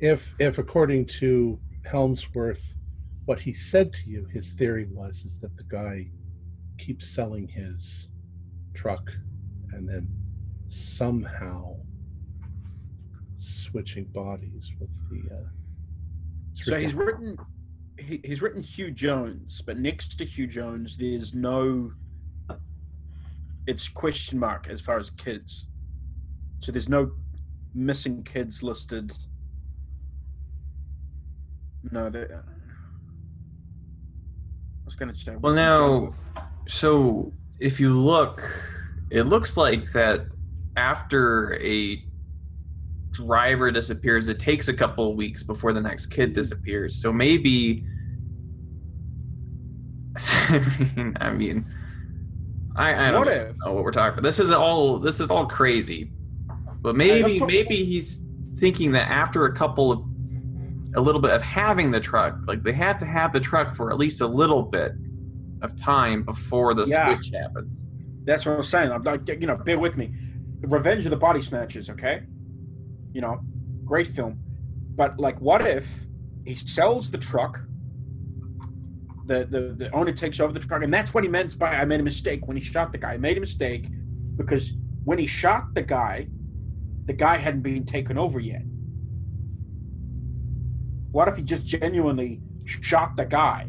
[0.00, 2.74] If if according to Helmsworth,
[3.24, 6.10] what he said to you, his theory was is that the guy
[6.78, 8.08] keeps selling his
[8.74, 9.10] truck
[9.72, 10.08] and then
[10.68, 11.76] somehow
[13.36, 15.34] switching bodies with the.
[15.34, 15.48] Uh,
[16.54, 17.36] So he's written
[17.98, 21.92] he, he's written Hugh Jones, but next to Hugh Jones, there's no.
[23.66, 25.66] It's question mark as far as kids.
[26.60, 27.12] So there's no
[27.74, 29.12] missing kids listed.
[31.90, 32.30] No, that.
[32.30, 35.36] Uh, I was going to check.
[35.40, 36.12] Well, now,
[36.68, 38.42] so if you look,
[39.10, 40.26] it looks like that
[40.76, 42.02] after a
[43.12, 46.34] driver disappears, it takes a couple of weeks before the next kid hmm.
[46.34, 47.00] disappears.
[47.00, 47.84] So maybe,
[50.16, 50.60] I
[50.96, 51.64] mean, I mean,
[52.76, 54.22] I, I don't know what we're talking about.
[54.26, 56.10] This is all this is all crazy,
[56.82, 58.24] but maybe talk- maybe he's
[58.58, 60.02] thinking that after a couple of
[60.96, 63.90] a little bit of having the truck, like they have to have the truck for
[63.90, 64.92] at least a little bit
[65.62, 67.12] of time before the Yeah.
[67.14, 67.86] switch happens.
[68.24, 68.90] That's what I'm saying.
[68.92, 70.14] I'm like, you know, bear with me.
[70.60, 72.22] Revenge of the Body Snatchers, okay?
[73.12, 73.40] You know,
[73.84, 74.38] great film.
[74.96, 76.06] But like, what if
[76.46, 77.60] he sells the truck?
[79.26, 81.84] The, the the owner takes over the truck, and that's what he meant by I
[81.84, 83.14] made a mistake when he shot the guy.
[83.14, 83.88] I made a mistake
[84.36, 84.72] because
[85.04, 86.28] when he shot the guy,
[87.06, 88.62] the guy hadn't been taken over yet.
[91.12, 93.68] What if he just genuinely shot the guy?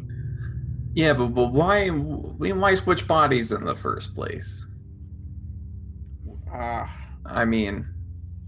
[0.94, 4.66] Yeah, but, but why why switch bodies in the first place?
[6.52, 6.86] Uh,
[7.24, 7.86] I mean,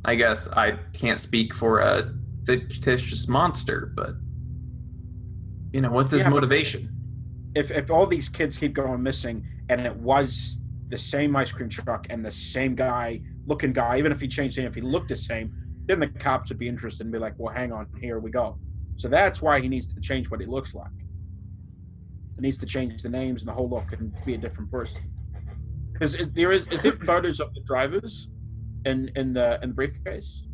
[0.05, 2.13] I guess I can't speak for a
[2.47, 4.15] fictitious monster, but
[5.73, 6.91] you know, what's his Yeah, motivation?
[7.55, 10.59] If if all these kids keep going missing and it was
[10.89, 14.57] the same ice cream truck and the same guy looking guy, even if he changed
[14.57, 15.53] the name, if he looked the same,
[15.85, 18.59] then the cops would be interested and be like, "Well, hang on, here we go."
[18.97, 20.91] So that's why he needs to change what he looks like.
[22.37, 25.01] He needs to change the names and the whole look and be a different person.
[25.93, 28.29] Because is, there is is there photos of the drivers
[28.85, 30.45] in in the in the briefcase?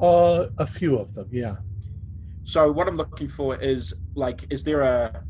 [0.00, 1.56] Uh, a few of them, yeah.
[2.44, 5.24] So what I'm looking for is like, is there a?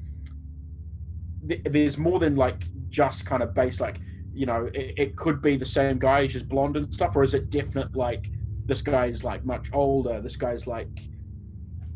[1.48, 4.00] Th- There's more than like just kind of base, like
[4.32, 7.22] you know, it, it could be the same guy, he's just blonde and stuff, or
[7.22, 8.30] is it definite like
[8.66, 11.00] this guy is like much older, this guy's like,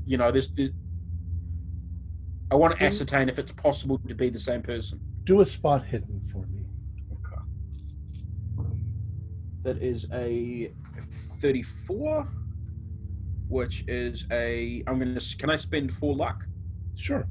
[0.05, 0.49] you know, this.
[0.49, 0.71] this
[2.51, 5.01] I want to ascertain if it's possible to be the same person.
[5.25, 6.65] Do a spot hidden for me.
[7.12, 8.69] Okay.
[9.62, 10.73] That is a
[11.41, 12.29] 34,
[13.49, 14.83] which is a.
[14.87, 15.21] I'm gonna.
[15.39, 16.47] Can I spend four luck?
[16.97, 17.27] Sure.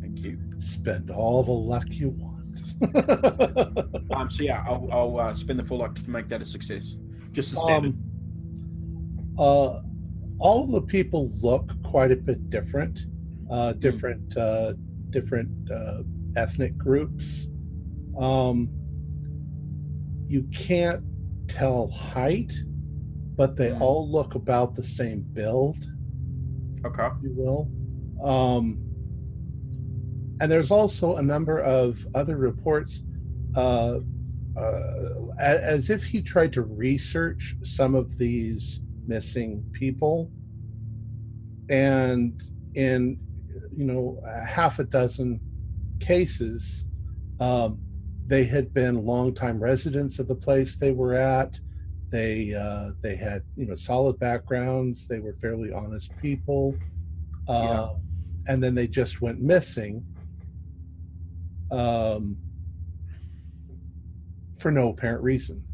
[0.00, 0.38] Thank you.
[0.58, 2.32] Spend all the luck you want.
[4.14, 6.96] Um, so yeah, I'll, I'll uh, spend the full luck to make that a success.
[7.30, 7.94] Just the standard.
[7.94, 9.80] Um, uh,
[10.38, 13.06] all of the people look quite a bit different.
[13.50, 14.74] Uh, different, uh,
[15.10, 16.02] different uh,
[16.36, 17.46] ethnic groups.
[18.18, 18.68] Um,
[20.26, 21.02] you can't
[21.48, 22.52] tell height,
[23.36, 23.80] but they Hmm.
[23.82, 25.86] all look about the same build,
[26.84, 27.08] okay.
[27.22, 27.70] you will.
[28.22, 28.78] Um,
[30.42, 33.04] and there's also a number of other reports,
[33.54, 34.00] uh,
[34.56, 35.08] uh,
[35.38, 40.32] as if he tried to research some of these missing people,
[41.70, 42.42] and
[42.74, 43.20] in
[43.76, 45.38] you know half a dozen
[46.00, 46.86] cases,
[47.38, 47.78] um,
[48.26, 51.60] they had been longtime residents of the place they were at.
[52.10, 55.06] They uh, they had you know solid backgrounds.
[55.06, 56.74] They were fairly honest people,
[57.46, 57.90] uh,
[58.48, 60.04] and then they just went missing
[61.72, 62.36] um,
[64.58, 65.64] for no apparent reason.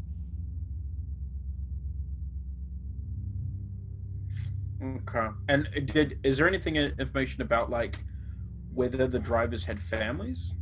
[4.81, 5.27] Okay.
[5.49, 7.99] And did is there anything information about like
[8.73, 10.53] whether the drivers had families?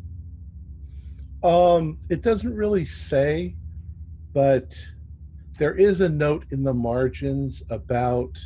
[1.43, 3.55] Um, it doesn't really say,
[4.33, 4.75] but
[5.59, 8.37] there is a note in the margins about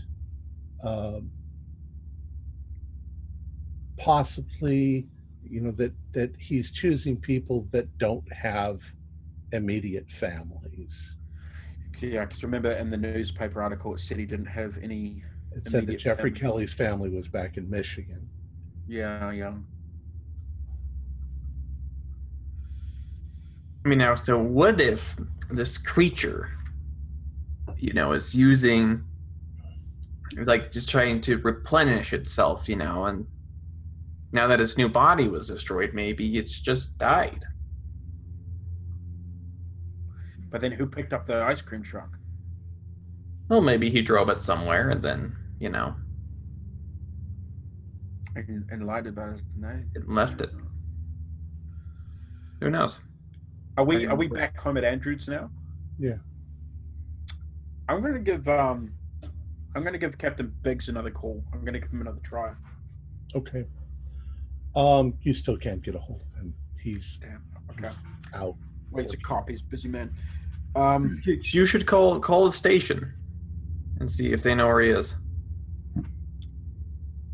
[0.84, 1.32] um,
[3.98, 5.08] possibly,
[5.52, 8.82] you know, that that he's choosing people that don't have
[9.52, 11.16] immediate families.
[12.00, 15.24] Yeah, because remember in the newspaper article it said he didn't have any.
[15.56, 16.40] It said that Jeffrey family.
[16.40, 18.30] Kelly's family was back in Michigan.
[18.88, 19.54] Yeah, yeah.
[23.84, 25.16] I mean, now, so what if
[25.50, 26.50] this creature,
[27.78, 29.04] you know, is using,
[30.38, 33.28] is like just trying to replenish itself, you know, and
[34.34, 37.46] now that its new body was destroyed, maybe it's just died.
[40.50, 42.18] But then who picked up the ice cream truck?
[43.50, 45.96] Well, maybe he drove it somewhere and then, you know,
[48.36, 49.90] And, and lied about his name.
[49.96, 50.52] it left it.
[52.62, 53.00] Who knows?
[53.78, 55.50] Are we are we back home at Andrews now?
[55.98, 56.18] Yeah.
[57.90, 58.94] I'm gonna give um
[59.76, 61.44] I'm gonna give Captain Biggs another call.
[61.54, 62.54] I'm gonna give him another try.
[63.36, 63.66] Okay.
[64.76, 66.54] Um, you still can't get a hold of him.
[66.80, 67.44] He's, Damn.
[67.72, 67.82] Okay.
[67.84, 68.04] he's
[68.34, 68.56] out.
[68.92, 69.50] Wait, he's a cop.
[69.50, 70.14] He's busy man.
[70.76, 73.14] Um, You should call call the station
[74.00, 75.16] and see if they know where he is.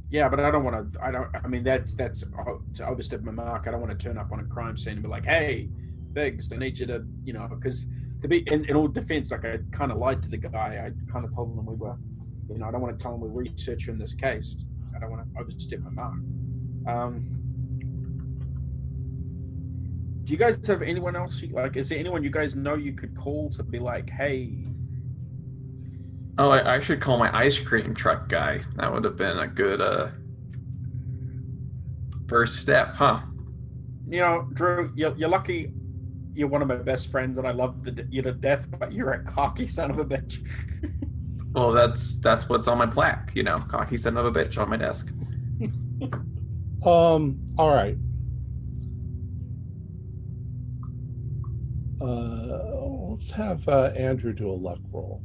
[0.09, 1.03] yeah, but I don't want to.
[1.03, 1.29] I don't.
[1.35, 3.67] I mean, that's that's o- to overstep my mark.
[3.67, 5.69] I don't want to turn up on a crime scene and be like, "Hey,
[6.13, 7.87] Biggs, I need you to," you know, because
[8.21, 10.83] to be in, in all defense, like I kind of lied to the guy.
[10.87, 11.95] I kind of told him we were,
[12.49, 14.65] you know, I don't want to tell him we're researching this case.
[14.95, 16.15] I don't want to overstep my mark.
[16.87, 17.33] Um,
[20.23, 21.41] do you guys have anyone else?
[21.41, 24.63] You, like, is there anyone you guys know you could call to be like, "Hey,
[26.39, 28.61] Oh, I, I should call my ice cream truck guy.
[28.75, 30.09] That would have been a good uh
[32.27, 33.21] first step, huh?
[34.09, 35.73] you know, Drew, you're, you're lucky.
[36.33, 38.67] You're one of my best friends, and I love the, you to death.
[38.79, 40.45] But you're a cocky son of a bitch.
[41.53, 44.69] Well, that's that's what's on my plaque, you know, cocky son of a bitch on
[44.69, 45.11] my desk.
[46.83, 47.97] Um, all right.
[51.99, 55.21] Uh, let's have uh, Andrew do a luck roll.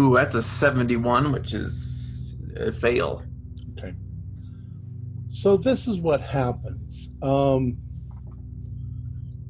[0.00, 3.22] Ooh, that's a seventy-one, which is a fail.
[3.76, 3.94] Okay.
[5.30, 7.10] So this is what happens.
[7.22, 7.76] Um,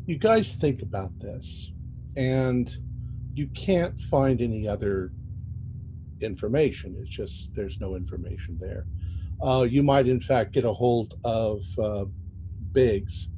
[0.06, 1.70] you guys think about this,
[2.16, 2.74] and
[3.34, 5.12] you can't find any other
[6.24, 6.96] information.
[7.00, 8.86] It's just there's no information there.
[9.42, 12.04] Uh, you might, in fact, get a hold of uh,
[12.72, 13.28] Biggs,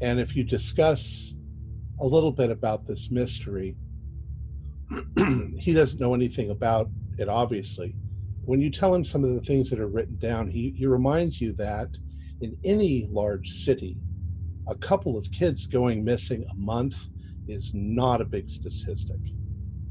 [0.00, 1.34] and if you discuss
[2.00, 3.76] a little bit about this mystery,
[5.58, 6.88] he doesn't know anything about
[7.18, 7.94] it, obviously
[8.46, 11.40] when you tell him some of the things that are written down, he, he reminds
[11.40, 11.88] you that
[12.40, 13.96] in any large city,
[14.68, 17.08] a couple of kids going missing a month
[17.48, 19.18] is not a big statistic.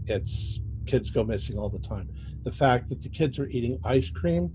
[0.05, 2.09] It's kids go missing all the time.
[2.43, 4.51] The fact that the kids are eating ice cream,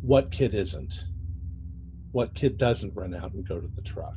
[0.00, 1.04] what kid isn't?
[2.12, 4.16] What kid doesn't run out and go to the truck?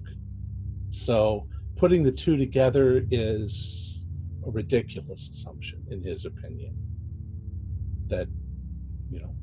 [0.92, 4.04] So putting the two together is
[4.46, 6.76] a ridiculous assumption, in his opinion.
[8.08, 8.28] That
[9.10, 9.36] you know,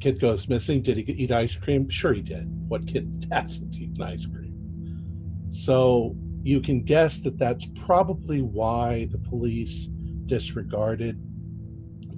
[0.00, 0.82] kid goes missing.
[0.82, 1.88] Did he eat ice cream?
[1.88, 2.48] Sure, he did.
[2.68, 5.46] What kid hasn't eaten ice cream?
[5.50, 9.86] So you can guess that that's probably why the police
[10.26, 11.20] disregarded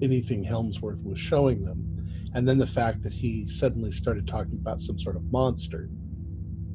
[0.02, 1.92] anything Helmsworth was showing them.
[2.34, 5.88] And then the fact that he suddenly started talking about some sort of monster.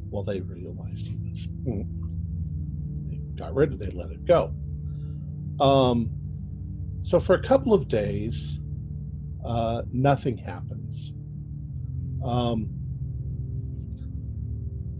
[0.09, 1.45] Well, they realized he was.
[1.65, 1.81] hmm.
[3.09, 4.53] They got rid of they let it go.
[5.59, 6.09] Um,
[7.03, 8.59] so for a couple of days,
[9.45, 11.13] uh, nothing happens.
[12.23, 12.69] Um,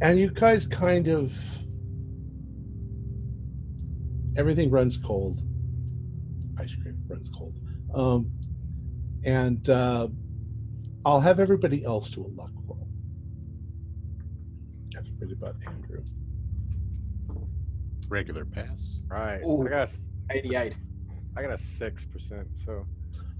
[0.02, 1.34] and you guys kind of.
[4.38, 5.41] Everything runs cold.
[6.60, 7.53] Ice cream runs cold.
[7.93, 8.31] Um,
[9.23, 10.07] and uh,
[11.05, 12.88] I'll have everybody else do a luck roll.
[14.97, 16.03] Everybody but Andrew.
[18.09, 19.03] Regular pass.
[19.09, 19.41] right.
[19.45, 19.65] Ooh.
[19.65, 20.76] I got a s- 88.
[21.35, 22.47] I got a six percent.
[22.53, 22.85] So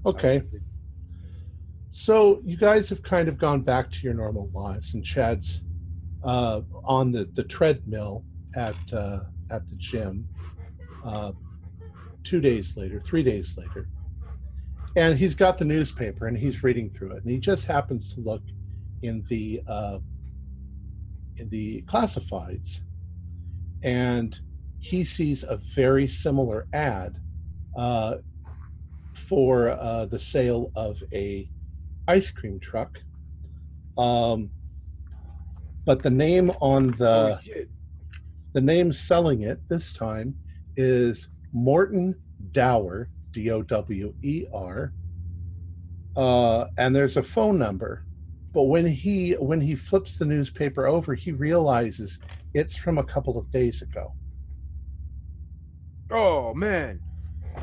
[0.06, 0.42] Okay.
[1.90, 5.60] So you guys have kind of gone back to your normal lives, and Chad's
[6.24, 8.24] uh, on the, the treadmill
[8.56, 9.20] at uh,
[9.50, 10.26] at the gym.
[11.04, 11.32] Uh,
[12.24, 13.88] two days later, three days later,
[14.96, 18.20] and he's got the newspaper and he's reading through it, and he just happens to
[18.20, 18.42] look
[19.02, 19.98] in the uh,
[21.38, 22.80] in the classifieds,
[23.82, 24.40] and
[24.78, 27.18] he sees a very similar ad
[27.76, 28.16] uh,
[29.14, 31.48] for uh, the sale of a
[32.08, 32.98] ice cream truck.
[33.96, 34.50] Um,
[35.84, 37.62] but the name on the oh,
[38.52, 40.34] the name selling it this time
[40.76, 42.14] is Morton
[42.52, 44.92] Dower, D O W E R,
[46.16, 48.04] uh, and there's a phone number.
[48.52, 52.18] But when he when he flips the newspaper over, he realizes
[52.54, 54.12] it's from a couple of days ago.
[56.10, 57.00] Oh man.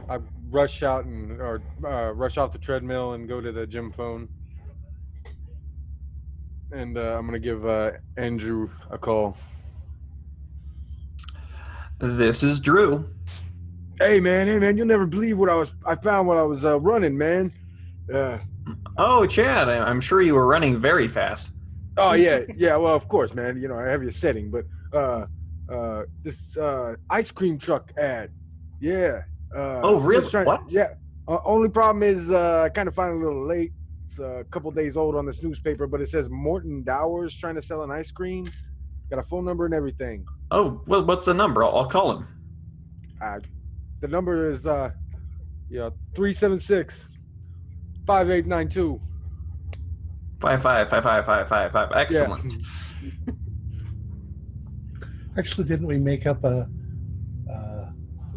[0.08, 0.20] I
[0.50, 4.28] rush out and or uh, rush off the treadmill and go to the gym phone.
[6.72, 9.38] And uh, I'm gonna give uh, Andrew a call.
[12.00, 13.10] This is Drew.
[14.00, 15.74] Hey man, hey man, you'll never believe what I was.
[15.86, 17.52] I found while I was uh, running, man.
[18.14, 18.38] Uh,
[18.98, 21.50] Oh, Chad, I- I'm sure you were running very fast.
[21.98, 22.76] oh yeah, yeah.
[22.78, 23.60] Well, of course, man.
[23.62, 25.26] You know I have your setting, but uh,
[25.74, 28.32] uh, this uh, ice cream truck ad.
[28.80, 29.24] Yeah.
[29.56, 30.30] Uh, Oh, really?
[30.30, 30.72] trying- What?
[30.72, 30.94] Yeah.
[31.28, 33.72] Uh, only problem is uh, I kind of find it a little late.
[34.06, 37.62] It's a couple days old on this newspaper, but it says Morton Dowers trying to
[37.62, 38.48] sell an ice cream.
[39.10, 40.26] Got a phone number and everything.
[40.52, 41.64] Oh, well, what's the number?
[41.64, 42.28] I'll, I'll call him.
[43.22, 43.40] Uh,
[44.02, 44.92] the number is uh,
[45.70, 47.18] yeah, three seven six
[48.06, 49.00] five eight nine two.
[50.40, 51.92] Five five five five five five five.
[51.94, 52.54] Excellent.
[55.38, 56.68] Actually, didn't we make up a
[57.52, 57.86] uh,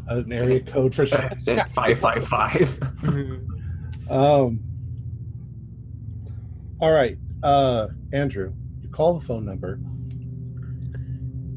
[0.08, 1.06] an area code for?
[1.74, 2.78] five five five.
[4.10, 4.60] Um,
[6.80, 8.52] all right, uh, Andrew,
[8.82, 9.78] you call the phone number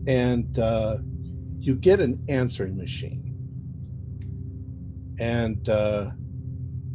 [0.07, 0.97] and uh,
[1.59, 3.24] you get an answering machine.
[5.19, 6.11] And uh,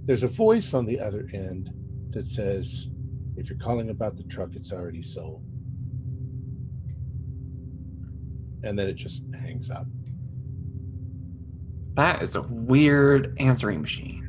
[0.05, 1.71] there's a voice on the other end
[2.11, 2.89] that says,
[3.37, 5.43] if you're calling about the truck, it's already sold.
[8.63, 9.87] And then it just hangs up.
[11.95, 14.27] That is a weird answering machine.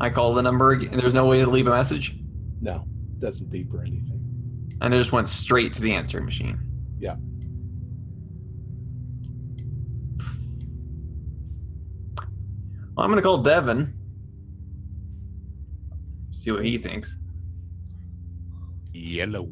[0.00, 0.96] I call the number again.
[0.98, 2.16] There's no way to leave a message,
[2.60, 2.84] No,
[3.20, 4.68] doesn't beep or anything.
[4.80, 6.58] and it just went straight to the answering machine.
[6.98, 7.16] Yeah.
[12.96, 13.94] Well, I'm gonna call Devin.
[16.30, 17.16] See what he thinks.
[18.92, 19.48] Yellow.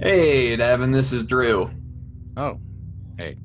[0.00, 1.70] Hey, Devin, this is Drew.
[2.36, 2.58] Oh,
[3.18, 3.36] hey.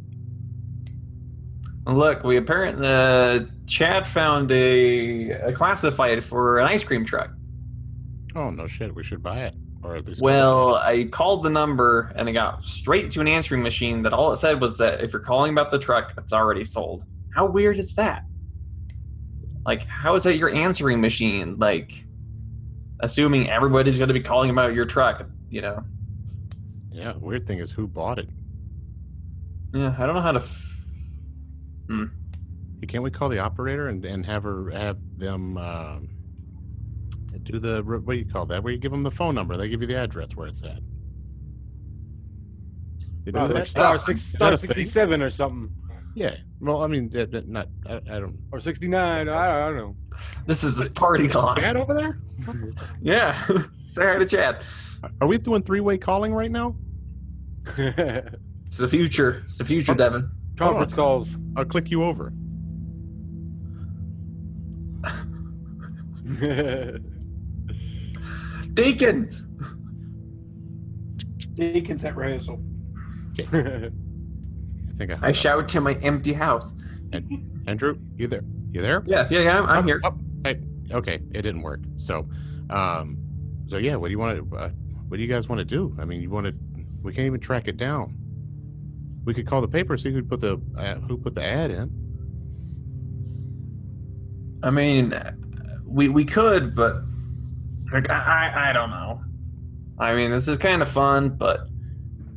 [1.85, 7.31] Look, we apparently uh, Chad found a, a classified for an ice cream truck.
[8.35, 8.95] oh no shit.
[8.95, 10.21] We should buy it, or at least.
[10.21, 14.31] Well, I called the number and it got straight to an answering machine that all
[14.31, 17.03] it said was that if you're calling about the truck, it's already sold.
[17.35, 18.23] How weird is that?
[19.65, 21.57] Like, how is that your answering machine?
[21.57, 22.05] Like,
[22.99, 25.83] assuming everybody's going to be calling about your truck, you know?
[26.91, 27.13] Yeah.
[27.17, 28.29] Weird thing is, who bought it?
[29.73, 30.39] Yeah, I don't know how to.
[30.39, 30.69] F-
[32.87, 36.09] Can't we call the operator and, and have her have them um,
[37.43, 38.63] do the what do you call that?
[38.63, 40.79] Where you give them the phone number, they give you the address where it's at.
[43.25, 43.53] You do Oh, that?
[43.55, 44.67] like star six, is star a thing?
[44.67, 45.73] sixty-seven or something,
[46.15, 46.35] Yeah.
[46.59, 48.37] Well, I mean, that- that- not I, I don't.
[48.51, 49.29] or sixty-nine.
[49.29, 49.95] I, I don't know.
[50.45, 51.57] this is the party line.
[51.57, 52.19] Chad over there?
[53.01, 53.47] Yeah.
[53.85, 54.63] Say hi to Chad.
[55.21, 56.75] Are we doing three way calling right now?
[58.73, 59.43] It's the future.
[59.43, 59.95] It's the future, oh.
[59.95, 60.31] Devin.
[60.57, 60.95] Conference oh.
[60.95, 61.37] calls.
[61.55, 62.33] I'll click you over.
[68.73, 69.29] Deacon!
[71.53, 72.59] Deacons at rehearsal.
[74.93, 75.27] I think I.
[75.29, 76.73] I shout to my empty house.
[77.67, 78.43] Andrew, you there?
[78.71, 79.03] You there?
[79.05, 79.31] Yes.
[79.31, 79.59] yeah, yeah.
[79.59, 80.01] I'm, I'm Up, here.
[80.03, 80.15] up.
[80.43, 80.59] Hey,
[80.91, 81.81] okay, it didn't work.
[81.95, 82.27] So,
[82.69, 83.17] um,
[83.67, 84.57] so yeah, what do you want to?
[84.57, 84.69] Uh,
[85.07, 85.95] what do you guys want to do?
[85.99, 86.53] I mean, you want to?
[87.01, 88.17] We can't even track it down.
[89.25, 91.89] We could call the paper, see who put the uh, who put the ad in.
[94.63, 95.13] I mean,
[95.85, 97.01] we we could, but
[97.91, 99.21] like I I don't know.
[99.99, 101.67] I mean, this is kind of fun, but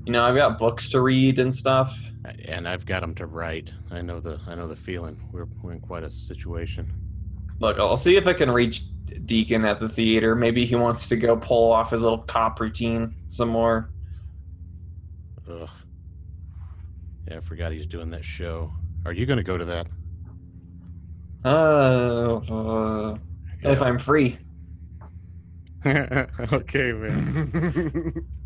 [0.06, 1.98] you know, I've got books to read and stuff.
[2.44, 3.72] And I've got them to write.
[3.90, 5.20] I know the I know the feeling.
[5.32, 6.92] We're we're in quite a situation.
[7.60, 8.82] Look, I'll see if I can reach
[9.26, 10.34] Deacon at the theater.
[10.34, 13.90] Maybe he wants to go pull off his little cop routine some more.
[15.48, 15.68] Ugh.
[17.28, 18.72] Yeah, I forgot he's doing that show.
[19.04, 19.86] Are you going to go to that?
[21.44, 23.18] Uh, uh
[23.62, 24.38] if I'm free.
[25.86, 28.26] okay, man.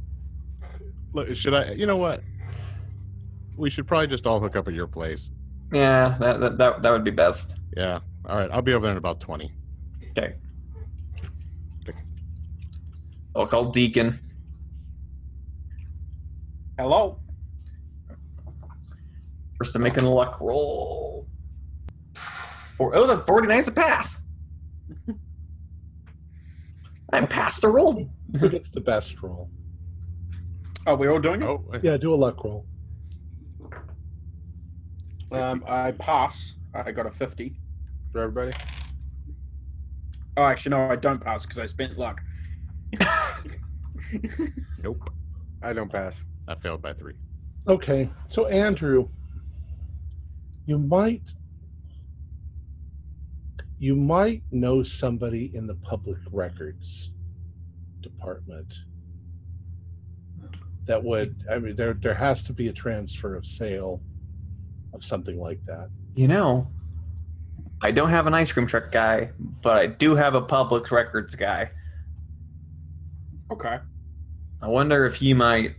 [1.12, 1.72] Look, should I?
[1.72, 2.22] You know what?
[3.56, 5.30] We should probably just all hook up at your place.
[5.72, 7.54] Yeah, that that that, that would be best.
[7.76, 8.00] Yeah.
[8.26, 8.50] All right.
[8.52, 9.52] I'll be over there in about twenty.
[10.10, 10.34] Okay.
[13.34, 14.18] I'll call Deacon.
[16.78, 17.20] Hello.
[19.58, 21.26] First, I'm making a luck roll.
[22.14, 24.22] For, oh, the 49's a pass.
[27.12, 28.08] I'm past a roll.
[28.38, 29.50] Who gets the best roll?
[30.90, 31.46] Oh, we're all doing it.
[31.46, 32.66] Oh, Yeah, do a luck roll.
[35.30, 36.56] Um, I pass.
[36.74, 37.54] I got a fifty.
[38.10, 38.56] For everybody.
[40.36, 42.20] Oh, actually, no, I don't pass because I spent luck.
[44.82, 45.10] nope.
[45.62, 46.24] I don't pass.
[46.48, 47.14] I failed by three.
[47.68, 49.06] Okay, so Andrew,
[50.66, 51.22] you might
[53.78, 57.12] you might know somebody in the public records
[58.02, 58.74] department
[60.90, 64.02] that would I mean there there has to be a transfer of sale
[64.92, 65.88] of something like that.
[66.16, 66.66] You know,
[67.80, 71.36] I don't have an ice cream truck guy, but I do have a public records
[71.36, 71.70] guy.
[73.52, 73.78] Okay.
[74.60, 75.76] I wonder if he might.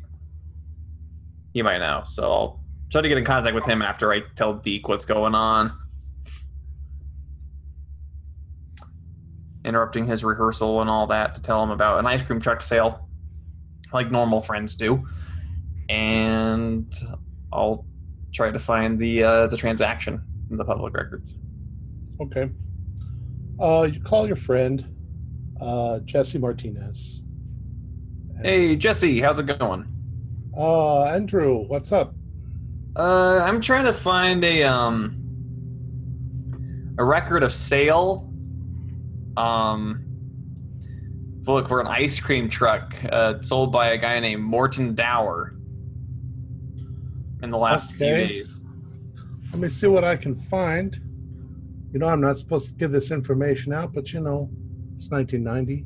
[1.53, 2.03] He might know.
[2.05, 5.35] So I'll try to get in contact with him after I tell Deke what's going
[5.35, 5.77] on.
[9.65, 13.09] Interrupting his rehearsal and all that to tell him about an ice cream truck sale,
[13.93, 15.07] like normal friends do.
[15.89, 16.93] And
[17.51, 17.85] I'll
[18.33, 21.37] try to find the uh, the transaction in the public records.
[22.21, 22.49] Okay.
[23.59, 24.85] Uh you call your friend
[25.59, 27.21] uh Jesse Martinez.
[28.41, 29.87] Hey Jesse, how's it going?
[30.55, 32.15] Uh Andrew, what's up?
[32.95, 35.17] Uh, I'm trying to find a um
[36.97, 38.29] a record of sale.
[39.37, 40.03] Um,
[41.47, 45.55] look for an ice cream truck uh, sold by a guy named Morton Dower
[47.41, 48.61] in the last few days.
[49.51, 50.99] Let me see what I can find.
[51.91, 54.49] You know, I'm not supposed to give this information out, but you know,
[54.97, 55.85] it's 1990.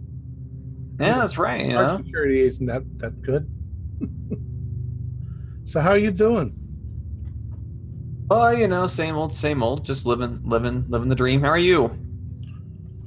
[0.99, 1.65] Yeah, that's right.
[1.65, 3.49] You Our know, security isn't that that good.
[5.65, 6.61] so how are you doing?
[8.29, 9.85] oh, you know, same old, same old.
[9.85, 11.41] Just living, living, living the dream.
[11.41, 11.97] How are you?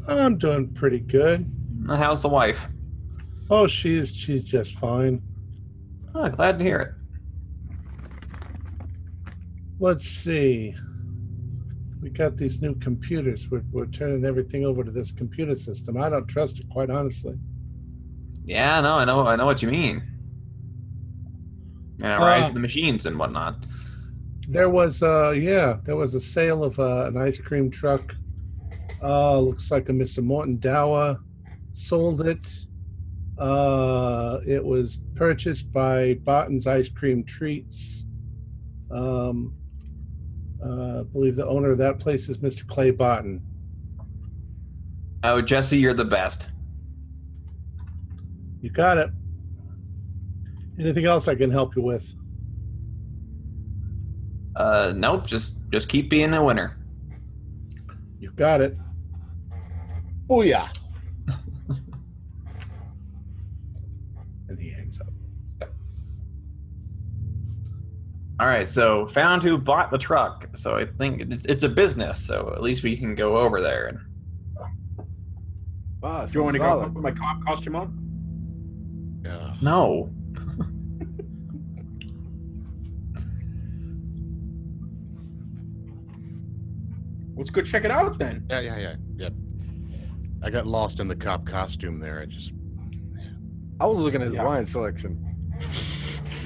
[0.07, 1.51] I'm doing pretty good.
[1.97, 2.66] How's the wife?
[3.51, 5.23] Oh, she's she's just fine.
[6.15, 6.94] Oh, glad to hear it.
[9.81, 10.74] Let's see.
[12.02, 13.51] We got these new computers.
[13.51, 15.97] We're, we're turning everything over to this computer system.
[15.97, 17.36] I don't trust it, quite honestly.
[18.44, 20.02] Yeah, no, I know, I know what you mean.
[22.02, 23.65] And a rise Uh, the machines and whatnot.
[24.48, 28.15] There was, uh, yeah, there was a sale of uh, an ice cream truck.
[29.02, 30.23] Uh, looks like a Mr.
[30.23, 31.19] Morton Dower
[31.79, 32.67] sold it.
[33.39, 38.05] Uh, it was purchased by Barton's Ice Cream Treats.
[38.91, 39.55] Um,
[40.65, 42.67] uh, I believe the owner of that place is Mr.
[42.67, 43.41] Clay Barton.
[45.23, 46.49] Oh, Jesse, you're the best.
[48.61, 49.11] You got it.
[50.81, 52.13] Anything else I can help you with?
[54.57, 55.27] Uh, nope.
[55.27, 56.77] Just just keep being a winner.
[58.19, 58.77] You got it.
[60.29, 60.69] Oh yeah.
[68.40, 68.66] All right.
[68.66, 70.48] So found who bought the truck.
[70.55, 72.20] So I think it's a business.
[72.24, 73.98] So at least we can go over there and.
[76.02, 76.94] Ah, Do you want to go solid.
[76.94, 79.20] put my cop costume on?
[79.24, 79.55] Yeah.
[79.60, 80.10] No.
[87.36, 88.44] Let's go check it out then.
[88.51, 89.28] Yeah, yeah, yeah, yeah.
[90.43, 92.20] I got lost in the cop costume there.
[92.20, 92.52] I just
[93.81, 94.44] I was looking at his Yeah.
[94.44, 95.24] wine selection.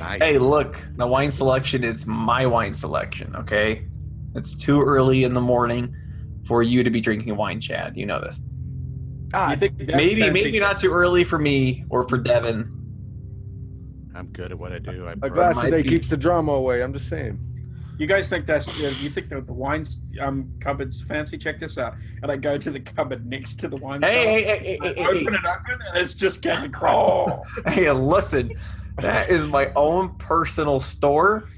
[0.05, 0.21] nice.
[0.21, 0.79] Hey, look.
[0.97, 3.35] The wine selection is my wine selection.
[3.37, 3.87] Okay.
[4.35, 5.95] It's too early in the morning
[6.47, 7.97] for you to be drinking wine, Chad.
[7.97, 8.41] You know this.
[9.35, 12.79] Ah, You think that's maybe fancy maybe not too early for me or for Devin.
[14.15, 15.07] I'm good at what I do.
[15.07, 16.83] I a glass might a day be- keeps the drama away.
[16.83, 17.39] I'm just saying.
[17.99, 18.79] You guys think that's?
[18.79, 19.87] You, you think that the wine
[20.21, 21.39] um, cupboard's fancy?
[21.39, 21.95] Check this out.
[22.23, 24.03] And I go to the cupboard next to the wine.
[24.03, 24.25] Hey, cellar.
[24.27, 27.27] hey, hey, hey, I hey, hey, open it up and it's just Kevin Crowe.
[27.29, 28.53] Oh, hey, listen,
[28.99, 31.49] that is my own personal store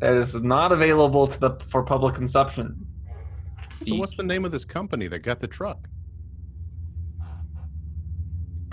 [0.00, 2.86] that is not available to the for public consumption.
[3.84, 5.88] So what's the name of this company that got the truck?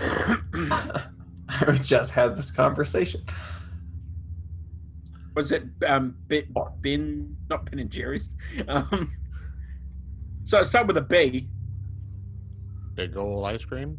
[0.00, 3.22] I just had this conversation.
[5.34, 6.48] Was it um bit
[6.80, 8.28] bin not Ben and Jerry's?
[8.68, 9.12] Um,
[10.44, 11.48] so I start with a B.
[12.94, 13.98] Big ol' ice cream.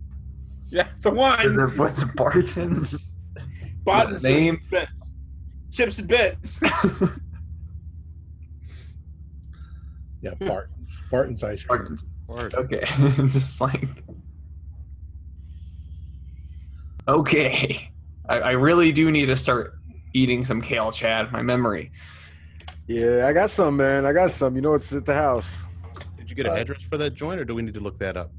[0.68, 1.60] Yeah, the Is wine.
[1.60, 3.15] it, what's it, Barton's?
[3.86, 4.62] Barton's the name?
[4.70, 5.14] Bits.
[5.72, 6.60] Chips and bits.
[10.22, 11.04] Yeah, Barton's.
[11.12, 11.82] Barton's ice cream.
[11.82, 12.06] Barton's.
[12.28, 12.84] Or Okay,
[13.28, 13.88] just like.
[17.08, 17.92] Okay,
[18.28, 19.76] I, I really do need to start
[20.14, 21.32] eating some kale, Chad.
[21.32, 21.92] My memory.
[22.88, 24.06] Yeah, I got some, man.
[24.08, 24.56] I got some.
[24.56, 25.62] You know, it's at the house.
[26.18, 28.00] did you get an Uh, address for that joint, or do we need to look
[28.00, 28.32] that up?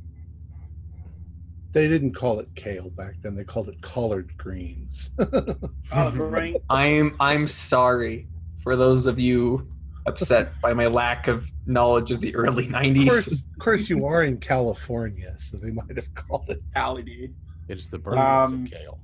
[1.73, 3.35] They didn't call it kale back then.
[3.35, 5.11] They called it collard greens.
[5.93, 6.57] Olive.
[6.71, 8.29] I'm I'm sorry
[8.63, 9.69] for those of you
[10.07, 13.33] upset by my lack of knowledge of the early of, course, '90s.
[13.33, 16.61] of course, you are in California, so they might have called it.
[16.75, 17.35] Alley, dude.
[17.69, 19.01] It's the burnings Um, of kale.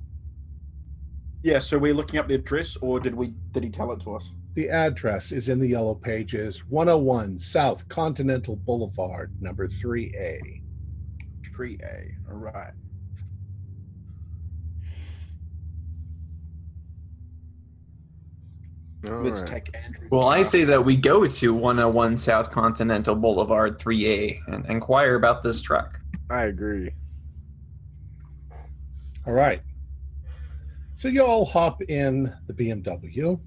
[1.43, 3.33] Yeah, so we're looking up the address, or did we?
[3.51, 4.31] Did he tell it to us?
[4.55, 10.61] The address is in the yellow pages 101 South Continental Boulevard, number 3A.
[11.53, 12.15] Tree A.
[12.31, 12.73] All right.
[19.05, 19.49] All Let's right.
[19.49, 20.07] take Andrew.
[20.11, 25.43] Well, I say that we go to 101 South Continental Boulevard 3A and inquire about
[25.43, 25.99] this truck.
[26.29, 26.89] I agree.
[29.27, 29.61] All right.
[30.95, 33.39] So you all hop in the BMW,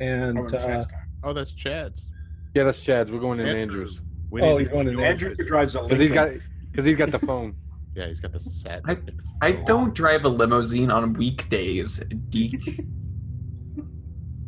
[0.00, 0.84] and Oh, uh,
[1.24, 2.08] Oh, that's Chad's.
[2.54, 3.10] Yeah, that's Chad's.
[3.10, 3.62] We're going in Andrew.
[3.62, 6.48] Andrews We Oh, need you're going in to- Andrew drives a because he's got Lincoln.
[6.72, 7.54] Because he's got the phone.
[7.94, 8.80] Yeah, he's got the set.
[8.86, 8.96] I-
[9.42, 11.98] I don't drive a limousine on weekdays,
[12.30, 12.86] Deke.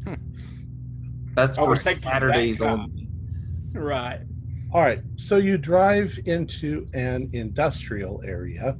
[1.34, 3.08] That's Oh, for we're that Saturdays only.
[3.72, 4.20] Right.
[4.72, 5.00] all right.
[5.16, 8.78] So you drive into an industrial area,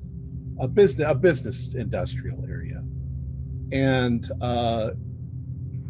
[0.61, 2.83] a business, a business industrial area,
[3.73, 4.91] and uh,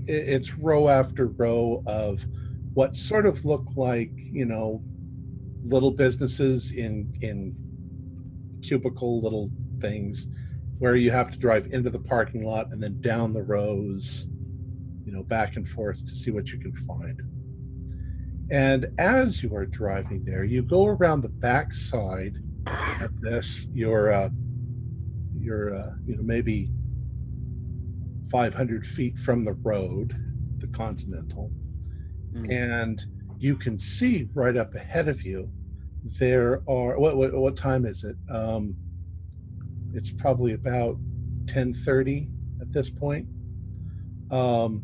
[0.07, 2.27] it, it's row after row of
[2.73, 4.83] what sort of look like you know
[5.65, 7.55] little businesses in in
[8.63, 9.51] cubicle little
[9.81, 10.29] things
[10.79, 14.27] where you have to drive into the parking lot and then down the rows
[15.05, 17.21] you know back and forth to see what you can find
[18.51, 22.37] and as you are driving there you go around the back side
[23.01, 24.29] of this you're uh
[25.39, 26.71] you're uh, you know maybe
[28.31, 30.15] 500 feet from the road
[30.59, 31.51] the continental
[32.35, 32.51] Mm.
[32.51, 33.05] and
[33.45, 35.51] you can see right up ahead of you
[36.19, 38.17] there are what what, what time is it?
[38.31, 38.75] Um
[39.93, 40.97] it's probably about
[41.45, 42.31] 10:30
[42.63, 43.27] at this point.
[44.31, 44.83] Um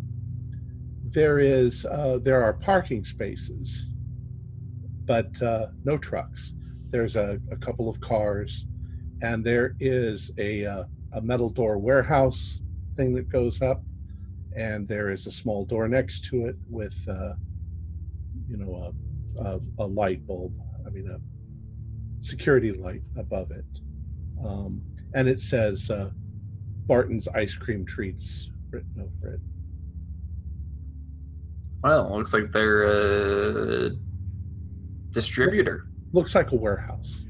[1.19, 3.87] there is uh there are parking spaces
[5.07, 6.53] but uh no trucks.
[6.91, 8.66] There's a, a couple of cars
[9.23, 10.85] and there is a uh,
[11.15, 12.61] a metal door warehouse
[12.97, 13.82] thing that goes up
[14.55, 17.32] and there is a small door next to it with uh,
[18.51, 18.93] you know
[19.39, 20.52] a, a, a light bulb
[20.86, 21.18] i mean a
[22.24, 23.64] security light above it
[24.44, 24.82] um,
[25.14, 26.10] and it says uh,
[26.86, 29.40] barton's ice cream treats written over it
[31.82, 32.82] Well, looks like they're
[33.86, 33.90] a
[35.12, 35.86] distributor.
[36.12, 37.24] looks like a warehouse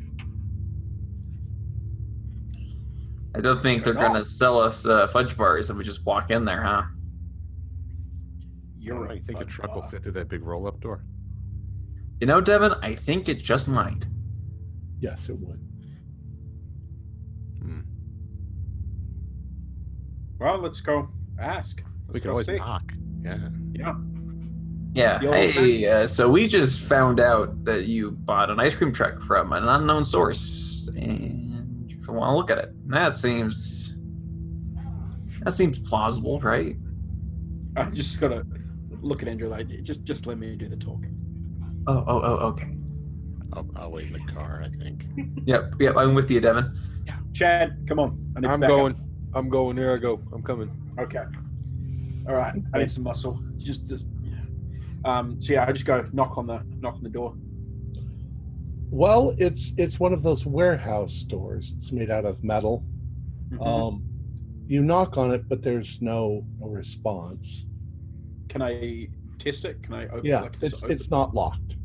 [3.32, 6.32] I don't think they're going to sell us uh, fudge bars if we just walk
[6.32, 6.82] in there, huh?
[8.81, 9.11] You're right.
[9.11, 9.24] I right.
[9.24, 11.05] think a truck will fit through that big roll-up door.
[12.20, 14.07] You know, Devin, I think it just might.
[15.01, 15.61] yes it would
[17.62, 17.81] Hmm.
[20.39, 21.09] Well, let's go
[21.39, 21.82] ask.
[22.09, 22.57] We Let's can go always see.
[22.57, 22.93] knock.
[23.23, 23.48] Yeah.
[23.74, 23.94] Yeah.
[24.94, 25.20] Yeah.
[25.20, 29.52] Hey, uh, so we just found out that you bought an ice cream truck from
[29.52, 33.94] an unknown source, and if you want to look at it, that seems
[35.43, 36.77] that seems plausible, right?
[37.77, 38.44] I just gotta
[39.02, 41.16] look at Andrew like just just let me do the talking.
[41.86, 42.68] Oh, oh, oh, okay.
[43.52, 44.62] I'll, I'll wait in the car.
[44.64, 45.06] I think.
[45.47, 45.97] Yep, yep.
[45.97, 46.77] I'm with you, Devin.
[47.06, 47.16] Yeah.
[47.32, 48.32] Chad, come on.
[48.36, 48.77] I need I'm backup.
[48.77, 48.94] going.
[49.35, 49.77] I'm going.
[49.77, 50.20] Here I go.
[50.32, 50.70] I'm coming.
[50.98, 51.24] Okay.
[52.28, 52.55] All right.
[52.74, 53.40] I need some muscle.
[53.56, 54.35] Just, just yeah.
[55.05, 55.40] Um.
[55.40, 57.35] So yeah, I just go knock on the knock on the door.
[58.90, 61.74] Well, it's it's one of those warehouse doors.
[61.78, 62.85] It's made out of metal.
[63.51, 63.66] Mhm.
[63.66, 64.02] Um,
[64.66, 67.66] you knock on it, but there's no no response.
[68.51, 69.09] Can I
[69.39, 69.81] test it?
[69.82, 70.93] Can I open Yeah, like, it's open?
[70.93, 71.77] it's not locked.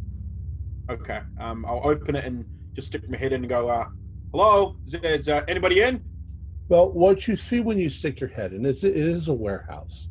[0.90, 1.22] Okay.
[1.40, 2.44] Um, I'll open it and
[2.74, 3.86] just stick my head in and go, uh,
[4.32, 4.76] hello?
[4.88, 6.04] Is, is uh, anybody in?
[6.68, 10.10] Well, what you see when you stick your head in is it is a warehouse,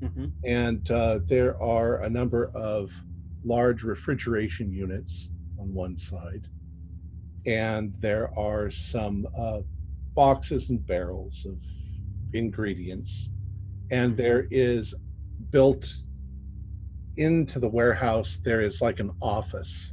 [0.00, 2.92] hmm and uh, there are a number of
[3.44, 6.46] large refrigeration units on one side,
[7.46, 9.60] and there are some uh,
[10.14, 11.60] boxes and barrels of
[12.32, 13.30] ingredients,
[13.90, 14.94] and there is
[15.50, 15.88] built
[17.16, 19.92] into the warehouse there is like an office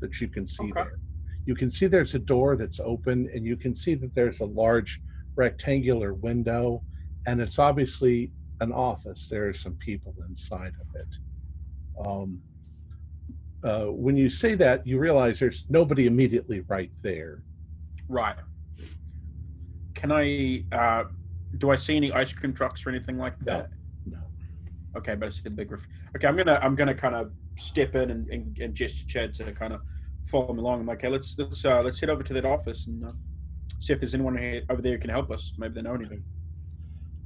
[0.00, 0.72] that you can see Okay.
[0.74, 0.98] there.
[1.46, 4.46] You can see there's a door that's open, and you can see that there's a
[4.46, 5.00] large
[5.36, 6.82] rectangular window,
[7.26, 8.30] and it's obviously
[8.60, 9.28] an office.
[9.28, 12.06] There are some people inside of it.
[12.06, 12.40] Um,
[13.62, 17.42] uh, when you say that, you realize there's nobody immediately right there.
[18.08, 18.36] Right.
[19.94, 21.04] Can I, uh,
[21.58, 23.70] do I see any ice cream trucks or anything like that?
[23.70, 23.76] No.
[24.96, 25.70] Okay, but it's a big.
[25.72, 29.34] Ref- okay, I'm gonna I'm gonna kind of step in and, and, and gesture Chad
[29.34, 29.80] to kind of
[30.26, 30.80] follow me along.
[30.80, 33.12] I'm like, okay, let's let's uh, let's head over to that office and uh,
[33.80, 35.52] see if there's anyone here, over there who can help us.
[35.58, 36.22] Maybe they know anything.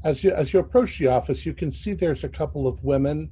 [0.04, 3.30] As you as you approach the office, you can see there's a couple of women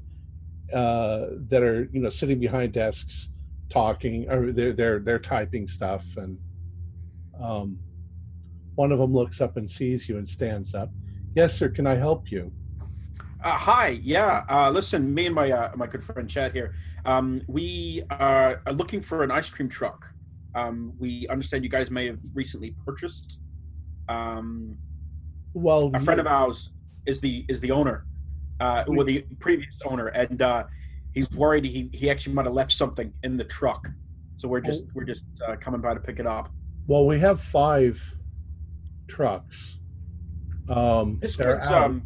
[0.72, 3.30] uh, that are you know sitting behind desks
[3.70, 6.38] talking, or they're they're they're typing stuff, and
[7.40, 7.78] um,
[8.74, 10.90] one of them looks up and sees you and stands up.
[11.34, 11.68] Yes, sir.
[11.68, 12.52] Can I help you?
[13.42, 14.44] Uh, hi, yeah.
[14.48, 16.74] Uh, listen, me and my uh, my good friend Chad here.
[17.04, 20.06] Um, we are, looking for an ice cream truck.
[20.54, 23.38] Um, we understand you guys may have recently purchased.
[24.08, 24.78] Um,
[25.52, 26.70] Well, a friend of ours
[27.06, 28.06] is the is the owner,
[28.60, 30.64] uh, well, the previous owner, and uh,
[31.12, 33.86] he's worried he he actually might have left something in the truck.
[34.38, 36.50] So we're just we're just uh, coming by to pick it up.
[36.86, 38.16] well, we have five
[39.08, 39.78] trucks.
[40.68, 41.84] Um, This they're out.
[41.84, 42.02] um,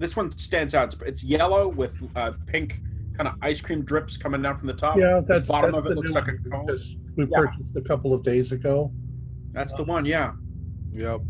[0.00, 0.92] this one stands out.
[0.94, 2.80] It's, it's yellow with uh, pink
[3.16, 4.96] kind of ice cream drips coming down from the top.
[4.96, 6.66] yeah, that's bottom that's of it the looks like a one we cone.
[6.68, 7.38] just- we Yeah.
[7.38, 8.92] purchased a couple of days ago.
[9.52, 10.04] That's the one.
[10.06, 10.32] Yeah,
[10.92, 11.20] Yep.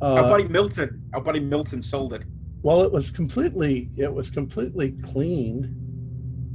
[0.00, 1.02] our Uh, buddy Milton.
[1.12, 2.24] Our buddy Milton sold it.
[2.62, 5.74] well, it was completely it was completely cleaned,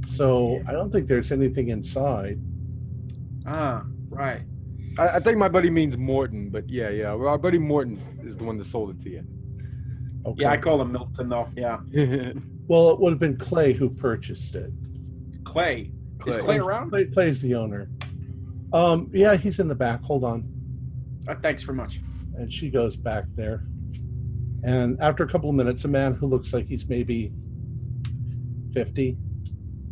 [0.06, 2.40] so I don't think there's anything inside.
[3.46, 4.42] Ah, right.
[4.98, 7.12] I, I think my buddy means Morton, but yeah, yeah.
[7.12, 9.24] Well, our buddy Morton is the one that sold it to you.
[10.26, 10.42] Okay.
[10.42, 11.48] Yeah, I call him Milton though.
[11.56, 11.78] Yeah,
[12.66, 14.70] well, it would have been Clay who purchased it.
[15.44, 15.92] Clay.
[16.26, 16.40] Is Clay.
[16.40, 16.90] Clay around?
[16.90, 17.88] Clay plays the owner.
[18.72, 20.02] Um, yeah, he's in the back.
[20.02, 20.48] Hold on.
[21.28, 22.00] Uh, thanks very much.
[22.36, 23.62] and she goes back there.
[24.64, 27.32] And after a couple of minutes, a man who looks like he's maybe
[28.74, 29.16] 50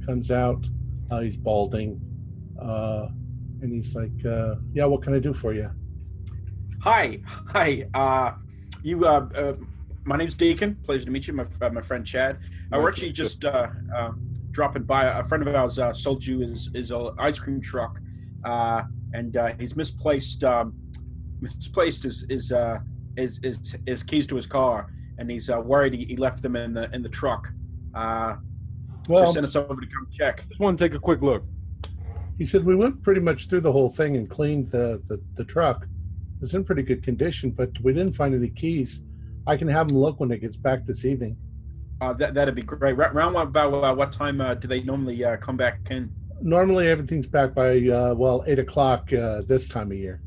[0.05, 0.67] comes out.
[1.11, 2.01] Uh, he's balding.
[2.61, 3.09] Uh,
[3.63, 5.71] and he's like, uh, Yeah, what can I do for you?
[6.83, 7.87] Hi, hi.
[7.95, 8.33] Uh,
[8.83, 9.05] you.
[10.07, 10.77] My name's Deacon.
[10.85, 11.33] Pleasure to meet you.
[11.33, 12.39] My uh, my friend Chad.
[12.73, 14.11] Uh, we're actually just uh, uh,
[14.51, 15.05] dropping by.
[15.05, 18.01] A friend of ours uh, sold you his his uh, ice cream truck,
[18.45, 18.83] uh,
[19.15, 20.75] and uh, he's misplaced um,
[21.41, 22.79] misplaced his his, uh,
[23.17, 26.55] his his his keys to his car, and he's uh, worried he, he left them
[26.55, 27.49] in the in the truck.
[27.95, 28.37] Uh,
[29.09, 30.45] Well, just sent us over to come check.
[30.49, 31.45] Just want to take a quick look.
[32.37, 35.45] he said, We went pretty much through the whole thing and cleaned the, the, the
[35.45, 35.87] truck.
[36.43, 39.01] It's in pretty good condition, but we didn't find any keys.
[39.47, 41.37] I can have them look when it gets back this evening.
[42.01, 42.97] Uh, that that'd be great.
[42.97, 46.11] Ra- Round what- about uh, what time uh, do they normally uh, come back in?
[46.43, 50.21] Normally, everything's back by, uh, well, 8 o'clock uh, this time of year.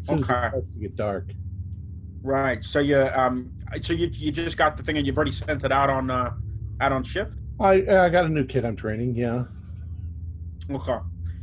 [0.00, 0.46] As soon as Okay.
[0.46, 1.32] it starts to get dark.
[2.22, 2.64] Right.
[2.64, 3.52] So you um
[3.82, 6.32] so you you just got the thing and you've already sent it out on uh
[6.80, 7.34] out on shift?
[7.60, 9.14] I I got a new kid I'm training.
[9.14, 9.44] Yeah.
[10.70, 10.98] Okay.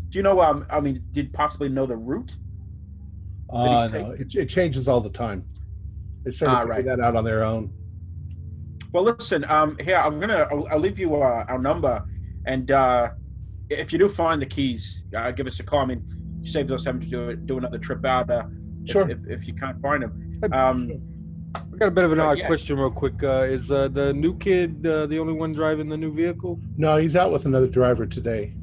[0.09, 2.35] Do you know um I mean did possibly know the route?
[3.49, 5.45] Uh, no, it, it changes all the time.
[6.23, 6.85] They sort of Ah, figure right.
[6.85, 7.71] that out on their own.
[8.91, 12.03] Well listen, um here I'm gonna I'll, I'll leave you uh, our number
[12.45, 13.09] and uh
[13.69, 15.79] if you do find the keys, uh, give us a call.
[15.79, 16.05] I mean,
[16.41, 18.43] you saved us having to do do another trip out uh
[18.85, 19.09] if, Sure.
[19.09, 20.39] if, if you can't find them.
[20.53, 20.91] Um
[21.55, 22.47] I got a bit of an odd yeah.
[22.47, 23.21] question, real quick.
[23.23, 26.59] Uh, is uh, the new kid uh, the only one driving the new vehicle?
[26.77, 28.53] No, he's out with another driver today.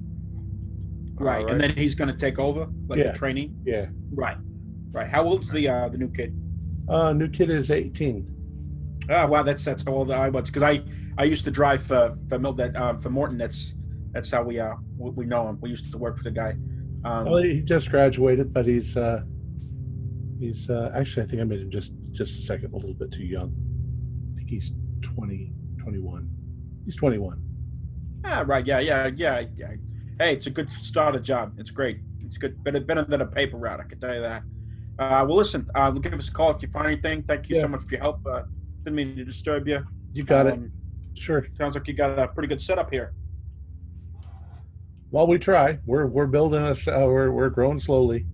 [1.15, 1.39] right.
[1.41, 1.51] Alright.
[1.53, 3.11] And then he's gonna take over like Yeah.
[3.11, 3.53] a trainee?
[3.65, 3.87] Yeah.
[4.13, 4.37] Right.
[4.91, 5.09] Right.
[5.09, 6.35] How old's the uh the new kid?
[6.91, 8.27] Uh, new kid is 18.
[9.09, 10.83] Ah, wow, that's that's how old I was because I
[11.19, 13.39] I used to drive for for Mil- that um, for Morton.
[13.39, 13.75] That's
[14.13, 15.59] that's how we uh we we know him.
[15.61, 16.57] We used to work for the guy.
[17.05, 19.23] Um, Well, he just graduated, but he's uh,
[20.39, 23.11] he's uh, actually I think I made him just just a second a little bit
[23.13, 23.53] too young.
[24.33, 26.29] I think he's 20, 21.
[26.85, 27.41] He's 21.
[28.25, 29.73] ah, right, yeah, yeah, yeah, yeah.
[30.19, 31.55] hey, it's a good start starter job.
[31.59, 32.01] It's great.
[32.25, 33.81] It's good, better better than a paper route.
[33.81, 34.43] I can tell you that.
[35.01, 37.23] Uh, well, listen, uh, give us a call if you find anything.
[37.23, 37.63] Thank you Yeah.
[37.63, 38.21] so much for your help.
[38.27, 38.43] Uh,
[38.85, 39.83] didn't mean to disturb you.
[40.13, 40.53] You got it.
[40.55, 40.73] Um,
[41.15, 41.45] Sure.
[41.59, 43.13] Sounds like you got a pretty good setup here.
[45.11, 46.87] Well, we try, we're we're building us.
[46.87, 48.27] Uh, we're we're growing slowly.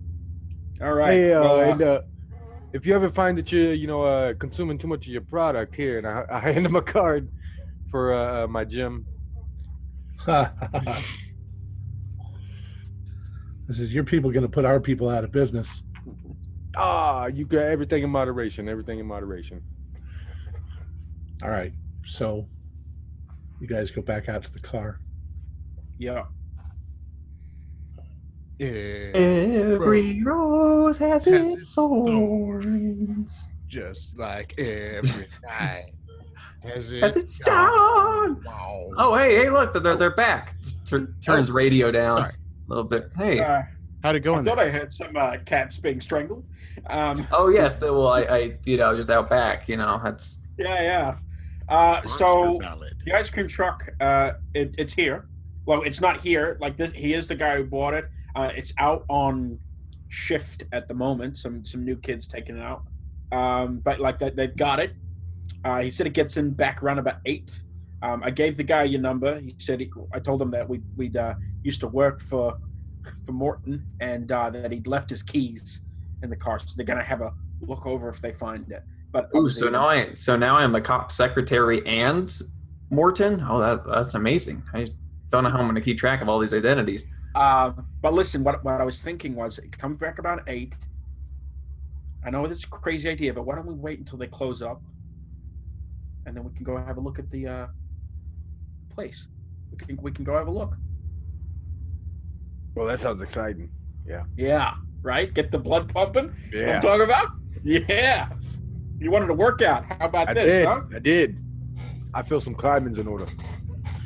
[0.81, 1.11] All right.
[1.13, 2.01] Hey, uh, well, uh, and, uh,
[2.73, 5.75] if you ever find that you're, you know, uh, consuming too much of your product
[5.75, 7.29] here, and I, I hand him a card
[7.89, 9.03] for my gym.
[10.27, 10.49] this
[13.79, 15.83] is your people going to put our people out of business.
[16.79, 18.69] Ah, you got everything in moderation.
[18.69, 19.61] Everything in moderation.
[21.43, 21.73] All right.
[22.05, 22.47] So
[23.59, 24.99] you guys go back out to the car.
[25.97, 26.23] yeah.
[28.59, 28.67] Yeah,
[29.13, 33.49] Every rose has Has its its thorns.
[33.67, 35.91] just like every night.
[36.63, 38.41] Has Has its dawn.
[38.43, 38.89] Wow.
[38.97, 40.55] Oh, hey, hey, look, they're, they're back.
[40.85, 42.33] Tur- turns radio down Sorry.
[42.33, 43.11] a little bit.
[43.15, 43.37] Hey.
[44.03, 44.67] How'd it go I in thought there?
[44.67, 46.45] I heard some uh, cats being strangled.
[46.87, 47.77] Um, Oh, yes.
[47.77, 50.39] the- Well, I, I, you know, just out back, you know, that's.
[50.57, 51.15] yeah, yeah.
[51.69, 52.93] Uh, so ballad.
[53.05, 55.27] the ice cream truck, uh, it, it's here.
[55.65, 56.57] Well, it's not here.
[56.61, 58.05] Like this, he is the guy who bought it.
[58.35, 59.59] Uh, it's out on
[60.07, 61.37] shift at the moment.
[61.37, 62.83] Some some new kids taking it out.
[63.33, 64.93] Um, but like that, they've got it.
[65.65, 67.59] Uh, he said it gets in back around about eight.
[68.01, 69.37] Um, I gave the guy your number.
[69.41, 71.33] He said he, I told him that we we'd uh,
[71.63, 72.57] used to work for
[73.25, 75.81] for Morton and uh, that he'd left his keys
[76.23, 76.59] in the car.
[76.59, 78.83] So they're gonna have a look over if they find it.
[79.11, 82.33] But Ooh, so now I, so now I'm a cop secretary and
[82.89, 83.45] Morton.
[83.47, 84.63] Oh, that that's amazing.
[84.73, 84.89] I
[85.29, 87.05] don't know how I'm going to keep track of all these identities.
[87.35, 90.73] Um, but listen, what, what I was thinking was it comes back about eight.
[92.25, 94.61] I know this is a crazy idea, but why don't we wait until they close
[94.61, 94.81] up,
[96.25, 97.67] and then we can go have a look at the uh,
[98.89, 99.27] place.
[99.71, 100.75] We can we can go have a look.
[102.77, 103.71] Well, that sounds exciting.
[104.05, 104.75] Yeah, Yeah.
[105.01, 105.33] right.
[105.33, 106.25] Get the blood pumping.
[106.51, 107.31] You what Yeah, I'm talking about.
[107.63, 108.29] Yeah.
[108.99, 109.83] You wanted a workout.
[109.85, 110.65] How about I this, did.
[110.67, 110.81] huh?
[110.95, 111.37] I did.
[112.13, 113.25] I feel some climbing's in order.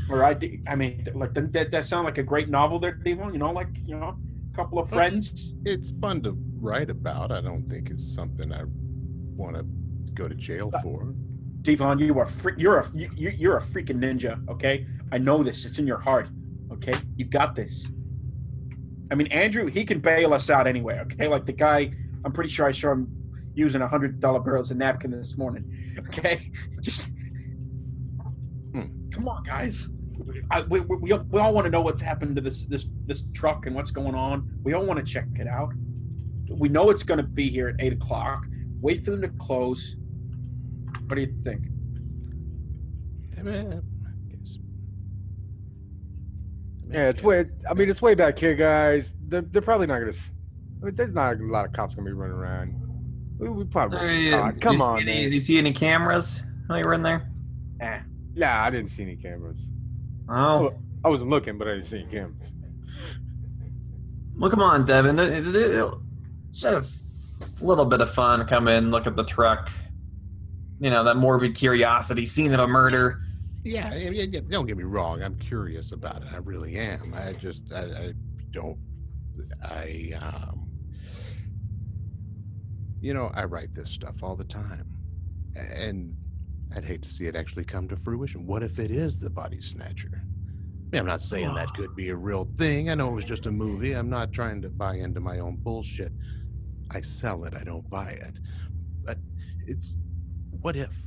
[0.10, 2.94] Or I, did- I mean, like doesn't that, that sound like a great novel there,
[2.94, 3.34] Devon?
[3.34, 4.16] You know, like you know,
[4.52, 5.54] a couple of friends.
[5.66, 7.32] It's fun to write about.
[7.34, 8.64] I don't think it's something I
[9.36, 9.66] want to
[10.14, 11.14] go to jail uh, for.
[11.62, 14.48] Devon, you are fre- you're a you, you- you're a freaking ninja.
[14.50, 15.66] Okay, I know this.
[15.66, 16.30] It's in your heart.
[16.72, 17.92] Okay, you got this.
[19.12, 20.98] I mean, Andrew, he can bail us out anyway.
[21.02, 21.92] Okay, like the guy,
[22.24, 23.10] I'm pretty sure I saw him
[23.54, 25.94] using a hundred dollar bill as a napkin this morning.
[26.08, 26.50] Okay,
[26.82, 27.10] just
[28.74, 29.10] Hmm.
[29.12, 29.90] come on, guys.
[30.50, 33.66] I, we, we, we all- want to know what's happened to this this this truck
[33.66, 34.50] and what's going on.
[34.64, 35.74] We all want to check it out.
[36.50, 38.46] We know it's going to be here at eight o'clock.
[38.80, 39.98] Wait for them to close.
[41.08, 41.66] What do you think?
[43.38, 43.74] I mean,
[44.06, 44.60] I guess-
[46.92, 47.46] Yeah, it's way.
[47.70, 49.16] I mean, it's way back here, guys.
[49.28, 50.10] They're, they're probably not gonna.
[50.10, 50.34] s-
[50.82, 52.76] I mean, there's not a lot of cops gonna be running around.
[53.40, 53.98] We, we probably.
[53.98, 54.62] won't Uh, caught.
[54.62, 55.24] Come you on, any, man.
[55.24, 57.30] Did you see any cameras while you were in there?
[57.80, 58.00] Eh.
[58.36, 59.58] Nah, I didn't see any cameras.
[60.30, 60.74] Oh,
[61.04, 62.54] I wasn't looking, but I didn't see any cameras.
[64.38, 65.18] well, come on, Devin.
[65.20, 65.92] It's it,
[66.52, 67.04] just
[67.62, 68.46] a little bit of fun.
[68.48, 69.70] Come in, look at the truck.
[70.80, 73.22] You know that morbid curiosity, scene of a murder.
[73.64, 75.22] Yeah, yeah, yeah, don't get me wrong.
[75.22, 76.30] I'm curious about it.
[76.34, 77.14] I really am.
[77.16, 78.14] I just, I, I
[78.50, 78.78] don't,
[79.64, 80.68] I, um,
[83.00, 84.88] you know, I write this stuff all the time,
[85.56, 86.16] and
[86.76, 88.48] I'd hate to see it actually come to fruition.
[88.48, 90.24] What if it is the body snatcher?
[90.94, 92.90] I I'm not saying that could be a real thing.
[92.90, 93.94] I know it was just a movie.
[93.94, 96.12] I'm not trying to buy into my own bullshit.
[96.92, 97.54] I sell it.
[97.56, 98.34] I don't buy it.
[99.06, 99.18] But
[99.66, 99.98] it's,
[100.62, 100.98] what if?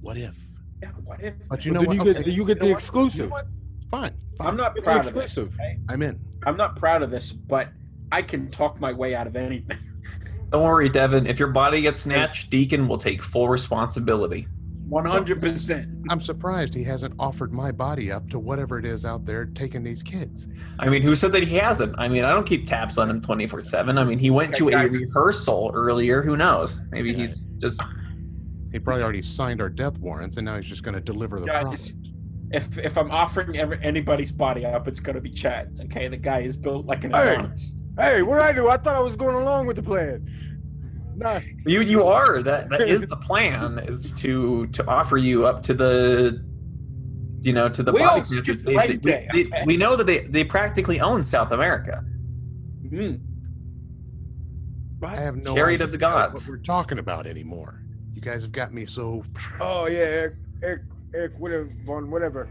[0.00, 0.36] What if?
[0.82, 1.34] Yeah, what if?
[1.48, 1.96] But you know then what?
[1.96, 2.78] you get, Okay, then you get You the know what?
[2.78, 3.20] exclusive.
[3.26, 3.42] You know?
[3.90, 4.48] Fine, fine.
[4.48, 5.24] I'm not Get the proud of this.
[5.24, 5.54] exclusive.
[5.60, 5.78] okay?
[5.88, 6.18] I'm in.
[6.44, 7.68] I'm not proud of this, but
[8.10, 9.78] I can talk my way out of anything.
[10.50, 11.26] Don't worry, Devin.
[11.26, 14.46] If your body gets snatched, Deacon will take full responsibility.
[14.90, 16.04] 100%.
[16.10, 19.82] I'm surprised he hasn't offered my body up to whatever it is out there taking
[19.82, 20.48] these kids.
[20.78, 21.94] I mean, who said that he hasn't?
[21.96, 23.96] I mean, I don't keep tabs on him 24 7.
[23.96, 26.20] I mean, he went to Okay, a rehearsal earlier.
[26.22, 26.78] Who knows?
[26.90, 27.16] Maybe Yeah.
[27.18, 27.80] he's just.
[28.72, 31.46] He probably already signed our death warrants, and now he's just going to deliver the
[31.46, 31.92] Guys, product.
[32.52, 35.80] If if I'm offering ever, anybody's body up, it's going to be Chad's.
[35.80, 37.34] Okay, the guy is built like an Hey.
[37.34, 37.74] Adonis.
[37.98, 38.68] Hey, what I do?
[38.68, 40.26] I thought I was going along with the plan.
[41.14, 42.42] Nah, You you are.
[42.42, 46.42] That that is the plan, is to to offer you up to the.
[47.42, 48.38] You know, to the We body all snatchers.
[48.44, 52.04] skipped They- leg they- day, they- We know that they, they practically own South America.
[52.86, 53.20] Mm.
[55.04, 56.46] I have no Chariot idea of the gods.
[56.46, 57.81] what we're talking about anymore.
[58.22, 59.24] You guys have got me so.
[59.58, 60.82] Oh yeah, Eric, Eric,
[61.12, 62.48] Eric, whatever, Vaughn, whatever.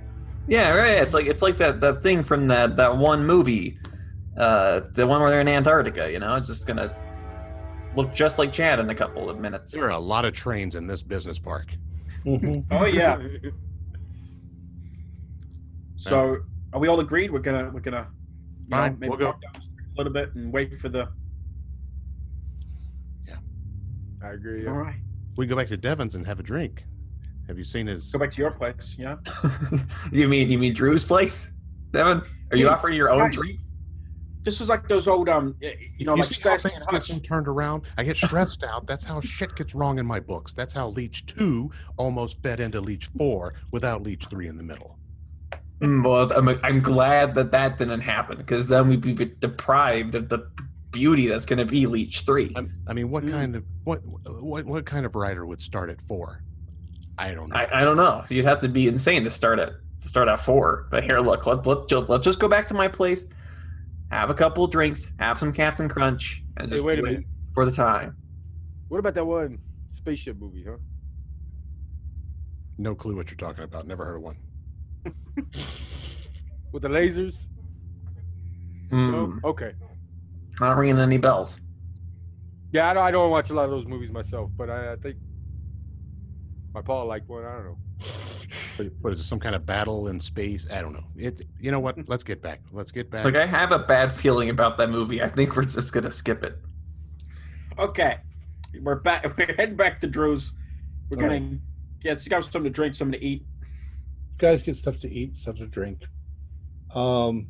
[0.50, 1.02] Yeah, right.
[1.02, 3.78] It's like it's like that that thing from that that one movie,
[4.36, 6.12] uh, the one where they're in Antarctica.
[6.12, 6.94] You know, it's just gonna
[7.96, 9.72] look just like Chad in a couple of minutes.
[9.72, 11.78] There are a lot of trains in this business park.
[12.26, 12.66] Mhm.
[12.70, 13.18] Oh yeah.
[15.96, 16.40] So
[16.74, 17.32] are we all agreed?
[17.32, 18.08] We're gonna we're gonna
[18.66, 19.32] you know, Fine, maybe we'll go.
[19.34, 21.08] down a little bit and wait for the.
[23.28, 23.36] Yeah,
[24.22, 24.68] I agree.
[24.68, 24.80] All Yeah.
[24.80, 24.96] right.
[25.42, 26.86] We go back to Devon's and have a drink.
[27.48, 28.12] Have you seen his?
[28.12, 28.96] Go back to your place.
[29.00, 29.16] Yeah.
[30.12, 31.52] you mean you mean Drew's place,
[31.90, 32.22] Devin?
[32.52, 33.36] Are you Hey, offering your own guys.
[33.38, 33.72] drinks?
[34.44, 37.08] This is like those old um you know you like see how things and get
[37.08, 37.24] Hutch.
[37.24, 37.90] turned around?
[37.98, 38.86] I get stressed out.
[38.86, 40.54] That's how shit gets wrong in my books.
[40.54, 45.00] That's how Leech 2 almost fed into Leech 4 without Leech 3 in the middle.
[45.80, 50.30] Mm, well, I'm, I'm glad that that didn't happen because then we'd be deprived of
[50.30, 50.48] the
[50.92, 52.54] beauty that's going to be Leech Three.
[52.56, 53.32] I, I mean, what Mm.
[53.32, 54.02] kind of what
[54.42, 56.44] what what kind of writer would start at 4?
[57.18, 57.56] I don't know.
[57.56, 58.24] I, I don't know.
[58.30, 60.88] You'd have to be insane to start at start at four.
[60.90, 63.26] But here, look, let let let's just go back to my place,
[64.10, 67.26] have a couple of drinks, have some Captain Crunch, and Hey, just wait a minute.
[67.54, 68.16] for the time.
[68.88, 69.60] What about that one
[69.92, 70.78] spaceship movie, huh?
[72.78, 73.86] no clue what you're talking about.
[73.86, 74.38] Never heard of one.
[76.72, 77.48] With the lasers?
[78.92, 79.38] No?
[79.44, 79.74] Okay.
[80.62, 81.60] Not ringing any bells.
[82.72, 84.96] Yeah, I don't, I don't watch a lot of those movies myself, but I, I
[84.96, 85.18] think
[86.74, 87.44] my Paul liked one.
[87.44, 87.78] I don't know.
[88.78, 89.24] What- What is it?
[89.24, 90.68] Some kind of battle in space?
[90.72, 91.04] I don't know.
[91.18, 91.42] It.
[91.60, 91.98] You know what?
[92.08, 92.62] Let's get back.
[92.72, 93.26] Let's get back.
[93.26, 95.22] Like I have a bad feeling about that movie.
[95.22, 96.56] I think we're just gonna skip it.
[97.80, 98.18] Okay,
[98.82, 99.26] we're back.
[99.38, 100.54] We're heading back to Drew's.
[101.10, 101.58] We're All gonna
[102.00, 103.42] get got something to drink, something to eat.
[103.62, 106.04] You guys get stuff to eat, stuff to drink.
[106.94, 107.48] Um,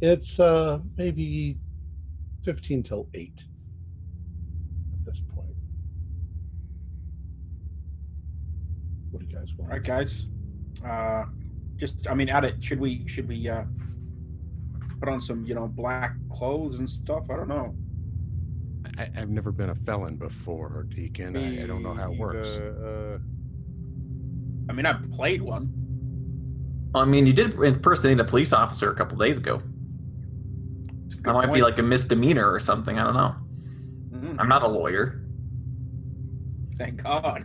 [0.00, 1.58] it's uh maybe
[2.42, 3.46] fifteen till eight
[4.92, 5.54] at this point.
[9.10, 9.70] What do you guys want?
[9.70, 10.26] right, guys.
[10.84, 11.24] Uh,
[11.76, 12.62] just I mean, at it.
[12.62, 13.64] Should we should we uh
[15.00, 17.24] put on some you know black clothes and stuff?
[17.30, 17.74] I don't know.
[18.98, 21.36] I, I've never been a felon before, Deacon.
[21.36, 22.48] I, I don't know how it works.
[22.52, 23.18] The, uh,
[24.70, 25.72] I mean, I played one.
[26.94, 29.62] I mean, you did impersonate a police officer a couple days ago.
[31.10, 32.98] It's a That might be like a misdemeanor or something.
[32.98, 33.34] I don't know.
[34.12, 35.22] Mm, I'm not a lawyer.
[36.78, 37.44] thank God.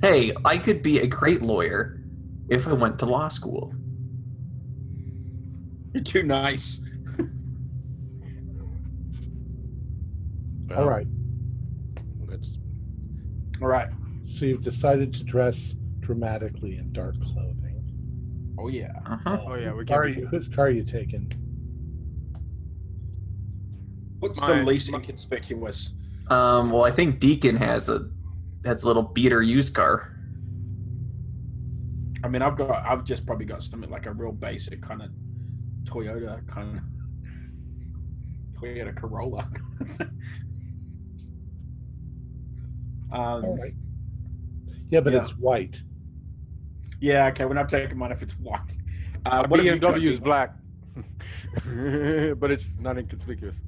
[0.00, 2.00] Hey, I could be a great lawyer
[2.48, 3.74] if I went to law school.
[5.92, 6.80] You're too nice.
[10.68, 11.06] Well, All right.
[12.26, 12.56] Let's.
[13.60, 13.88] All right.
[14.22, 18.54] So you've decided to dress dramatically in dark clothing.
[18.58, 18.92] Oh yeah.
[19.06, 19.38] Uh-huh.
[19.46, 20.16] oh yeah, we Car can't.
[20.16, 21.30] you, Be, whose car are you taking?
[24.22, 25.90] What's the least mi- inconspicuous?
[26.28, 28.08] Um, well, I think Deacon has a
[28.64, 30.16] has a little beater used car.
[32.22, 35.10] I mean, I've got, I've just probably got something like a real basic kind of
[35.82, 36.84] Toyota kind of
[38.62, 39.48] Toyota Corolla.
[43.10, 43.74] um, All right.
[44.88, 45.22] Yeah, but Yeah.
[45.22, 45.82] it's white.
[47.00, 48.76] Yeah, okay, we're not taking mine if it's white.
[49.26, 50.54] Uh, what have got, BMW is black,
[52.38, 53.62] but it's not inconspicuous.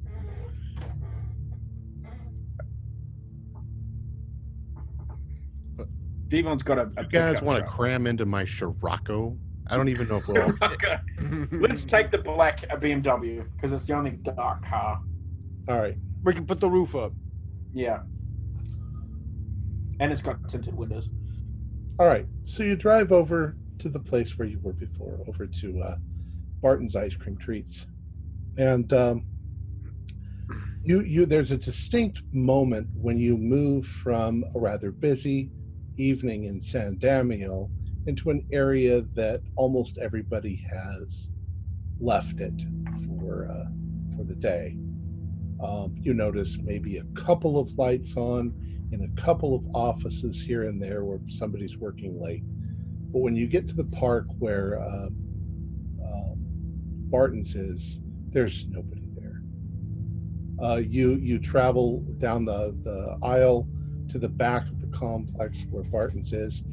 [6.27, 6.91] Devon's got a.
[6.97, 9.37] a You guys want to cram into my Scirocco?
[9.67, 10.73] I don't even know if we'll all.
[10.73, 10.97] Okay.
[11.51, 15.01] Let's take the black BMW because it's the only dark car.
[15.67, 15.97] All right.
[16.23, 17.13] we can put the roof up.
[17.73, 18.01] Yeah.
[19.99, 21.09] And it's got tinted windows.
[21.97, 22.27] All right.
[22.43, 25.95] So you drive over to the place where you were before, over to uh,
[26.61, 27.87] Barton's Ice Cream Treats,
[28.57, 29.25] and um,
[30.83, 35.49] you you there's a distinct moment when you move from a rather busy
[35.97, 37.69] evening in San Damiel
[38.07, 41.31] into an area that almost everybody has
[41.99, 42.63] left it
[43.05, 43.69] for uh,
[44.15, 44.77] for the day.
[45.63, 48.53] Um, you notice maybe a couple of lights on
[48.91, 52.43] in a couple of offices here and there where somebody's working late.
[53.11, 55.07] But when you get to the park where uh,
[56.03, 56.35] um,
[57.09, 59.41] Barton's is, there's nobody there.
[60.61, 63.67] Uh, you you travel down the, the aisle
[64.09, 66.63] to the back of the complex where Barton's is,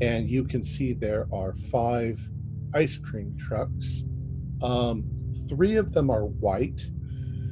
[0.00, 2.20] and you can see there are five
[2.74, 4.04] ice cream trucks.
[4.62, 5.04] Um,
[5.48, 6.86] three of them are white,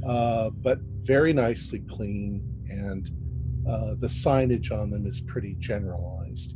[0.06, 3.10] uh, but very nicely clean, and
[3.68, 6.54] uh, the signage on them is pretty generalized.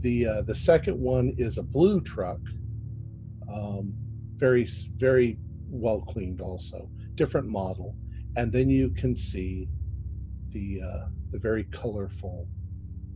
[0.00, 2.40] The uh, the second one is a blue truck,
[3.52, 3.92] um,
[4.36, 5.38] very very
[5.68, 7.96] well cleaned, also different model,
[8.36, 9.68] and then you can see
[10.50, 12.46] the uh, the very colorful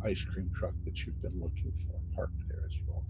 [0.05, 3.05] ice cream truck that you've been looking for parked there as well.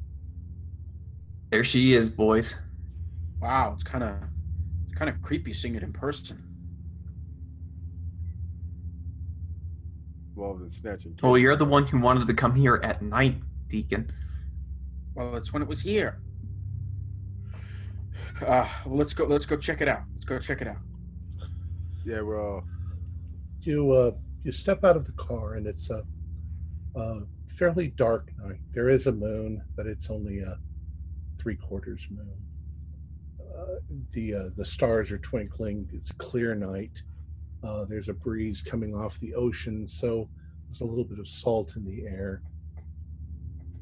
[1.50, 2.54] There she is, boys.
[3.40, 4.16] Wow, it's kind of
[4.86, 6.42] it's kind of creepy seeing it in person.
[10.34, 11.16] Well, the snatching.
[11.22, 13.36] Well, you're the one who wanted to come here at night,
[13.68, 14.10] Deacon.
[15.14, 16.20] Well, it's when it was here.
[18.40, 19.24] Uh, well, let's go.
[19.24, 20.02] Let's go check it out.
[20.14, 20.78] Let's go check it out.
[22.04, 22.64] Yeah, well,
[23.60, 24.10] You uh,
[24.44, 26.02] you step out of the car, and it's a,
[26.96, 27.20] a
[27.56, 28.60] fairly dark night.
[28.72, 30.58] There is a moon, but it's only a
[31.40, 32.36] three quarters moon.
[33.40, 33.80] Uh,
[34.12, 35.88] the uh, the stars are twinkling.
[35.92, 37.02] It's clear night.
[37.62, 40.28] Uh, there's a breeze coming off the ocean, so
[40.66, 42.42] there's a little bit of salt in the air.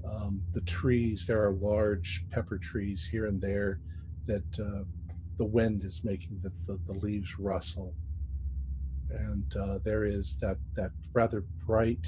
[0.04, 3.80] Um, the trees, there are large pepper trees here and there
[4.26, 4.84] that uh,
[5.38, 7.94] the wind is making the, the leaves rustle.
[9.10, 12.06] And uh, there is that, that rather bright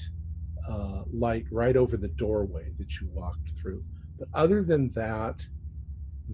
[0.69, 3.83] uh, light right over the doorway that you walked through.
[4.19, 5.47] But other than that,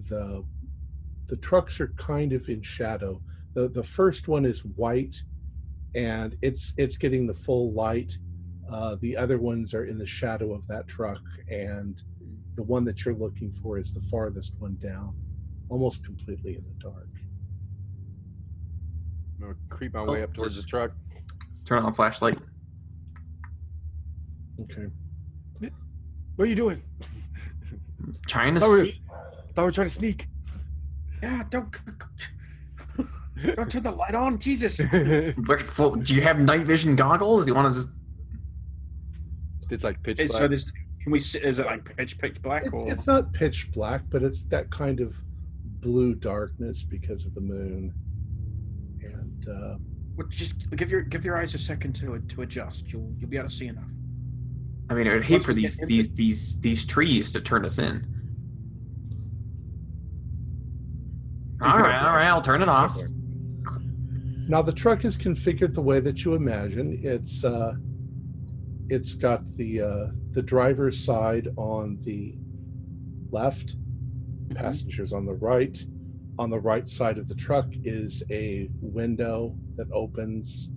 [0.07, 0.45] the
[1.27, 3.21] the trucks are kind of in shadow.
[3.53, 5.21] The the first one is white,
[5.95, 8.17] and it's it's getting the full light.
[8.71, 12.01] Uh, the other ones are in the shadow of that truck, and
[12.55, 15.15] the one that you're looking for is the farthest one down,
[15.69, 17.09] almost completely in the dark.
[19.39, 20.91] I'm gonna creep my oh, way Oh, up towards the truck.
[21.65, 22.35] Turn on the flashlight.
[24.61, 24.87] Okay.
[26.35, 26.81] What are you doing?
[28.27, 29.01] Trying to Thought we, see.
[29.53, 30.27] thought we were trying to sneak.
[31.21, 31.69] Yeah, don't
[33.55, 34.79] don't turn the light on, Jesus.
[35.77, 37.45] Well, do you have night vision goggles?
[37.45, 37.89] Do you want to just?
[39.69, 40.31] it's like pitch black.
[40.31, 40.71] so this
[41.03, 41.19] can we?
[41.19, 42.89] see- Is it like pitch pitch black It- or?
[42.91, 45.17] it's not pitch black, but it's that kind of
[45.81, 47.93] blue darkness because of the moon.
[49.49, 49.77] And uh,
[50.17, 52.91] Well, just give your give your eyes a second to to adjust.
[52.91, 53.83] You'll you'll be able to see enough.
[54.89, 57.65] I mean, I would hate Once for these these into- these these trees to turn
[57.65, 58.05] us in.
[61.61, 62.97] All gonna right, all right, I'll turn it off.
[64.47, 66.99] now the truck is configured the way that you imagine.
[67.03, 67.73] It's uh,
[68.87, 72.35] it's got the uh, the driver's side on the
[73.31, 73.75] left,
[74.55, 75.83] passengers on the right.
[76.39, 80.69] On the right side of the truck is a window that opens,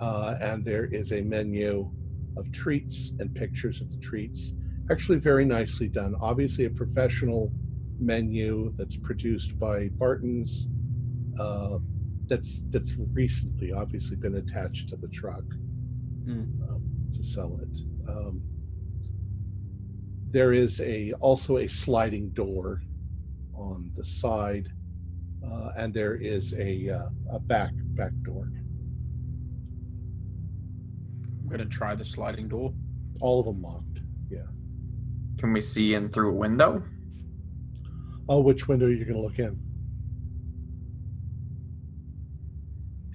[0.00, 1.90] uh, and there is a menu
[2.36, 4.52] of treats and pictures of the treats.
[4.90, 6.14] Actually, very nicely done.
[6.20, 7.50] Obviously, a professional
[7.98, 10.68] menu that's produced by Barton's.
[11.40, 11.78] Uh,
[12.26, 15.44] that's that's recently obviously been attached to the truck
[16.26, 16.68] Mm.
[16.68, 16.82] um,
[17.14, 17.78] to sell it.
[18.06, 18.42] Um,
[20.30, 22.82] there is a also a sliding door
[23.54, 24.68] on the side,
[25.50, 28.50] uh, and there is a uh, a back back door.
[31.40, 32.72] I'm gonna try the sliding door.
[33.20, 34.02] All of them locked.
[34.30, 34.46] Yeah.
[35.38, 36.82] Can we see in through a window?
[38.28, 39.58] Oh, which window are you going to look in?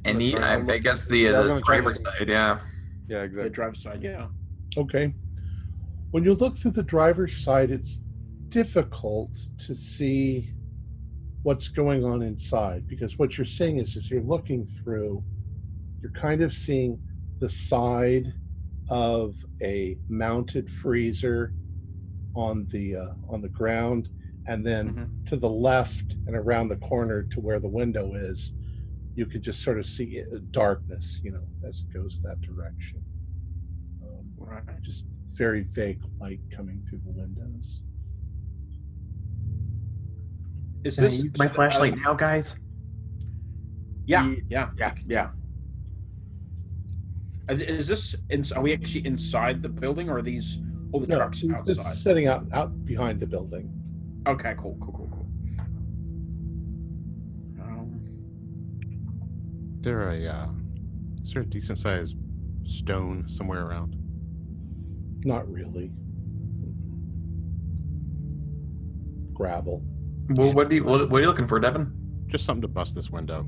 [0.05, 0.31] Any?
[0.31, 2.27] try I, and I guess the, Yeah, uh, the driver's side.
[2.27, 2.59] Yeah.
[3.07, 3.19] yeah, exactly.
[3.19, 3.49] The exactly.
[3.49, 4.27] driver's side, yeah.
[4.75, 5.13] Okay.
[6.11, 7.99] When you look through the driver's side, it's
[8.49, 10.52] difficult to see
[11.43, 15.23] what's going on inside because what you're seeing is as you're looking through,
[16.01, 16.99] you're kind of seeing
[17.39, 18.33] the side
[18.89, 21.53] of a mounted freezer
[22.35, 24.09] on the uh, on the ground,
[24.47, 25.27] and then Mhm.
[25.27, 28.53] to the left and around the corner to where the window is,
[29.15, 33.01] you could just sort of see it- darkness, you know, as it goes that direction.
[34.01, 34.81] Um, Right.
[34.81, 37.83] just very vague light coming through the windows.
[40.83, 42.55] Is Can I this use my so, uh, flashlight now, guys?
[44.05, 45.29] Yeah, yeah, Yeah, yeah.
[47.49, 48.15] Is- Is this?
[48.29, 50.57] In, are we actually inside the building, or are these
[50.91, 51.95] all the No, trucks it's outside?
[51.95, 53.71] sitting out out behind the building.
[54.27, 55.27] Okay, cool, cool, cool, cool.
[57.61, 58.01] Um,
[59.81, 60.47] there a uh,
[61.23, 62.17] is there a decent sized
[62.63, 63.95] stone somewhere around?
[65.25, 65.91] Not really.
[69.33, 69.83] Gravel.
[70.29, 71.91] Well, what do you what, what are you looking for, Devin?
[72.27, 73.45] Just something to bust this window.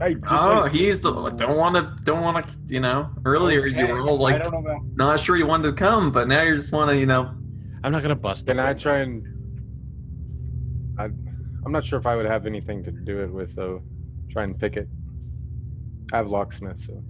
[0.00, 3.66] Hey, just oh, like- he's the don't want to don't want to you know earlier
[3.66, 4.82] you okay, were all like don't know about.
[4.94, 7.34] not sure you wanted to come, but now you just want to you know
[7.82, 9.26] I'm not gonna bust the Can I try and?
[10.98, 13.82] I, I'm not sure if I would have anything to do it with though.
[14.30, 14.88] Try and pick it.
[16.12, 17.02] I have locksmith, so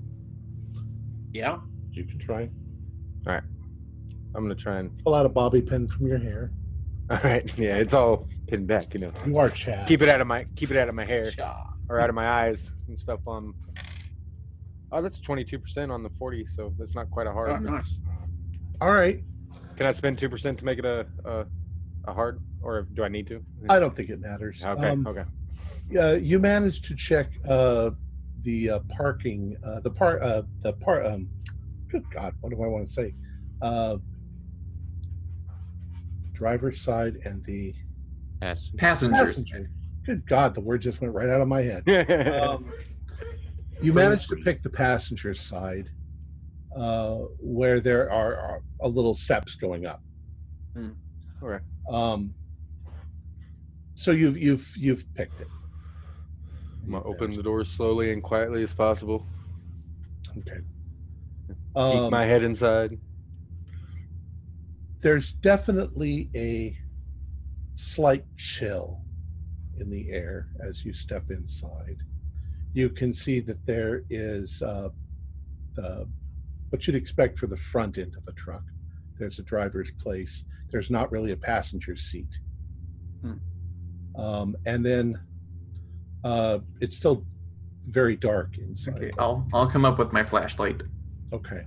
[1.33, 1.59] Yeah.
[1.93, 2.49] You can try.
[3.27, 3.43] All right,
[4.35, 4.97] I'm gonna try and.
[5.05, 6.53] Pull out a bobby pin from your hair.
[7.11, 9.13] All right, yeah, it's all pinned back, you know.
[9.27, 9.87] You are Chad.
[9.87, 11.75] Keep it out of my keep it out of my hair Cha.
[11.89, 13.27] or out of my eyes and stuff.
[13.29, 13.55] Um.
[14.91, 17.51] Oh, that's 22% on the 40, so that's not quite a hard.
[17.51, 17.99] Oh, nice.
[18.81, 19.23] All right.
[19.77, 21.47] Can I spend two percent to make it a, a
[22.09, 23.45] a hard, or do I need to?
[23.69, 24.65] I don't think it matters.
[24.65, 24.89] Okay.
[24.89, 25.25] Um, okay.
[25.99, 27.91] uh, you managed to check uh,
[28.43, 31.07] the uh, parking, uh, the part, uh, the part.
[31.07, 31.29] Um,
[31.89, 33.15] good God, what do I want to say?
[33.61, 33.99] Uh,
[36.33, 37.75] driver's side and the
[38.43, 38.71] Yes.
[38.77, 39.19] Passengers.
[39.45, 39.71] passenger.
[40.05, 41.85] Good God, the word just went right out of my head.
[42.43, 42.73] Um,
[43.81, 45.89] you managed to pick the passenger side,
[46.77, 50.03] uh, where there are, are a little steps going up.
[51.43, 51.59] okay.
[51.89, 52.35] Um,
[53.95, 55.47] so you've you've you've picked it.
[56.85, 59.25] I'm gonna open the door slowly and quietly as possible.
[60.39, 60.59] Okay.
[61.49, 62.99] Peek Um, my head inside.
[65.01, 66.77] there's definitely a
[67.79, 69.01] slight chill
[69.79, 71.99] in the air as you step inside.
[72.73, 74.89] You can see that there is uh,
[75.77, 76.09] the,
[76.71, 78.65] what you'd expect for the front end of a truck.
[79.17, 80.45] There's a driver's place.
[80.73, 82.41] There's not really a passenger seat.
[83.23, 84.21] Hmm.
[84.21, 85.21] Um, and then
[86.25, 87.25] uh, it's still
[87.87, 88.97] very dark inside.
[88.97, 90.83] Okay, I'll I'll come up with my flashlight.
[91.33, 91.63] Okay.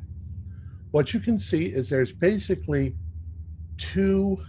[0.91, 2.95] What you can see is there's basically
[3.77, 4.43] two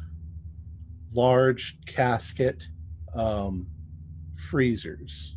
[1.14, 2.64] large casket
[3.14, 3.66] um,
[4.36, 5.36] freezers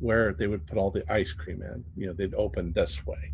[0.00, 1.84] where they would put all the ice cream in.
[1.96, 3.32] You know, they'd open this way.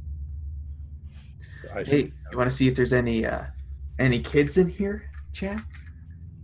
[1.85, 3.45] Hey, you want to see if there's any uh
[3.99, 5.63] any kids in here, Chad?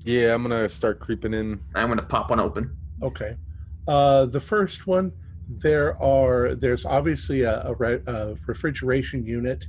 [0.05, 1.59] Yeah, I'm gonna start creeping in.
[1.75, 2.77] I'm gonna pop one open.
[3.03, 3.37] Okay.
[3.89, 5.13] Uh, the first one,
[5.49, 9.65] there are there's obviously a, a, re, a refrigeration unit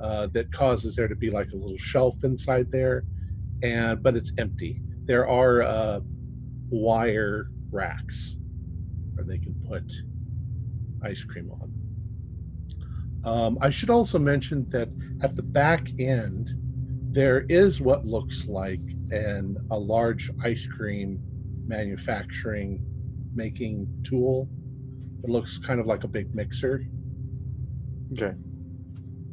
[0.00, 3.04] uh, that causes there to be like a little shelf inside there,
[3.62, 4.80] and but it's empty.
[5.04, 6.00] There are uh,
[6.70, 8.36] wire racks
[9.14, 9.92] where they can put
[11.02, 11.72] ice cream on.
[13.24, 14.88] Um, I should also mention that
[15.22, 16.52] at the back end,
[17.10, 18.80] there is what looks like
[19.10, 21.20] an a large ice cream
[21.66, 22.80] manufacturing
[23.34, 24.48] making tool.
[25.24, 26.84] It looks kind of like a big mixer
[28.12, 28.34] Okay.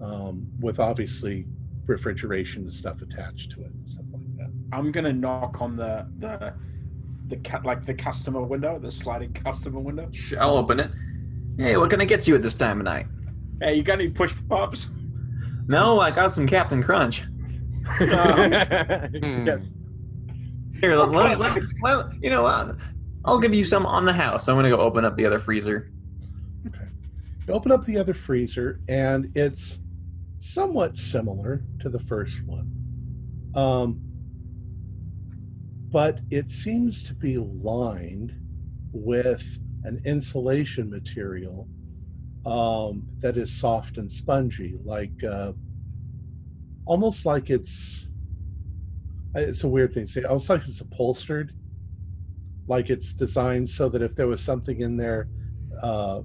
[0.01, 1.45] um, with obviously
[1.85, 4.51] refrigeration and stuff attached to it and stuff like that.
[4.75, 6.53] I'm gonna knock on the the
[7.27, 10.11] the cut like the customer window, the sliding customer window.
[10.39, 10.91] I'll open it.
[11.57, 13.07] Hey, what can I get you at this time of night?
[13.61, 14.87] Hey, you got any push pops?
[15.67, 17.23] No, I got some Captain Crunch.
[17.99, 19.71] yes.
[20.81, 22.75] Here, let, let, let, let- you know, what?
[23.23, 24.49] I'll give you some on the house.
[24.49, 25.89] I'm gonna go open up the other freezer.
[27.47, 29.79] You open up the other freezer, and it's
[30.37, 32.71] somewhat similar to the first one.
[33.55, 34.04] Um,
[35.95, 38.35] but it seems to be lined
[38.91, 41.69] with an insulation material
[42.45, 45.53] um, that is soft and spongy, like uh,
[46.85, 48.09] almost like it's.
[49.35, 50.23] It's a weird thing to say.
[50.23, 51.53] Almost like it's upholstered,
[52.67, 55.29] like it's designed so that if there was something in there,
[55.81, 56.23] uh,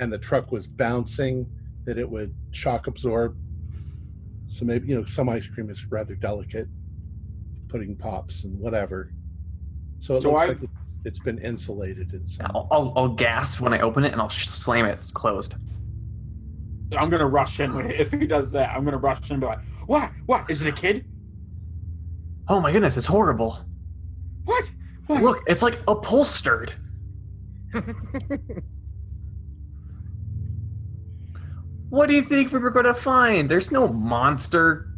[0.00, 1.46] and the truck was bouncing,
[1.84, 3.36] that it would shock absorb.
[4.48, 6.66] So maybe you know some ice cream is rather delicate,
[7.68, 9.12] pudding pops and whatever.
[9.98, 10.70] So it So looks I've- like it-
[11.04, 12.50] it's been insulated inside.
[12.52, 15.54] I'll, I'll, I'll gasp when I open it and I'll slam it it's closed.
[16.96, 18.70] I'm gonna rush in if he does that.
[18.70, 20.10] I'm gonna rush in and be like, "What?
[20.26, 20.50] What?
[20.50, 21.04] Is it a kid?
[22.48, 23.60] Oh my goodness, it's horrible.
[24.44, 24.68] What?
[25.06, 25.22] What?
[25.22, 26.72] Look, it's like upholstered.
[31.88, 33.48] what do you think we were going to find?
[33.48, 34.88] There's no monster.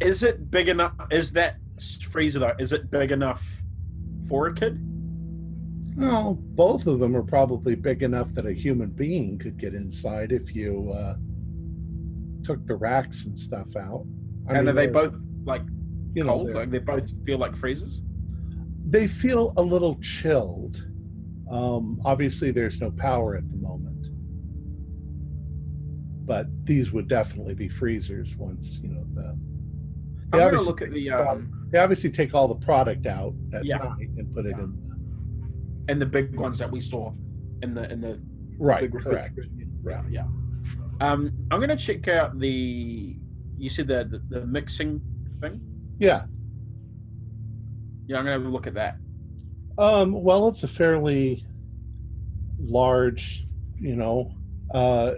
[0.00, 0.92] Is it big enough?
[1.10, 2.54] Is that freezer though?
[2.58, 3.62] Is it big enough
[4.28, 4.80] for a kid?
[5.96, 10.30] Well, both of them are probably big enough that a human being could get inside
[10.30, 11.16] if you uh,
[12.42, 14.04] took the racks and stuff out.
[14.48, 15.62] I and mean, are they both like
[16.14, 16.50] you know, cold?
[16.50, 18.02] Like they both feel like freezers?
[18.88, 20.86] they feel a little chilled.
[21.50, 24.08] Um, obviously, there's no power at the moment,
[26.24, 29.38] but these would definitely be freezers once you know the.
[30.32, 33.76] I'm gonna look at the um, they obviously take all the product out at Yeah.
[33.76, 34.64] night and put it Yeah.
[34.64, 34.82] in.
[34.82, 37.12] The, and the big ones that we saw
[37.62, 38.18] in the in the
[38.58, 39.36] right, big correct.
[39.36, 39.70] refrigerator.
[39.82, 40.10] Right.
[40.10, 40.26] Yeah.
[41.02, 43.18] Um, I'm gonna check out the.
[43.58, 45.02] You said the, the the mixing
[45.38, 45.60] thing.
[45.98, 46.24] Yeah.
[48.06, 48.96] Yeah, I'm gonna have a look at that.
[49.76, 51.44] Um, well, it's a fairly
[52.58, 53.44] large,
[53.78, 54.32] you know,
[54.72, 55.12] uh,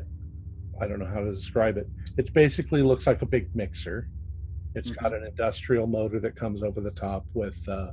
[0.81, 1.89] I don't know how to describe it.
[2.17, 4.09] It's basically looks like a big mixer.
[4.75, 7.93] It's got an industrial motor that comes over the top with uh,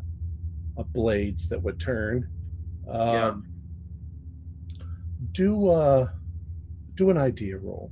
[0.93, 2.29] blades that would turn.
[2.87, 3.27] Yeah.
[3.27, 3.47] Um,
[5.31, 6.09] Do uh,
[6.95, 7.91] do an idea roll.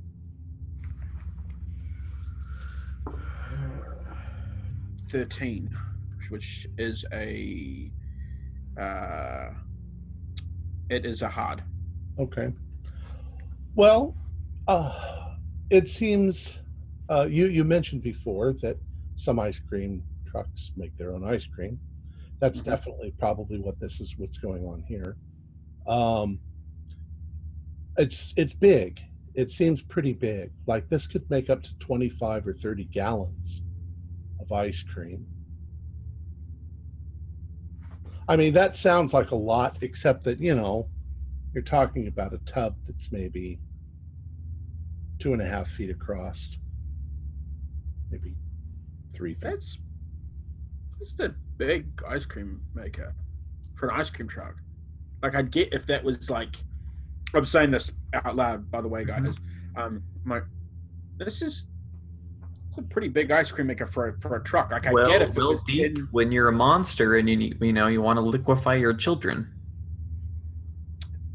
[5.10, 5.70] Thirteen.
[6.30, 7.90] Which is a
[8.78, 9.50] uh,
[10.90, 11.62] it is a hard.
[12.18, 12.52] Okay.
[13.74, 14.16] Well,
[14.66, 15.36] uh,
[15.70, 16.58] it seems
[17.08, 18.76] uh, you you mentioned before that
[19.16, 21.78] some ice cream trucks make their own ice cream.
[22.40, 22.64] That's Mhm.
[22.64, 24.18] definitely probably what this is.
[24.18, 25.16] What's going on here?
[25.86, 26.40] Um,
[27.96, 29.00] it's it's big.
[29.34, 30.52] It seems pretty big.
[30.66, 33.62] Like this could make up to twenty five or thirty gallons
[34.40, 35.26] of ice cream.
[38.26, 40.88] I mean, that sounds like a lot, except that you know
[41.52, 43.60] you're talking about a tub that's maybe
[45.18, 46.58] two and a half feet across,
[48.10, 48.34] maybe
[49.14, 49.42] three feet.
[49.42, 49.78] That's
[51.00, 53.14] that's a big ice cream maker
[53.76, 54.54] for an ice cream truck.
[55.22, 56.56] Like I'd get if that was like
[57.34, 59.36] I'm saying this out loud, by the way, guys.
[59.76, 60.40] Um my
[61.16, 61.66] this is
[62.68, 64.72] it's a pretty big ice cream maker for a for a truck.
[64.72, 67.28] Like I well, get if it well, was Deke, in- when you're a monster and
[67.28, 69.50] you need, you know you want to liquefy your children.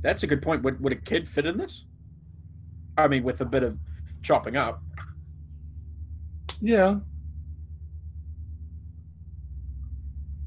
[0.02, 0.64] that's a good point.
[0.64, 1.86] Would would a kid fit in this?
[2.98, 3.78] I mean with a bit of
[4.22, 4.82] chopping up.
[6.62, 7.00] Yeah,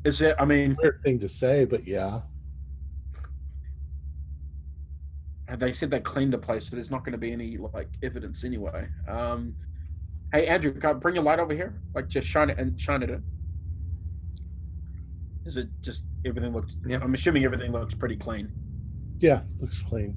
[0.05, 2.22] Is it I mean weird thing to say, but yeah.
[5.59, 8.43] they said they cleaned the place, so there's not going to be any like evidence
[8.43, 8.89] anyway.
[9.06, 9.55] Um,
[10.32, 11.80] hey Andrew, can I bring your light over here.
[11.94, 13.22] Like just shine it and shine it in.
[15.44, 16.72] Is it just everything looks?
[16.86, 16.98] Yeah.
[17.02, 18.51] I'm assuming everything looks pretty clean.
[19.18, 20.16] Yeah, looks clean.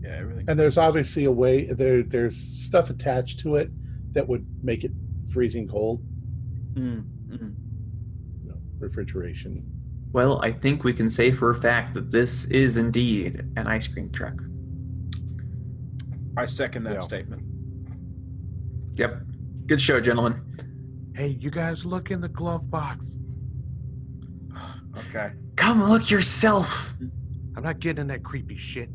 [0.00, 0.44] Yeah, everything.
[0.48, 2.02] And there's obviously a way there.
[2.02, 3.70] There's stuff attached to it
[4.12, 4.92] that would make it
[5.28, 6.02] freezing cold.
[6.74, 7.54] Mm, mm.
[8.42, 9.64] You know, refrigeration.
[10.12, 13.86] Well, I think we can say for a fact that this is indeed an ice
[13.86, 14.34] cream truck.
[16.36, 17.00] I second that Yeah.
[17.00, 17.42] statement.
[18.94, 19.22] Yep.
[19.66, 20.40] Good show, gentlemen.
[21.14, 23.18] Hey, you guys look in the glove box.
[24.96, 25.32] Okay.
[25.56, 26.94] Come look yourself.
[27.56, 28.88] I'm not getting in that creepy shit.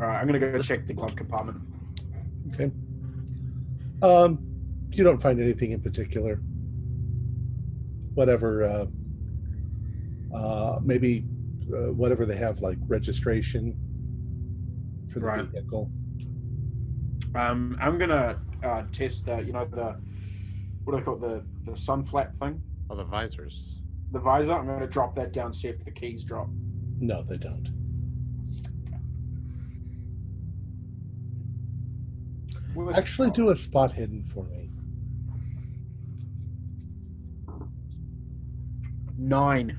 [0.00, 0.20] All right.
[0.20, 1.60] I'm gonna go check the glove compartment.
[2.52, 2.70] Okay.
[4.02, 4.38] Um,
[4.92, 6.36] you don't find anything in particular.
[8.14, 8.64] Whatever.
[8.64, 8.86] Uh,
[10.36, 11.24] uh, maybe
[11.74, 13.76] uh, whatever they have, like registration
[15.12, 15.44] for the Right.
[15.48, 15.90] vehicle.
[17.34, 19.96] Um, I'm gonna uh, test the, you know, the
[20.84, 23.80] what do I call it, the the sun flap thing, Oh, the visors.
[24.12, 24.52] the visor.
[24.52, 26.48] I'm gonna drop that down, see if the keys drop.
[26.98, 27.68] No, they don't.
[32.74, 34.70] Where- Actually, do a spot hidden for me.
[39.20, 39.78] Nine.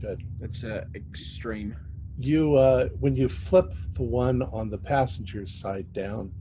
[0.00, 0.22] Good.
[0.40, 1.76] That's uh, extreme.
[2.18, 6.32] You, uh, when you flip the one on the passenger's side down,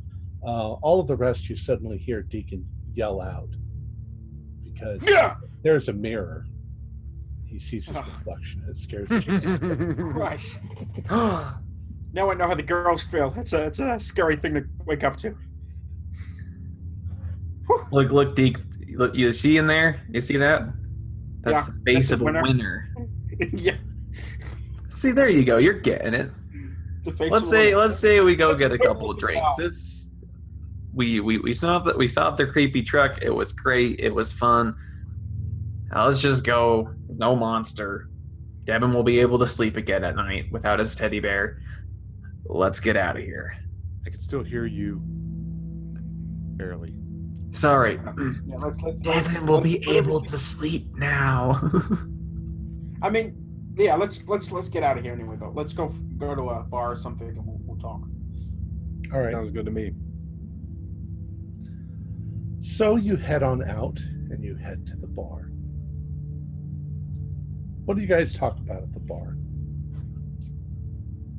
[0.43, 3.49] uh, all of the rest you suddenly hear Deacon yell out
[4.63, 5.35] because Yeah.
[5.63, 6.45] there's a mirror.
[7.45, 8.05] He sees his Ugh.
[8.05, 8.61] reflection.
[8.61, 10.59] and It scares the shit Christ.
[11.09, 13.33] now I know how the girls feel.
[13.37, 15.37] It's a it's a scary thing to wake up to.
[17.91, 18.57] Look, look, Deke.
[18.95, 20.01] Look, you see in there?
[20.09, 20.63] You see that?
[21.43, 22.41] That's Yeah, the face that's of a winner.
[22.43, 22.93] winner.
[23.53, 23.75] yeah.
[24.89, 25.57] See, there you go.
[25.57, 26.31] You're getting it.
[27.19, 29.45] Let's of say, a- let's say we go Let's get a couple of drinks.
[29.51, 29.57] up.
[29.57, 30.09] This,
[30.93, 33.21] we we we saw that we saw their creepy truck.
[33.21, 33.99] It was great.
[33.99, 34.75] It was fun.
[35.91, 36.93] Now let's just go.
[37.09, 38.07] No monster.
[38.63, 41.59] Devin will be able to sleep again at night without his teddy bear.
[42.45, 43.53] Let's get out of here.
[44.05, 45.01] I can still hear you.
[46.55, 46.93] Barely.
[47.53, 47.95] Sorry.
[47.95, 51.61] Yeah, let's, let's, let's, Devin will be let's- able to sleep now.
[53.01, 53.35] I mean,
[53.77, 53.95] yeah.
[53.95, 55.35] Let's let's let's get out of here anyway.
[55.39, 58.01] But let's go go to a bar or something and we'll, we'll talk.
[59.13, 59.34] All right.
[59.34, 59.93] Sounds good to me.
[62.59, 65.51] So you head on out and you head to the bar.
[67.85, 69.35] What do you guys talk about at the bar?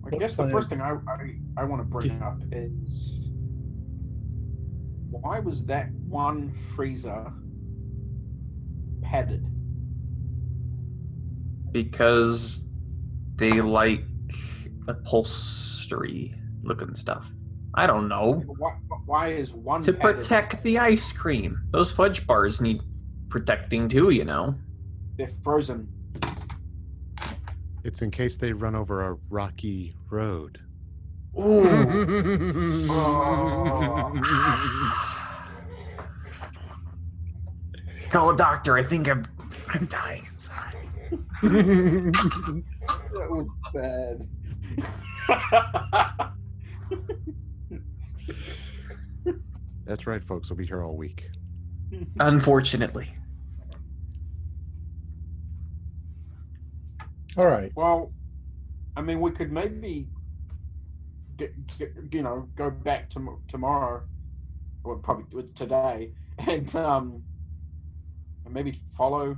[0.06, 3.23] I What guess the first thing I I, I want to bring up is
[5.20, 7.32] why was that one freezer
[9.02, 9.44] padded?
[11.72, 12.62] because
[13.34, 14.04] they like
[14.86, 16.32] upholstery
[16.62, 17.28] looking stuff.
[17.74, 18.44] I don't know.
[18.58, 18.76] Why,
[19.06, 20.20] why is one To padded?
[20.20, 21.58] protect the ice cream.
[21.70, 22.80] Those fudge bars need
[23.28, 24.54] protecting too, you know.
[25.16, 25.88] They're frozen.
[27.82, 30.60] It's in case they run over a rocky road.
[31.38, 31.64] Ooh.
[38.10, 38.76] Call a doctor.
[38.76, 39.26] I think I'm
[39.72, 40.76] I'm dying inside.
[41.42, 44.28] That was bad.
[49.84, 50.48] That's right, folks.
[50.48, 51.30] We'll be here all week.
[52.20, 53.12] Unfortunately.
[57.36, 57.72] All right.
[57.74, 58.12] Well,
[58.96, 60.08] I mean, we could maybe
[61.36, 64.02] get, get you know go back to tomorrow,
[64.82, 67.22] or probably today, and um,
[68.44, 69.36] and maybe follow.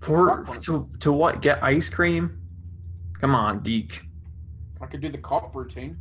[0.00, 0.62] For truck on it.
[0.64, 1.42] to to what?
[1.42, 2.40] Get ice cream?
[3.20, 4.02] Come on, Deke.
[4.80, 5.96] I could do the cop routine.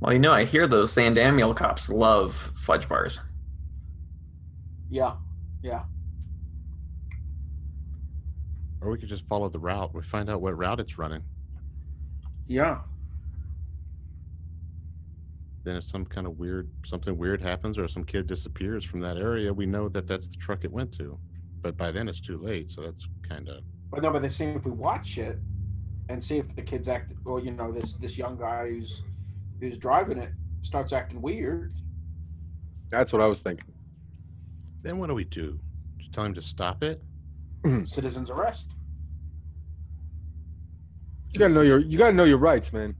[0.00, 3.20] Well, you know, I hear those San Damiel cops love fudge bars.
[4.90, 5.16] Yeah,
[5.62, 5.84] yeah.
[8.80, 9.92] Or we could just follow the route.
[9.94, 11.22] We find out what route it's running.
[12.48, 12.78] Yeah.
[15.64, 19.18] Then if some kind of weird, something weird happens, or some kid disappears from that
[19.18, 21.18] area, we know that that's the truck it went to.
[21.60, 22.70] But by then it's too late.
[22.70, 25.38] So that's kind of But no, but they see if we watch it
[26.08, 29.02] and see if the kids act, or you know, this this young guy who's
[29.60, 30.30] who's driving it
[30.62, 31.74] starts acting weird.
[32.90, 33.74] That's what I was thinking.
[34.82, 35.58] then what do we do?
[35.98, 37.02] Just tell him to stop it?
[37.84, 38.68] Citizens arrest.
[41.32, 42.94] You gotta know your you gotta know your rights, man.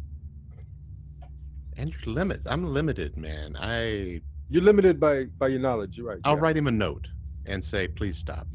[1.76, 2.46] And your limits.
[2.46, 3.56] I'm limited, man.
[3.58, 5.96] I You're limited by by your knowledge.
[5.96, 6.18] You're right.
[6.24, 6.40] I'll yeah.
[6.42, 7.08] write him a note
[7.46, 8.46] and say, please stop.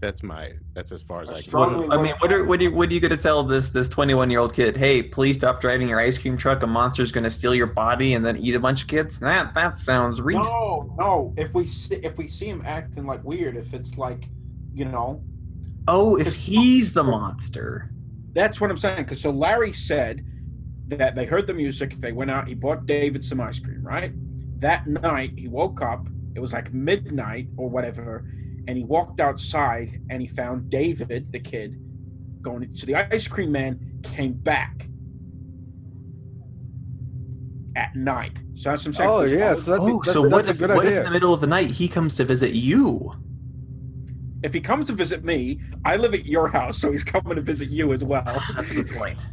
[0.00, 1.44] That's my that's as far as I I can.
[1.44, 3.88] strongly- I mean, what are what are you, what are you gonna tell this this
[3.88, 4.76] 21 year old kid?
[4.76, 6.62] Hey, please stop driving your ice cream truck.
[6.62, 9.20] A monster's gonna steal your body and then eat a bunch of kids.
[9.20, 10.94] That that sounds reasonable.
[10.98, 11.34] No, no.
[11.42, 14.28] If we see, if we see him acting like weird, if it's like,
[14.74, 15.22] you know,
[15.86, 17.90] Oh, if he's the monster.
[18.34, 19.04] That's what I'm saying.
[19.04, 20.24] Because so Larry said
[20.88, 24.12] that they heard the music, they went out, he bought David some ice cream, right?
[24.60, 26.08] That night he woke up.
[26.34, 28.24] It was like midnight or whatever,
[28.66, 31.80] and he walked outside and he found David, the kid,
[32.42, 32.76] going.
[32.76, 34.88] So the ice cream man came back
[37.76, 38.40] at night.
[38.54, 39.10] So that's what I'm saying.
[39.10, 40.96] Oh yeah, so that's, oh, a, that's, so that's what a if, good what if
[40.96, 43.12] in the middle of the night he comes to visit you?
[44.44, 47.40] If he comes to visit me, I live at your house, so he's coming to
[47.40, 48.22] visit you as well.
[48.54, 49.18] That's a good point.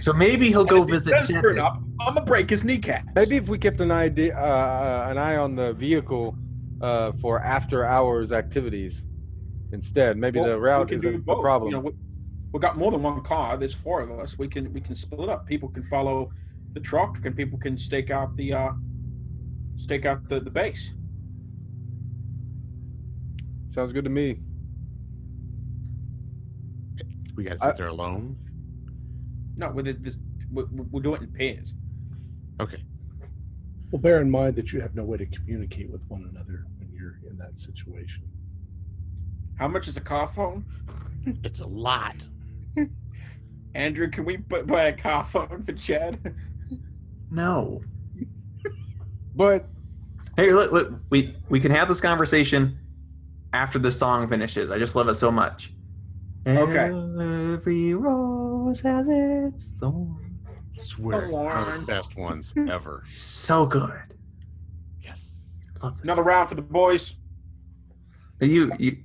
[0.00, 1.10] So maybe he'll go And if he visit.
[1.12, 3.04] does turn up, I'm gonna break his kneecap.
[3.16, 6.36] Maybe if we kept an idea, uh, uh, an eye on the vehicle
[6.80, 9.02] uh, for after hours activities
[9.72, 10.18] instead.
[10.18, 11.70] Maybe Well, the we route can do isn't the problem.
[11.70, 11.92] You know, we,
[12.52, 13.56] we got more than one car.
[13.56, 14.38] There's four of us.
[14.38, 15.46] We can we can split up.
[15.46, 16.30] People can follow
[16.74, 18.72] the truck, and people can stake out the uh,
[19.78, 20.92] stake out the, the base.
[23.80, 24.36] Sounds good to me.
[27.34, 28.36] we got to I- sit there alone.
[29.56, 30.18] No, with it, this
[30.52, 31.72] we're, we'll do it in pairs.
[32.60, 32.84] Okay.
[33.90, 36.90] Well, bear in mind that you have no way to communicate with one another when
[36.92, 38.24] you're in that situation.
[39.58, 40.66] How much is a car phone?
[41.42, 42.16] It's a lot.
[43.74, 46.34] Andrew, can we bu- buy a car phone for Chad?
[47.30, 47.80] No.
[49.34, 49.64] But
[50.36, 52.78] Hey, look, look, we we can have this conversation
[53.52, 54.70] after the song finishes.
[54.70, 55.72] I just love it so much.
[56.46, 56.86] Okay.
[57.54, 60.38] Every rose has its thorn.
[60.78, 63.02] Swear, one of the best ones ever.
[63.04, 64.14] So good.
[65.02, 65.52] Yes.
[65.82, 66.04] Love this.
[66.04, 67.14] Another round for the boys.
[68.40, 68.96] You you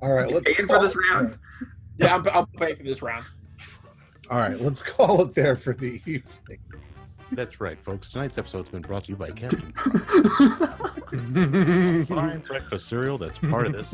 [0.00, 1.38] All right, let's paying for call this it- round?
[1.98, 3.24] Yeah, I'm, I'll pay for this round.
[4.30, 6.60] All right, let's call it there for the evening.
[7.32, 8.08] That's right, folks.
[8.08, 9.72] Tonight's episode's been brought to you by Captain
[12.06, 13.92] Fine breakfast cereal that's part of this.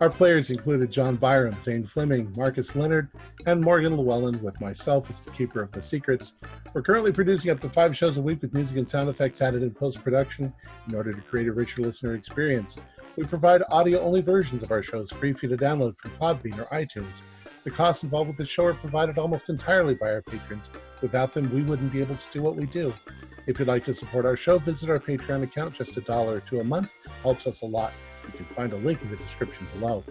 [0.00, 3.08] Our players included John Byram, Zane Fleming, Marcus Leonard,
[3.46, 6.34] and Morgan Llewellyn, with myself as the keeper of the secrets.
[6.72, 9.64] We're currently producing up to five shows a week with music and sound effects added
[9.64, 10.52] in post production
[10.88, 12.78] in order to create a richer listener experience.
[13.16, 16.56] We provide audio only versions of our shows free for you to download from Podbean
[16.60, 17.22] or iTunes.
[17.64, 20.70] The costs involved with the show are provided almost entirely by our patrons.
[21.02, 22.92] Without them, we wouldn't be able to do what we do.
[23.46, 25.74] If you'd like to support our show, visit our Patreon account.
[25.74, 27.92] Just a dollar or two a month helps us a lot.
[28.24, 30.04] You can find a link in the description below.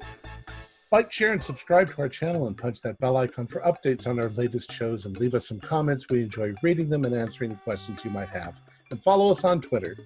[0.92, 4.20] Like, share, and subscribe to our channel and punch that bell icon for updates on
[4.20, 6.08] our latest shows and leave us some comments.
[6.10, 8.62] We enjoy reading them and answering the questions you might have.
[8.90, 9.98] And follow us on Twitter.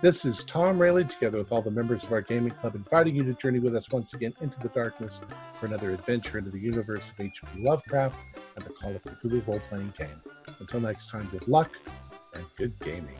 [0.00, 3.24] This is Tom Rayleigh, together with all the members of our gaming club, inviting you
[3.24, 5.22] to journey with us once again into the darkness
[5.58, 7.64] for another adventure into the universe of H.P.
[7.64, 8.18] Lovecraft
[8.56, 10.20] and the Call of Cthulhu role playing game.
[10.60, 11.70] Until next time, good luck
[12.34, 13.16] and good gaming.